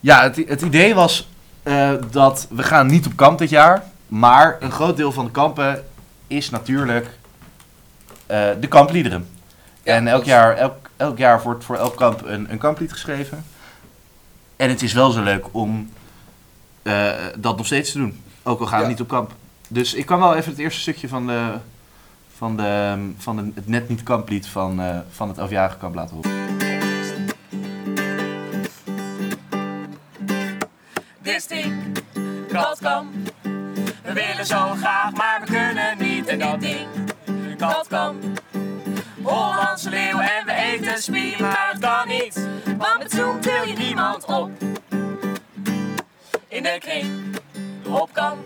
Ja, 0.01 0.23
het, 0.23 0.37
het 0.37 0.63
idee 0.63 0.95
was 0.95 1.29
eh, 1.63 1.93
dat 2.11 2.47
we 2.51 2.63
gaan 2.63 2.87
niet 2.87 3.07
op 3.07 3.17
kamp 3.17 3.39
dit 3.39 3.51
jaar. 3.51 3.85
Maar 4.09 4.57
een 4.61 4.73
groot 4.73 4.97
deel 4.97 5.13
van 5.13 5.25
de 5.25 5.31
kampen 5.31 5.85
is 6.27 6.51
natuurlijk 6.51 7.19
eh, 8.27 8.49
de 8.61 8.69
kampliederen. 8.69 9.29
Ja, 9.83 9.95
en 9.95 10.07
elk 10.09 10.25
jaar, 10.25 10.57
elk, 10.57 10.91
elk 10.97 11.19
jaar 11.19 11.43
wordt 11.43 11.65
voor 11.65 11.77
elk 11.77 11.97
kamp 11.97 12.23
een, 12.25 12.51
een 12.53 12.59
kamplied 12.59 12.93
geschreven. 12.93 13.45
En 14.57 14.69
het 14.69 14.83
is 14.83 14.93
wel 14.93 15.11
zo 15.11 15.23
leuk 15.23 15.47
om 15.55 15.91
eh, 16.83 17.11
dat 17.39 17.57
nog 17.57 17.67
steeds 17.67 17.93
te 17.93 17.99
doen. 17.99 18.23
Ook 18.43 18.61
al 18.61 18.67
gaan 18.67 18.79
we 18.79 18.85
Ja. 18.85 18.91
niet 18.91 19.01
op 19.01 19.09
kamp. 19.09 19.33
Dus 19.69 19.95
ik 19.95 20.07
kan 20.07 20.19
wel 20.19 20.35
even 20.35 20.51
het 20.51 20.61
eerste 20.61 20.81
stukje 20.81 21.09
van, 21.09 21.27
de, 21.27 21.53
van, 22.37 22.57
de, 22.57 22.97
van 23.19 23.37
de, 23.37 23.51
het 23.55 23.69
net 23.69 23.89
niet 23.89 24.03
kamplied 24.03 24.47
van, 24.47 24.81
eh, 24.81 24.99
van 25.11 25.29
het 25.29 25.49
11-jarige 25.49 25.77
kamp 25.77 25.95
laten 25.95 26.17
horen. 26.17 26.31
Disting, 31.23 31.73
Katkam. 32.49 33.11
We 34.03 34.13
willen 34.13 34.47
zo 34.47 34.75
graag, 34.79 35.13
maar 35.13 35.41
we 35.45 35.47
kunnen 35.47 35.99
niet. 35.99 36.27
En 36.27 36.39
dat 36.39 36.61
ding, 36.61 36.87
Katkam. 37.59 38.17
Hollandse 39.23 39.91
leeuw 39.91 40.19
en 40.19 40.47
we 40.47 40.53
eten 40.53 41.03
spie, 41.03 41.43
maar 41.43 41.69
het 41.73 41.81
kan 41.81 42.09
niet. 42.09 42.49
Want 42.79 42.99
met 42.99 43.13
Zoom 43.13 43.41
til 43.41 43.67
je 43.67 43.73
niemand 43.73 44.25
op. 44.25 44.51
In 46.49 46.63
de 46.63 46.77
kring, 46.79 47.37
op 47.87 48.13
kan. 48.13 48.39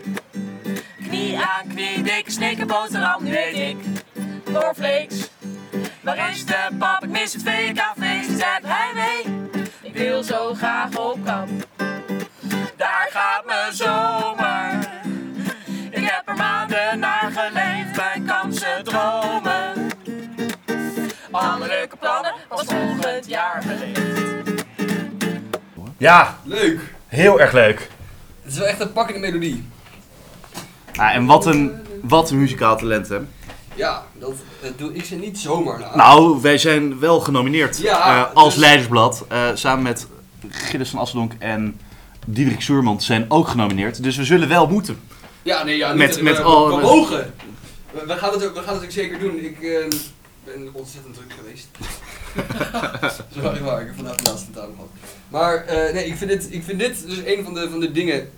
Knie 1.07 1.39
aan 1.39 1.67
knie, 1.67 2.01
dikke 2.01 2.31
snikken, 2.31 2.67
boterham, 2.67 3.23
nu 3.23 3.37
eet 3.37 3.57
ik. 3.57 3.77
Cornflakes. 4.53 5.29
Waar 6.01 6.29
is 6.29 6.45
de 6.45 6.67
pap? 6.79 7.03
Ik 7.03 7.09
mis 7.09 7.33
het 7.33 7.43
VK-feest. 7.43 8.43
Hij 8.63 8.91
mee? 8.93 9.49
Ik 9.81 9.93
wil 9.93 10.23
zo 10.23 10.53
graag 10.53 10.97
op 10.97 11.19
kamp. 11.25 11.67
Daar 12.75 13.07
gaat 13.09 13.45
mijn 13.45 13.73
zomer. 13.73 14.79
Ik 15.89 16.09
heb 16.09 16.21
er 16.25 16.35
maanden 16.35 16.99
naar 16.99 17.31
geleefd, 17.31 17.95
mijn 17.95 18.25
kampse 18.25 18.81
dromen. 18.83 19.54
Alle 21.35 21.67
leuke 21.67 21.95
plannen 21.97 22.33
was 22.49 22.63
volgend 22.65 23.27
jaar 23.27 23.61
geleefd. 23.67 24.63
Ja, 25.97 26.37
Leuk! 26.43 26.79
heel 27.07 27.39
erg 27.39 27.51
leuk. 27.51 27.89
Het 28.41 28.51
is 28.51 28.57
wel 28.57 28.67
echt 28.67 28.79
een 28.79 28.91
pakkende 28.93 29.19
melodie. 29.19 29.63
Ah, 30.95 31.15
en 31.15 31.25
wat 31.25 31.45
een, 31.45 31.71
wat 32.01 32.29
een 32.29 32.39
muzikaal 32.39 32.77
talent, 32.77 33.09
hè? 33.09 33.17
Ja, 33.75 34.03
dat 34.19 34.33
doe 34.77 34.93
ik 34.93 35.05
ze 35.05 35.15
niet 35.15 35.39
zomaar 35.39 35.79
na. 35.79 35.95
Nou, 35.95 36.41
wij 36.41 36.57
zijn 36.57 36.99
wel 36.99 37.19
genomineerd 37.19 37.77
Ja, 37.77 38.25
eh, 38.27 38.33
als 38.35 38.53
dus- 38.53 38.63
Leidersblad. 38.63 39.25
eh, 39.29 39.47
samen 39.53 39.83
met 39.83 40.07
Gilles 40.49 40.89
van 40.89 40.99
Asseldonk 40.99 41.31
en 41.39 41.79
Diederik 42.27 42.61
Soermond 42.61 43.03
zijn 43.03 43.25
ook 43.27 43.47
genomineerd. 43.47 44.03
Dus 44.03 44.15
we 44.17 44.23
zullen 44.23 44.47
wel 44.47 44.67
moeten. 44.67 44.99
Ja, 45.43 45.63
nee, 45.63 45.77
ja, 45.77 45.93
Met- 45.93 46.09
niet, 46.15 46.21
met 46.21 46.37
we, 46.37 46.43
al- 46.43 46.67
we 46.67 46.73
met- 46.75 46.83
mogen. 46.83 47.33
We, 47.91 48.03
we 48.07 48.13
gaan 48.13 48.31
het 48.33 48.45
ook, 48.47 48.53
we 48.55 48.61
gaan 48.61 48.73
het 48.73 48.83
ook 48.83 48.91
zeker 48.91 49.19
doen. 49.19 49.37
Ik 49.39 49.61
eh, 49.61 49.85
ben 50.45 50.69
ontzettend 50.71 51.15
druk 51.15 51.33
geweest. 51.33 51.67
Echt 53.45 53.59
waar, 53.59 53.81
ik 53.81 53.87
heb 53.87 53.95
vandaag 53.95 54.15
de 54.15 54.29
laatste 54.29 54.51
tentamen 54.51 54.75
gehad. 54.75 54.89
Maar 55.27 55.65
eh, 55.65 55.93
nee, 55.93 56.05
ik 56.05 56.15
vind, 56.15 56.29
dit, 56.29 56.53
ik 56.53 56.63
vind 56.63 56.79
dit 56.79 57.07
dus 57.07 57.17
een 57.25 57.43
van 57.43 57.53
de, 57.53 57.69
van 57.69 57.79
de 57.79 57.91
dingen, 57.91 58.29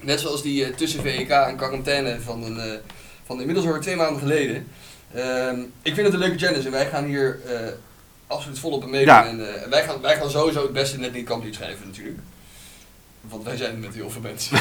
net 0.00 0.20
zoals 0.20 0.42
die 0.42 0.64
eh, 0.64 0.74
tussen 0.74 1.02
VEK 1.02 1.28
en 1.28 1.56
quarantaine 1.56 2.20
van, 2.20 2.42
een, 2.42 2.60
eh, 2.60 2.78
van 3.26 3.38
inmiddels 3.40 3.66
alweer 3.66 3.82
twee 3.82 3.96
maanden 3.96 4.18
geleden. 4.18 4.66
Ehm, 5.14 5.60
ik 5.82 5.94
vind 5.94 6.06
het 6.06 6.12
een 6.12 6.20
leuke 6.20 6.38
challenge 6.38 6.64
en 6.64 6.70
wij 6.70 6.86
gaan 6.86 7.04
hier 7.04 7.40
absoluut 8.26 8.58
volop 8.58 8.82
aan 8.82 8.90
meedoen. 8.90 9.14
Ja. 9.14 9.26
En, 9.26 9.70
wij, 9.70 9.84
gaan, 9.84 10.00
wij 10.00 10.16
gaan 10.16 10.30
sowieso 10.30 10.62
het 10.62 10.72
beste 10.72 10.98
net 10.98 11.12
niet 11.12 11.26
kamplied 11.26 11.54
schrijven 11.54 11.86
natuurlijk. 11.86 12.18
Want 13.20 13.44
wij 13.44 13.56
zijn 13.56 13.80
met 13.80 13.94
heel 13.94 14.10
veel 14.10 14.20
mensen. 14.20 14.56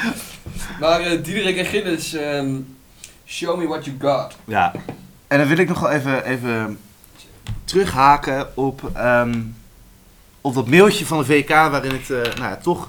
maar 0.80 1.22
Diederik 1.22 1.56
en 1.56 1.66
Gilles, 1.66 2.12
ehm, 2.12 2.60
show 3.26 3.58
me 3.58 3.66
what 3.66 3.84
you 3.84 3.96
got. 4.00 4.36
Ja. 4.44 4.72
En 5.32 5.38
dan 5.38 5.46
wil 5.46 5.58
ik 5.58 5.68
nog 5.68 5.80
wel 5.80 5.90
even, 5.90 6.24
even 6.24 6.78
terughaken 7.64 8.56
op, 8.56 8.90
ehm, 8.94 9.40
op 10.40 10.54
dat 10.54 10.68
mailtje 10.68 11.06
van 11.06 11.18
de 11.18 11.24
VK 11.24 11.48
waarin 11.48 11.92
het, 11.92 12.10
eh, 12.10 12.22
nou 12.22 12.50
ja, 12.50 12.56
toch... 12.56 12.88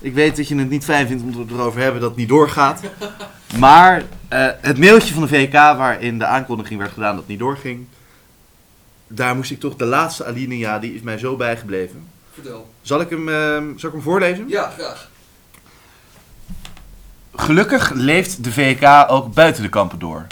Ik 0.00 0.14
weet 0.14 0.36
dat 0.36 0.48
je 0.48 0.56
het 0.56 0.70
niet 0.70 0.84
fijn 0.84 1.06
vindt 1.06 1.22
om 1.22 1.40
het 1.40 1.50
erover 1.50 1.72
te 1.72 1.82
hebben 1.82 2.00
dat 2.00 2.10
het 2.10 2.18
niet 2.18 2.28
doorgaat. 2.28 2.80
Maar 3.58 4.02
eh, 4.28 4.48
het 4.60 4.78
mailtje 4.78 5.14
van 5.14 5.22
de 5.22 5.28
VK 5.28 5.52
waarin 5.52 6.18
de 6.18 6.26
aankondiging 6.26 6.80
werd 6.80 6.92
gedaan 6.92 7.10
dat 7.10 7.18
het 7.18 7.28
niet 7.28 7.38
doorging... 7.38 7.86
Daar 9.06 9.36
moest 9.36 9.50
ik 9.50 9.60
toch 9.60 9.76
de 9.76 9.84
laatste 9.84 10.24
alinea, 10.24 10.78
die 10.78 10.94
is 10.94 11.00
mij 11.00 11.18
zo 11.18 11.36
bijgebleven. 11.36 12.08
Vertel. 12.32 12.74
Zal 12.82 13.00
ik 13.00 13.10
hem, 13.10 13.28
ehm, 13.28 13.64
zal 13.76 13.88
ik 13.88 13.94
hem 13.94 14.04
voorlezen? 14.04 14.48
Ja, 14.48 14.70
graag. 14.78 15.10
Gelukkig 17.34 17.90
leeft 17.90 18.44
de 18.44 18.52
VK 18.52 19.10
ook 19.10 19.34
buiten 19.34 19.62
de 19.62 19.68
kampen 19.68 19.98
door. 19.98 20.26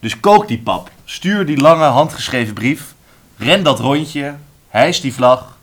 Dus 0.00 0.20
kook 0.20 0.48
die 0.48 0.58
pap, 0.58 0.90
stuur 1.04 1.46
die 1.46 1.56
lange 1.56 1.84
handgeschreven 1.84 2.54
brief, 2.54 2.94
ren 3.36 3.62
dat 3.62 3.78
rondje, 3.78 4.34
hijs 4.68 5.00
die 5.00 5.14
vlag, 5.14 5.58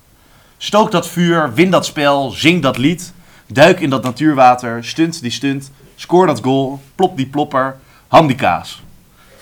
stook 0.58 0.92
dat 0.92 1.08
vuur, 1.08 1.54
win 1.54 1.70
dat 1.70 1.86
spel, 1.86 2.30
zing 2.30 2.62
dat 2.62 2.78
lied, 2.78 3.14
duik 3.48 3.80
in 3.80 3.90
dat 3.90 4.04
natuurwater, 4.04 4.86
stunt 4.86 5.22
die 5.22 5.32
stunt, 5.32 5.72
scoor 5.96 6.28
dat 6.28 6.44
goal, 6.44 6.82
plop 6.96 7.18
die 7.18 7.28
plopper, 7.28 7.78
ham 8.08 8.28
die 8.28 8.36
kaas. 8.36 8.84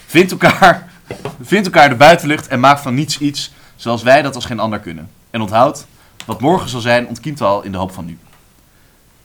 Vind 0.06 0.32
elkaar, 0.32 0.90
vind 1.42 1.66
elkaar 1.66 1.90
de 1.90 1.96
buitenlucht 1.96 2.48
en 2.48 2.60
maak 2.60 2.80
van 2.80 2.94
niets 2.94 3.18
iets 3.18 3.52
zoals 3.76 4.04
wij 4.04 4.22
dat 4.22 4.36
als 4.36 4.46
geen 4.46 4.60
ander 4.60 4.80
kunnen. 4.80 5.10
En 5.30 5.42
onthoud, 5.42 5.86
wat 6.26 6.42
morgen 6.42 6.70
zal 6.70 6.82
zijn 6.82 7.08
ontkiemt 7.08 7.42
al 7.42 7.64
in 7.64 7.72
de 7.72 7.78
hoop 7.78 7.92
van 7.92 8.06
nu. 8.06 8.18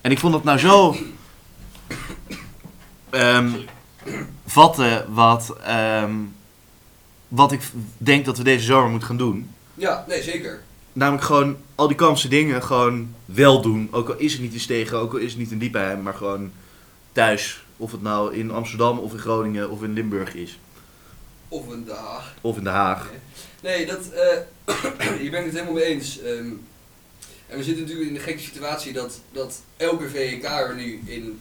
En 0.00 0.10
ik 0.10 0.18
vond 0.18 0.32
dat 0.32 0.44
nou 0.44 0.58
zo 0.58 0.96
ehm, 3.10 3.50
vatten 4.46 5.14
wat, 5.14 5.56
ehm, 5.62 6.14
wat 7.28 7.52
ik 7.52 7.60
denk 7.96 8.24
dat 8.24 8.36
we 8.36 8.44
deze 8.44 8.64
zomer 8.64 8.90
moeten 8.90 9.08
gaan 9.08 9.16
doen. 9.16 9.50
Ja, 9.74 10.04
nee, 10.08 10.22
zeker. 10.22 10.62
Namelijk 10.92 11.24
gewoon 11.24 11.56
al 11.74 11.88
die 11.88 11.96
kampse 11.96 12.28
dingen 12.28 12.62
gewoon 12.62 13.14
wel 13.24 13.62
doen. 13.62 13.88
Ook 13.90 14.08
al 14.08 14.16
is 14.16 14.32
het 14.32 14.42
niet 14.42 14.52
in 14.52 14.60
Stegen, 14.60 14.98
ook 14.98 15.12
al 15.12 15.18
is 15.18 15.30
het 15.30 15.38
niet 15.38 15.50
in 15.50 15.58
Diepheim, 15.58 16.02
maar 16.02 16.14
gewoon 16.14 16.50
thuis. 17.12 17.62
Of 17.76 17.92
het 17.92 18.02
nou 18.02 18.34
in 18.34 18.50
Amsterdam 18.50 18.98
of 18.98 19.12
in 19.12 19.18
Groningen 19.18 19.70
of 19.70 19.82
in 19.82 19.92
Limburg 19.92 20.34
is. 20.34 20.58
Of 21.48 21.68
een 21.68 21.84
dag. 21.84 22.34
Of 22.40 22.56
in 22.56 22.64
Den 22.64 22.72
Haag. 22.72 23.10
Nee, 23.62 23.86
dat, 23.86 24.10
eh 24.10 25.18
hier 25.20 25.30
ben 25.30 25.40
ik 25.40 25.46
het 25.46 25.54
helemaal 25.54 25.72
mee 25.72 25.84
eens. 25.84 26.20
Ehm, 26.20 26.50
en 27.46 27.56
we 27.56 27.62
zitten 27.62 27.82
natuurlijk 27.82 28.08
in 28.08 28.14
de 28.14 28.20
gekke 28.20 28.42
situatie 28.42 28.92
dat, 28.92 29.20
dat 29.32 29.62
elke 29.76 30.08
VEK'er 30.08 30.74
nu 30.76 31.02
in 31.04 31.40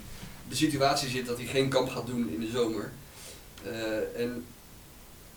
de 0.50 0.56
situatie 0.56 1.10
zit 1.10 1.26
dat 1.26 1.38
hij 1.38 1.46
geen 1.46 1.70
kamp 1.70 1.90
gaat 1.90 2.08
doen 2.08 2.30
in 2.30 2.40
de 2.40 2.50
zomer. 2.50 2.92
Eh, 3.64 4.22
en 4.22 4.46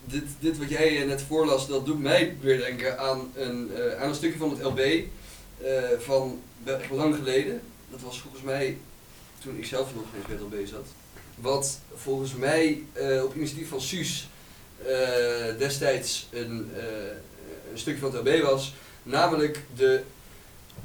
dit, 0.04 0.24
dit 0.38 0.58
wat 0.58 0.68
jij 0.68 1.00
eh, 1.00 1.06
net 1.06 1.22
voorlas, 1.22 1.68
dat 1.68 1.86
doet 1.86 2.00
mij 2.00 2.36
weer 2.40 2.58
denken 2.58 2.98
aan 2.98 3.30
een, 3.34 3.70
eh, 3.74 4.02
aan 4.02 4.08
een 4.08 4.14
stukje 4.14 4.38
van 4.38 4.50
het 4.50 4.62
LB 4.62 5.04
van 5.98 6.40
lang 6.90 7.14
geleden. 7.14 7.60
Dat 7.90 8.00
was 8.00 8.20
volgens 8.20 8.42
mij 8.42 8.78
toen 9.42 9.56
ik 9.56 9.64
zelf 9.64 9.94
nog 9.94 10.04
bij 10.26 10.36
het 10.36 10.40
LB 10.40 10.66
zat. 10.66 10.86
Wat 11.34 11.80
volgens 11.94 12.34
mij 12.34 12.82
op 13.24 13.34
initiatief 13.36 13.68
van 13.68 13.80
Suus 13.80 14.28
destijds 15.58 16.28
een, 16.30 16.70
een 17.72 17.78
stukje 17.78 18.00
van 18.00 18.14
het 18.14 18.26
LB 18.26 18.42
was. 18.42 18.74
Namelijk 19.02 19.64
de 19.76 20.02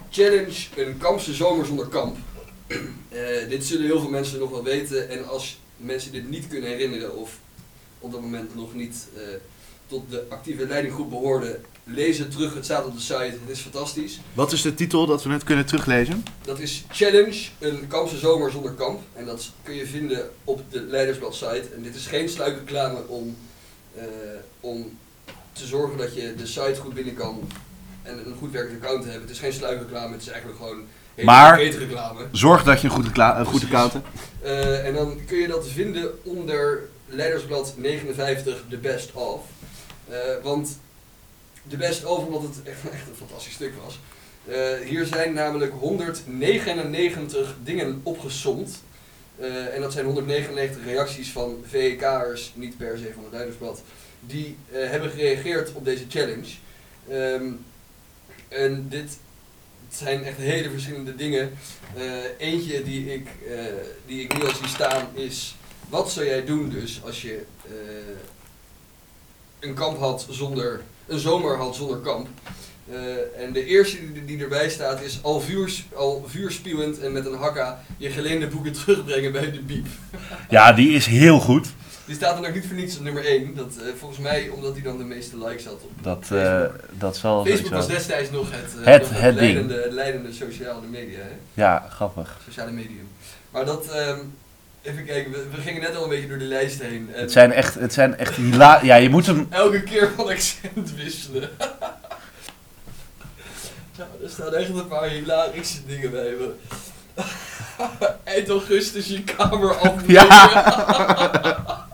challenge 0.09 0.67
een 0.75 0.97
kampse 0.97 1.33
zomer 1.33 1.65
zonder 1.65 1.87
kamp. 1.87 2.17
Eh, 2.67 3.49
dit 3.49 3.65
zullen 3.65 3.85
heel 3.85 3.99
veel 3.99 4.09
mensen 4.09 4.39
nog 4.39 4.49
wel 4.49 4.63
weten. 4.63 5.09
En 5.09 5.27
als 5.27 5.59
mensen 5.77 6.11
dit 6.11 6.29
niet 6.29 6.47
kunnen 6.47 6.69
herinneren 6.69 7.17
of 7.17 7.39
op 7.99 8.11
dat 8.11 8.21
moment 8.21 8.55
nog 8.55 8.73
niet 8.73 9.07
eh, 9.15 9.21
tot 9.87 10.09
de 10.09 10.25
actieve 10.29 10.67
leidinggroep 10.67 11.09
behoorden, 11.09 11.63
lees 11.83 12.17
het 12.17 12.31
terug. 12.31 12.53
Het 12.53 12.65
staat 12.65 12.85
op 12.85 12.95
de 12.95 13.01
site. 13.01 13.37
Het 13.41 13.49
is 13.49 13.59
fantastisch. 13.59 14.19
Wat 14.33 14.51
is 14.51 14.61
de 14.61 14.73
titel 14.73 15.05
dat 15.05 15.23
we 15.23 15.29
net 15.29 15.43
kunnen 15.43 15.65
teruglezen? 15.65 16.23
Dat 16.41 16.59
is 16.59 16.85
Challenge, 16.91 17.47
een 17.59 17.87
kampse 17.87 18.17
zomer 18.17 18.51
zonder 18.51 18.71
kamp. 18.71 19.01
En 19.13 19.25
dat 19.25 19.51
kun 19.63 19.75
je 19.75 19.85
vinden 19.85 20.29
op 20.43 20.61
de 20.71 20.81
Leidersblad 20.81 21.35
site. 21.35 21.67
En 21.75 21.81
dit 21.81 21.95
is 21.95 22.07
geen 22.07 22.29
sluikreclame 22.29 23.07
om, 23.07 23.37
eh, 23.95 24.05
om 24.59 24.97
te 25.53 25.65
zorgen 25.65 25.97
dat 25.97 26.15
je 26.15 26.35
de 26.35 26.45
site 26.45 26.75
goed 26.79 26.93
binnen 26.93 27.15
kan 27.15 27.47
en 28.03 28.17
een 28.25 28.35
goed 28.39 28.51
werkend 28.51 28.81
account 28.81 29.01
te 29.01 29.09
hebben. 29.09 29.27
Het 29.27 29.35
is 29.35 29.43
geen 29.43 29.53
sluikreclame, 29.53 30.13
het 30.13 30.21
is 30.21 30.27
eigenlijk 30.27 30.59
gewoon 30.59 30.83
hele 31.15 31.25
Maar- 31.27 31.57
concrete 31.57 31.77
reclame. 31.85 32.27
Zorg 32.31 32.63
dat 32.63 32.81
je 32.81 32.87
een 32.87 32.93
goed, 32.93 33.05
een 33.17 33.45
goed 33.45 33.45
Precies. 33.45 33.63
account 33.63 33.93
hebt. 33.93 34.07
Eh, 34.41 34.85
en 34.87 34.93
dan 34.93 35.19
kun 35.25 35.37
je 35.37 35.47
dat 35.47 35.67
vinden 35.67 36.11
onder 36.23 36.79
Leidersblad 37.07 37.73
59, 37.77 38.63
The 38.69 38.77
Best 38.77 39.11
Of. 39.13 39.41
Eh, 40.09 40.17
want 40.43 40.79
de 41.63 41.77
best 41.77 42.05
over, 42.05 42.27
omdat 42.27 42.41
het 42.41 42.63
echt, 42.63 42.89
echt 42.93 43.07
een 43.07 43.15
fantastisch 43.15 43.53
stuk 43.53 43.73
was. 43.85 43.99
Eh, 44.47 44.87
hier 44.87 45.05
zijn 45.05 45.33
namelijk 45.33 45.73
199 45.79 47.55
dingen 47.63 47.99
opgesomd. 48.03 48.83
En 49.73 49.81
dat 49.81 49.93
zijn 49.93 50.05
199 50.05 50.83
reacties 50.85 51.31
van 51.31 51.63
VEK'ers, 51.69 52.51
niet 52.55 52.77
per 52.77 52.97
se 52.97 53.11
van 53.13 53.23
het 53.23 53.33
Leidersblad, 53.33 53.81
die 54.19 54.57
hebben 54.71 55.09
gereageerd 55.09 55.73
op 55.73 55.85
deze 55.85 56.05
challenge. 56.09 56.47
Ehm, 57.09 57.45
en 58.47 58.85
dit 58.89 59.17
zijn 59.97 60.23
echt 60.23 60.37
hele 60.37 60.69
verschillende 60.69 61.15
dingen. 61.15 61.51
Eh, 61.95 62.03
eentje 62.37 62.83
die 62.83 63.13
ik, 63.13 63.27
eh, 63.47 63.57
die 64.05 64.21
ik 64.21 64.37
nu 64.37 64.43
al 64.43 64.55
zie 64.55 64.67
staan 64.67 65.07
is, 65.13 65.55
wat 65.89 66.11
zou 66.11 66.25
jij 66.25 66.45
doen 66.45 66.69
dus 66.69 67.01
als 67.05 67.21
je 67.21 67.45
eh, 67.65 67.71
een 69.59 69.73
kamp 69.73 69.99
had 69.99 70.27
zonder, 70.29 70.81
een 71.07 71.19
zomer 71.19 71.57
had 71.57 71.75
zonder 71.75 71.97
kamp? 71.97 72.27
En 73.37 73.53
de 73.53 73.65
eerste 73.65 74.25
die, 74.25 74.41
erbij 74.41 74.69
staat 74.69 75.01
is 75.01 75.19
al, 75.21 75.41
vuurs, 75.41 75.85
al 75.95 76.25
vuurspuwend 76.27 76.99
en 76.99 77.11
met 77.11 77.25
een 77.25 77.37
hakka 77.37 77.83
je 77.97 78.09
geleende 78.09 78.47
boeken 78.47 78.71
terugbrengen 78.85 79.31
bij 79.31 79.51
de 79.51 79.61
biep. 79.61 79.87
Ja, 80.49 80.73
die 80.73 80.89
is 80.89 81.05
heel 81.05 81.39
goed. 81.39 81.67
Die 82.05 82.15
staat 82.15 82.35
dan 82.35 82.45
ook 82.45 82.53
niet 82.53 82.65
voor 82.67 82.75
niets 82.75 82.97
op 82.97 83.03
nummer 83.03 83.25
1. 83.25 83.55
Dat, 83.55 83.71
eh, 83.79 83.85
volgens 83.97 84.19
mij 84.19 84.49
omdat 84.49 84.73
hij 84.73 84.81
dan 84.81 84.97
de 84.97 85.03
meeste 85.03 85.37
likes 85.37 85.65
had 85.65 85.73
op 85.73 85.91
Dat, 86.03 86.25
Facebook. 86.25 86.79
dat 86.99 87.17
zal 87.17 87.45
Facebook 87.45 87.73
was 87.73 87.87
destijds 87.87 88.31
nog 88.31 88.47
het, 88.51 88.71
eh, 88.79 88.85
Het- 88.93 89.01
nog 89.01 89.11
het 89.19 89.21
ding. 89.21 89.35
leidende, 89.53 89.81
het 89.83 89.91
leidende 89.93 90.33
sociale 90.33 90.81
media, 90.89 91.17
hè? 91.19 91.31
Ja, 91.53 91.87
grappig. 91.89 92.37
sociale 92.45 92.71
medium. 92.71 93.07
Maar 93.51 93.65
dat, 93.65 93.89
ehm, 93.89 94.19
even 94.81 95.05
kijken, 95.05 95.31
we, 95.31 95.43
we 95.55 95.61
gingen 95.61 95.81
net 95.81 95.95
al 95.95 96.03
een 96.03 96.09
beetje 96.09 96.27
door 96.27 96.37
de 96.37 96.45
lijst 96.45 96.81
heen. 96.81 97.09
En 97.13 97.21
Het 97.21 97.31
zijn 97.31 97.51
echt, 97.51 97.75
het 97.75 97.93
zijn 97.93 98.17
echt 98.17 98.35
hila 98.35 98.79
Ja, 98.83 98.95
je 98.95 99.09
moet 99.09 99.25
hem... 99.25 99.47
Elke 99.49 99.83
keer 99.83 100.11
van 100.15 100.27
accent 100.27 100.95
wisselen. 100.95 101.49
ja, 103.97 104.07
er 104.23 104.29
staan 104.29 104.53
echt 104.53 104.69
een 104.69 104.87
paar 104.87 105.07
hilarische 105.09 105.77
dingen 105.87 106.11
bij 106.11 106.33
me. 106.39 106.51
Eind 108.23 108.49
augustus 108.49 109.07
je 109.07 109.23
kamer 109.23 109.75
afbreken. 109.89 110.13
Ja. 110.27 111.87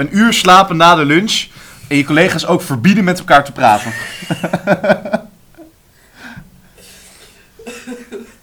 Een 0.00 0.16
uur 0.16 0.32
slapen 0.32 0.76
na 0.76 0.94
de 0.94 1.04
lunch. 1.04 1.46
En 1.88 1.96
je 1.96 2.04
collega's 2.04 2.46
ook 2.46 2.62
verbieden 2.62 3.04
met 3.04 3.18
elkaar 3.18 3.44
te 3.44 3.52
praten. 3.52 3.92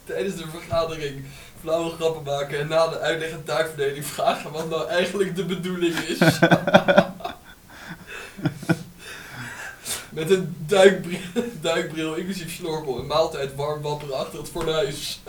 Tijdens 0.06 0.36
de 0.36 0.46
vergadering 0.52 1.24
flauwe 1.62 1.90
grappen 1.90 2.24
maken 2.24 2.60
en 2.60 2.68
na 2.68 2.88
de 2.88 3.00
uitleg 3.00 3.30
en 3.30 3.44
taakverdeling 3.44 4.06
vragen 4.06 4.52
wat 4.52 4.70
nou 4.70 4.90
eigenlijk 4.90 5.36
de 5.36 5.46
bedoeling 5.46 5.96
is. 5.96 6.20
Met 10.10 10.30
een 10.30 10.56
duikbril, 10.68 11.20
duikbril 11.62 12.14
inclusief 12.14 12.56
snorkel 12.56 13.00
en 13.00 13.06
maaltijd 13.06 13.56
warm 13.56 13.82
wapperen 13.82 14.18
achter 14.18 14.40
het 14.40 14.50
fornuis. 14.50 15.22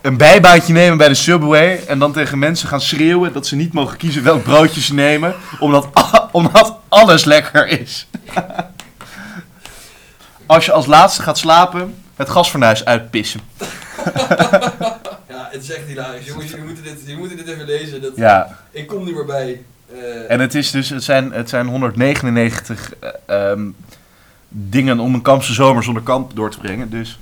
Een 0.00 0.16
bijbaantje 0.16 0.72
nemen 0.72 0.98
bij 0.98 1.08
de 1.08 1.14
Subway. 1.14 1.84
En 1.86 1.98
dan 1.98 2.12
tegen 2.12 2.38
mensen 2.38 2.68
gaan 2.68 2.80
schreeuwen 2.80 3.32
dat 3.32 3.46
ze 3.46 3.56
niet 3.56 3.72
mogen 3.72 3.96
kiezen 3.96 4.22
welk 4.22 4.42
broodje 4.42 4.80
ze 4.80 4.94
nemen. 4.94 5.34
Omdat, 5.58 5.88
omdat 6.32 6.78
alles 6.88 7.24
lekker 7.24 7.66
is. 7.80 8.06
Als 10.46 10.64
je 10.64 10.72
als 10.72 10.86
laatste 10.86 11.22
gaat 11.22 11.38
slapen, 11.38 11.94
het 12.16 12.30
gasfornuis 12.30 12.84
uitpissen. 12.84 13.40
Ja, 15.28 15.48
het 15.50 15.62
is 15.62 15.70
echt 15.70 15.86
hilarisch. 15.86 16.26
Jongens, 16.26 16.50
jullie 16.50 16.64
moeten 16.64 16.84
dit, 16.84 17.00
jullie 17.00 17.16
moeten 17.16 17.36
dit 17.36 17.48
even 17.48 17.64
lezen. 17.64 18.02
Dat, 18.02 18.12
Ja, 18.16 18.58
Ik 18.70 18.86
kom 18.86 19.04
niet 19.04 19.14
meer 19.14 19.24
bij. 19.24 19.62
Eh, 19.92 20.30
en 20.30 20.40
het, 20.40 20.54
is 20.54 20.70
dus, 20.70 20.88
het, 20.88 21.04
zijn, 21.04 21.32
het 21.32 21.48
zijn 21.48 21.66
199 21.66 22.92
eh, 22.98 23.10
ehm, 23.26 23.68
dingen 24.48 25.00
om 25.00 25.14
een 25.14 25.22
kampse 25.22 25.52
zomer 25.52 25.82
zonder 25.82 26.02
kamp 26.02 26.34
door 26.34 26.50
te 26.50 26.58
brengen. 26.58 26.90
Dus 26.90 27.18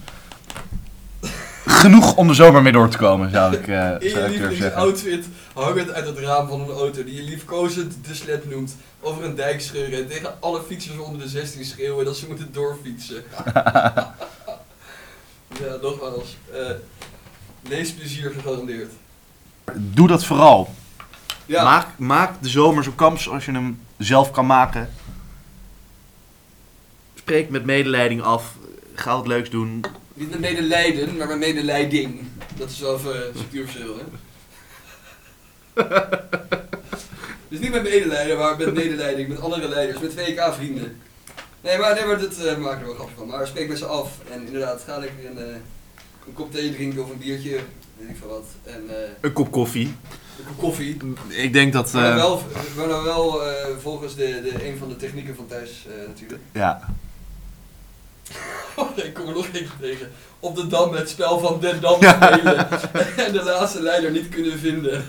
genoeg 1.78 2.16
om 2.16 2.28
de 2.28 2.34
zomer 2.34 2.62
mee 2.62 2.72
door 2.72 2.88
te 2.88 2.96
komen, 2.98 3.30
zou 3.30 3.56
ik, 3.56 3.68
eh 3.68 3.90
in 3.98 4.08
je 4.08 4.20
ik 4.20 4.28
lievelingsoutfit 4.28 5.26
hangend 5.54 5.92
uit 5.92 6.06
het 6.06 6.18
raam 6.18 6.48
van 6.48 6.60
een 6.60 6.70
auto 6.70 7.04
die 7.04 7.14
je 7.14 7.22
liefkozend 7.22 7.94
de 8.06 8.14
sled 8.14 8.50
noemt. 8.50 8.76
Over 9.00 9.24
een 9.24 9.34
dijk 9.34 9.60
scheuren 9.60 9.98
en 9.98 10.08
tegen 10.08 10.40
alle 10.40 10.62
fietsers 10.66 10.98
onder 10.98 11.20
de 11.20 11.28
16 11.28 11.64
schreeuwen 11.64 12.04
dat 12.04 12.16
ze 12.16 12.26
moeten 12.26 12.52
doorfietsen. 12.52 13.22
ja, 15.60 15.76
nogmaals. 15.82 16.36
eh 16.52 16.70
leesplezier 17.68 18.30
gegarandeerd. 18.30 18.92
Doe 19.74 20.08
dat 20.08 20.24
vooral. 20.24 20.74
Ja, 21.46 21.64
Maak, 21.64 21.86
maak 21.96 22.32
de 22.40 22.48
zomer 22.48 22.84
zo 22.84 22.92
kamps 22.96 23.28
als 23.28 23.44
je 23.44 23.52
hem 23.52 23.80
zelf 23.98 24.30
kan 24.30 24.46
maken. 24.46 24.88
Spreek 27.14 27.50
met 27.50 27.64
medeleiding 27.64 28.22
af. 28.22 28.52
Ga 28.98 29.16
wat 29.16 29.26
leuks 29.26 29.50
doen. 29.50 29.84
niet 30.14 30.30
met 30.30 30.40
medelijden, 30.40 31.16
maar 31.16 31.26
met 31.26 31.38
medeleiding. 31.38 32.20
Dat 32.56 32.70
is 32.70 32.80
wel 32.80 32.96
even 32.96 33.30
structuurverschil, 33.34 33.96
hè? 33.96 34.04
dus 37.48 37.58
niet 37.58 37.70
met 37.70 37.82
medelijden, 37.82 38.38
maar 38.38 38.56
met 38.56 38.74
medeleiding, 38.74 39.28
met 39.28 39.40
andere 39.40 39.68
leiders, 39.68 40.00
met 40.00 40.12
VK-vrienden. 40.14 41.00
Nee, 41.60 41.78
maar, 41.78 41.94
nee, 41.94 42.04
maar 42.04 42.18
dat 42.20 42.36
eh, 42.38 42.56
maken 42.56 42.80
we 42.80 42.86
wel 42.86 42.94
grapje 42.94 43.14
van. 43.16 43.26
Maar 43.26 43.46
spreek 43.46 43.68
met 43.68 43.78
ze 43.78 43.86
af 43.86 44.10
en 44.32 44.46
inderdaad, 44.46 44.82
ga 44.86 44.98
lekker 44.98 45.26
een, 45.30 45.38
eh, 45.38 45.44
een 46.26 46.32
kop 46.34 46.52
thee 46.52 46.74
drinken 46.74 47.02
of 47.02 47.10
een 47.10 47.18
biertje, 47.18 47.50
weet 47.96 48.08
ik 48.08 48.16
veel 48.18 48.28
wat. 48.28 48.46
En 48.64 48.82
eh, 48.88 49.10
Een 49.20 49.32
kop 49.32 49.50
koffie. 49.50 49.86
een 49.86 50.44
kop 50.46 50.58
koffie. 50.58 50.96
Ik 51.28 51.52
denk 51.52 51.72
dat... 51.72 51.92
Maar 51.92 52.10
eh, 52.10 52.16
wel, 52.16 52.42
maar 52.76 52.88
dan 52.88 53.04
wel 53.04 53.46
eh, 53.46 53.66
volgens 53.80 54.14
de, 54.16 54.40
de, 54.42 54.68
een 54.68 54.78
van 54.78 54.88
de 54.88 54.96
technieken 54.96 55.34
van 55.36 55.46
thuis 55.46 55.86
eh, 55.88 56.06
natuurlijk. 56.06 56.42
ja. 56.52 56.94
ik 59.06 59.14
kom 59.14 59.28
er 59.28 59.34
nog 59.34 59.46
eentje 59.46 59.78
tegen. 59.80 60.10
Op 60.40 60.56
de 60.56 60.66
dam 60.66 60.92
het 60.92 61.08
spel 61.08 61.38
van 61.38 61.60
Den 61.60 61.80
Dam 61.80 62.02
spelen. 62.14 62.70
en 63.26 63.32
de 63.32 63.42
laatste 63.44 63.82
leider 63.82 64.10
niet 64.10 64.28
kunnen 64.28 64.58
vinden. 64.58 65.06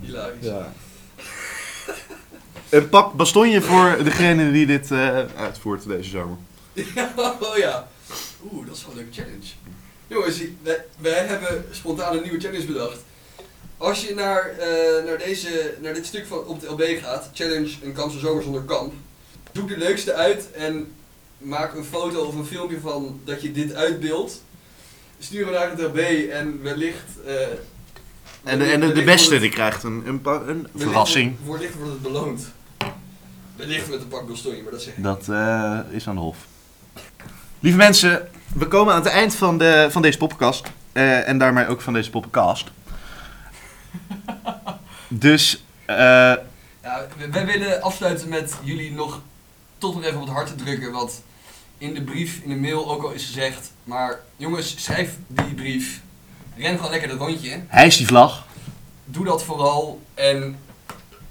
Hilarisch. 0.00 0.46
Een 2.68 2.88
pak 2.88 3.12
bastonje 3.12 3.60
voor 3.60 4.04
degene 4.04 4.52
die 4.52 4.66
dit 4.66 4.90
eh, 4.90 5.18
uitvoert 5.36 5.88
deze 5.88 6.10
zomer. 6.10 6.36
oh 7.16 7.56
ja. 7.56 7.88
Oeh, 8.52 8.66
dat 8.66 8.76
is 8.76 8.82
wel 8.82 8.90
een 8.90 8.96
leuke 8.96 9.12
challenge. 9.12 9.46
Jongens, 10.06 10.40
wij, 10.62 10.84
wij 10.98 11.26
hebben 11.26 11.64
spontaan 11.70 12.16
een 12.16 12.22
nieuwe 12.22 12.40
challenge 12.40 12.66
bedacht. 12.66 12.98
Als 13.76 14.04
je 14.04 14.14
naar, 14.14 14.48
eh, 14.58 15.04
naar, 15.04 15.18
deze, 15.18 15.74
naar 15.80 15.94
dit 15.94 16.06
stuk 16.06 16.26
van, 16.26 16.46
op 16.46 16.60
de 16.60 16.66
LB 16.66 17.00
gaat, 17.02 17.30
challenge 17.34 17.70
een 17.82 17.92
kampse 17.92 18.18
zomer 18.18 18.42
zonder 18.42 18.62
kamp, 18.62 18.92
zoek 19.52 19.68
de 19.68 19.78
leukste 19.78 20.14
uit 20.14 20.52
en 20.52 20.92
maak 21.38 21.74
een 21.74 21.84
foto 21.84 22.20
of 22.24 22.34
een 22.34 22.44
filmpje 22.46 22.80
van 22.80 23.20
dat 23.24 23.42
je 23.42 23.52
dit 23.52 23.74
uitbeeldt. 23.74 24.42
Stuur 25.18 25.44
hem 25.44 25.54
naar 25.54 25.70
het 25.70 25.80
LB 25.80 25.96
en 26.30 26.62
wellicht... 26.62 27.04
eh, 27.26 27.34
En 28.44 28.58
de, 28.58 28.64
en 28.64 28.80
de, 28.80 29.02
beste 29.04 29.38
die 29.38 29.50
krijgt 29.50 29.82
een, 29.82 30.02
een, 30.06 30.20
pa- 30.20 30.42
een 30.46 30.68
verrassing. 30.76 31.36
Wellicht, 31.46 31.74
wordt 31.74 31.90
het 31.92 32.02
beloond. 32.02 32.52
Wellicht 33.56 33.88
met 33.90 34.00
een 34.00 34.08
pak 34.08 34.28
maar 34.62 34.70
dat 34.70 34.82
zeg 34.82 34.96
ik. 34.96 35.02
Dat 35.02 35.28
eh, 35.28 35.78
is 35.90 36.08
aan 36.08 36.14
de 36.14 36.20
hof. 36.20 36.36
Lieve 37.60 37.78
mensen, 37.78 38.28
we 38.54 38.68
komen 38.68 38.94
aan 38.94 39.02
het 39.02 39.12
eind 39.12 39.34
van, 39.34 39.58
de, 39.58 39.86
van 39.90 40.02
deze 40.02 40.18
podcast. 40.18 40.66
eh, 40.92 41.28
en 41.28 41.38
daarmee 41.38 41.66
ook 41.66 41.80
van 41.80 41.92
deze 41.92 42.10
podcast. 42.10 42.70
Dus, 45.08 45.64
eh, 45.86 45.96
Ja, 45.96 47.06
we- 47.16 47.30
wij 47.30 47.46
willen 47.46 47.82
afsluiten 47.82 48.28
met 48.28 48.54
jullie 48.62 48.92
nog 48.92 49.20
tot 49.78 49.94
nog 49.94 50.04
even 50.04 50.20
op 50.20 50.26
het 50.26 50.34
hart 50.34 50.46
te 50.46 50.54
drukken. 50.54 50.92
Wat 50.92 51.22
in 51.78 51.94
de 51.94 52.02
brief, 52.02 52.40
in 52.42 52.48
de 52.48 52.56
mail 52.56 52.90
ook 52.90 53.02
al 53.02 53.10
is 53.10 53.24
gezegd. 53.24 53.72
Maar 53.84 54.20
jongens, 54.36 54.82
schrijf 54.82 55.16
die 55.26 55.54
brief. 55.54 56.00
Ren 56.56 56.76
gewoon 56.76 56.90
lekker 56.90 57.08
dat 57.08 57.18
rondje. 57.18 57.62
hijs 57.66 57.96
die 57.96 58.06
vlag. 58.06 58.46
Doe 59.04 59.24
dat 59.24 59.44
vooral. 59.44 60.00
En 60.14 60.58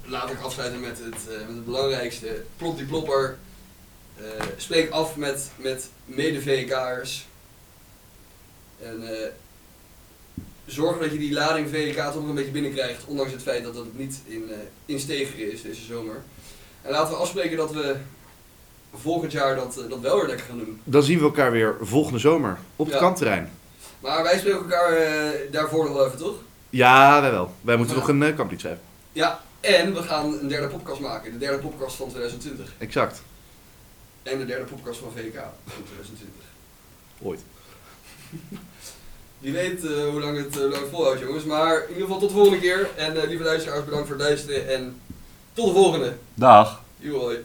laat 0.04 0.30
ik 0.30 0.40
afsluiten 0.40 0.80
met 0.80 0.98
het, 0.98 1.28
eh, 1.28 1.38
met 1.46 1.56
het 1.56 1.64
belangrijkste. 1.64 2.42
Plop 2.56 2.76
die 2.76 2.86
plopper. 2.86 3.38
Eh, 4.16 4.24
spreek 4.56 4.90
af 4.90 5.16
met, 5.16 5.50
met 5.56 5.90
mede-VK'ers. 6.04 7.26
En 8.82 9.22
eh, 9.22 9.28
zorg 10.66 10.98
dat 10.98 11.12
je 11.12 11.18
die 11.18 11.32
lading 11.32 11.68
VK 11.68 11.96
toch 11.96 12.14
nog 12.14 12.28
een 12.28 12.34
beetje 12.34 12.50
binnenkrijgt. 12.50 13.04
Ondanks 13.04 13.32
het 13.32 13.42
feit 13.42 13.62
dat 13.64 13.74
het 13.74 13.98
niet 13.98 14.20
in, 14.24 14.50
in 14.86 15.00
Stegeren 15.00 15.52
is 15.52 15.62
deze 15.62 15.84
zomer. 15.84 16.22
En 16.82 16.90
laten 16.90 17.12
we 17.12 17.20
afspreken 17.20 17.56
dat 17.56 17.72
we 17.72 17.96
volgend 18.94 19.32
jaar 19.32 19.54
dat, 19.56 19.76
eh, 19.82 19.90
dat 19.90 20.00
wel 20.00 20.16
weer 20.16 20.26
lekker 20.26 20.46
gaan 20.46 20.58
doen. 20.58 20.80
Dan 20.84 21.02
zien 21.02 21.18
we 21.18 21.24
elkaar 21.24 21.50
weer 21.52 21.76
volgende 21.80 22.18
zomer 22.18 22.58
op 22.76 22.86
het 22.86 22.94
Ja. 22.94 23.00
kantterrein. 23.00 23.50
Maar 24.00 24.22
wij 24.22 24.38
spreken 24.38 24.58
elkaar 24.60 24.92
eh, 24.92 25.52
daarvoor 25.52 25.84
nog 25.84 25.94
wel 25.94 26.06
even, 26.06 26.18
toch? 26.18 26.34
Ja, 26.70 27.20
wij 27.20 27.30
wel. 27.30 27.52
Wij 27.60 27.76
moeten 27.76 27.94
Ja. 27.94 28.00
nog 28.00 28.08
een 28.10 28.22
uh, 28.22 28.36
kamplied 28.36 28.60
schrijven. 28.60 28.82
Ja, 29.12 29.40
en 29.60 29.94
we 29.94 30.02
gaan 30.02 30.38
een 30.40 30.48
derde 30.48 30.68
podcast 30.68 31.00
maken. 31.00 31.32
De 31.32 31.38
derde 31.38 31.58
podcast 31.58 31.96
van 31.96 32.08
2020. 32.08 32.72
Exact. 32.78 33.22
En 34.22 34.38
de 34.38 34.44
derde 34.46 34.64
podcast 34.64 35.00
van 35.00 35.10
VK 35.14 35.34
van 35.66 35.82
2020. 35.84 36.44
Ooit. 37.22 37.40
Wie 39.38 39.52
weet 39.52 39.84
eh, 39.84 39.90
hoe 40.10 40.20
lang 40.20 40.36
het, 40.36 40.54
eh, 40.56 40.60
lang 40.62 40.74
het 40.74 40.90
volhoudt, 40.90 41.20
jongens. 41.20 41.44
Maar 41.44 41.74
in 41.82 41.88
ieder 41.88 42.02
geval 42.02 42.18
tot 42.18 42.28
de 42.28 42.34
volgende 42.34 42.58
keer. 42.60 42.88
En 42.96 43.22
eh, 43.22 43.28
lieve 43.28 43.42
luisteraars, 43.44 43.84
bedankt 43.84 44.08
voor 44.08 44.16
het 44.16 44.24
luisteren. 44.26 44.68
En 44.68 45.00
Tot 45.52 45.66
de 45.66 45.72
volgende. 45.72 46.12
Dag. 46.34 46.82
Joei. 46.98 47.44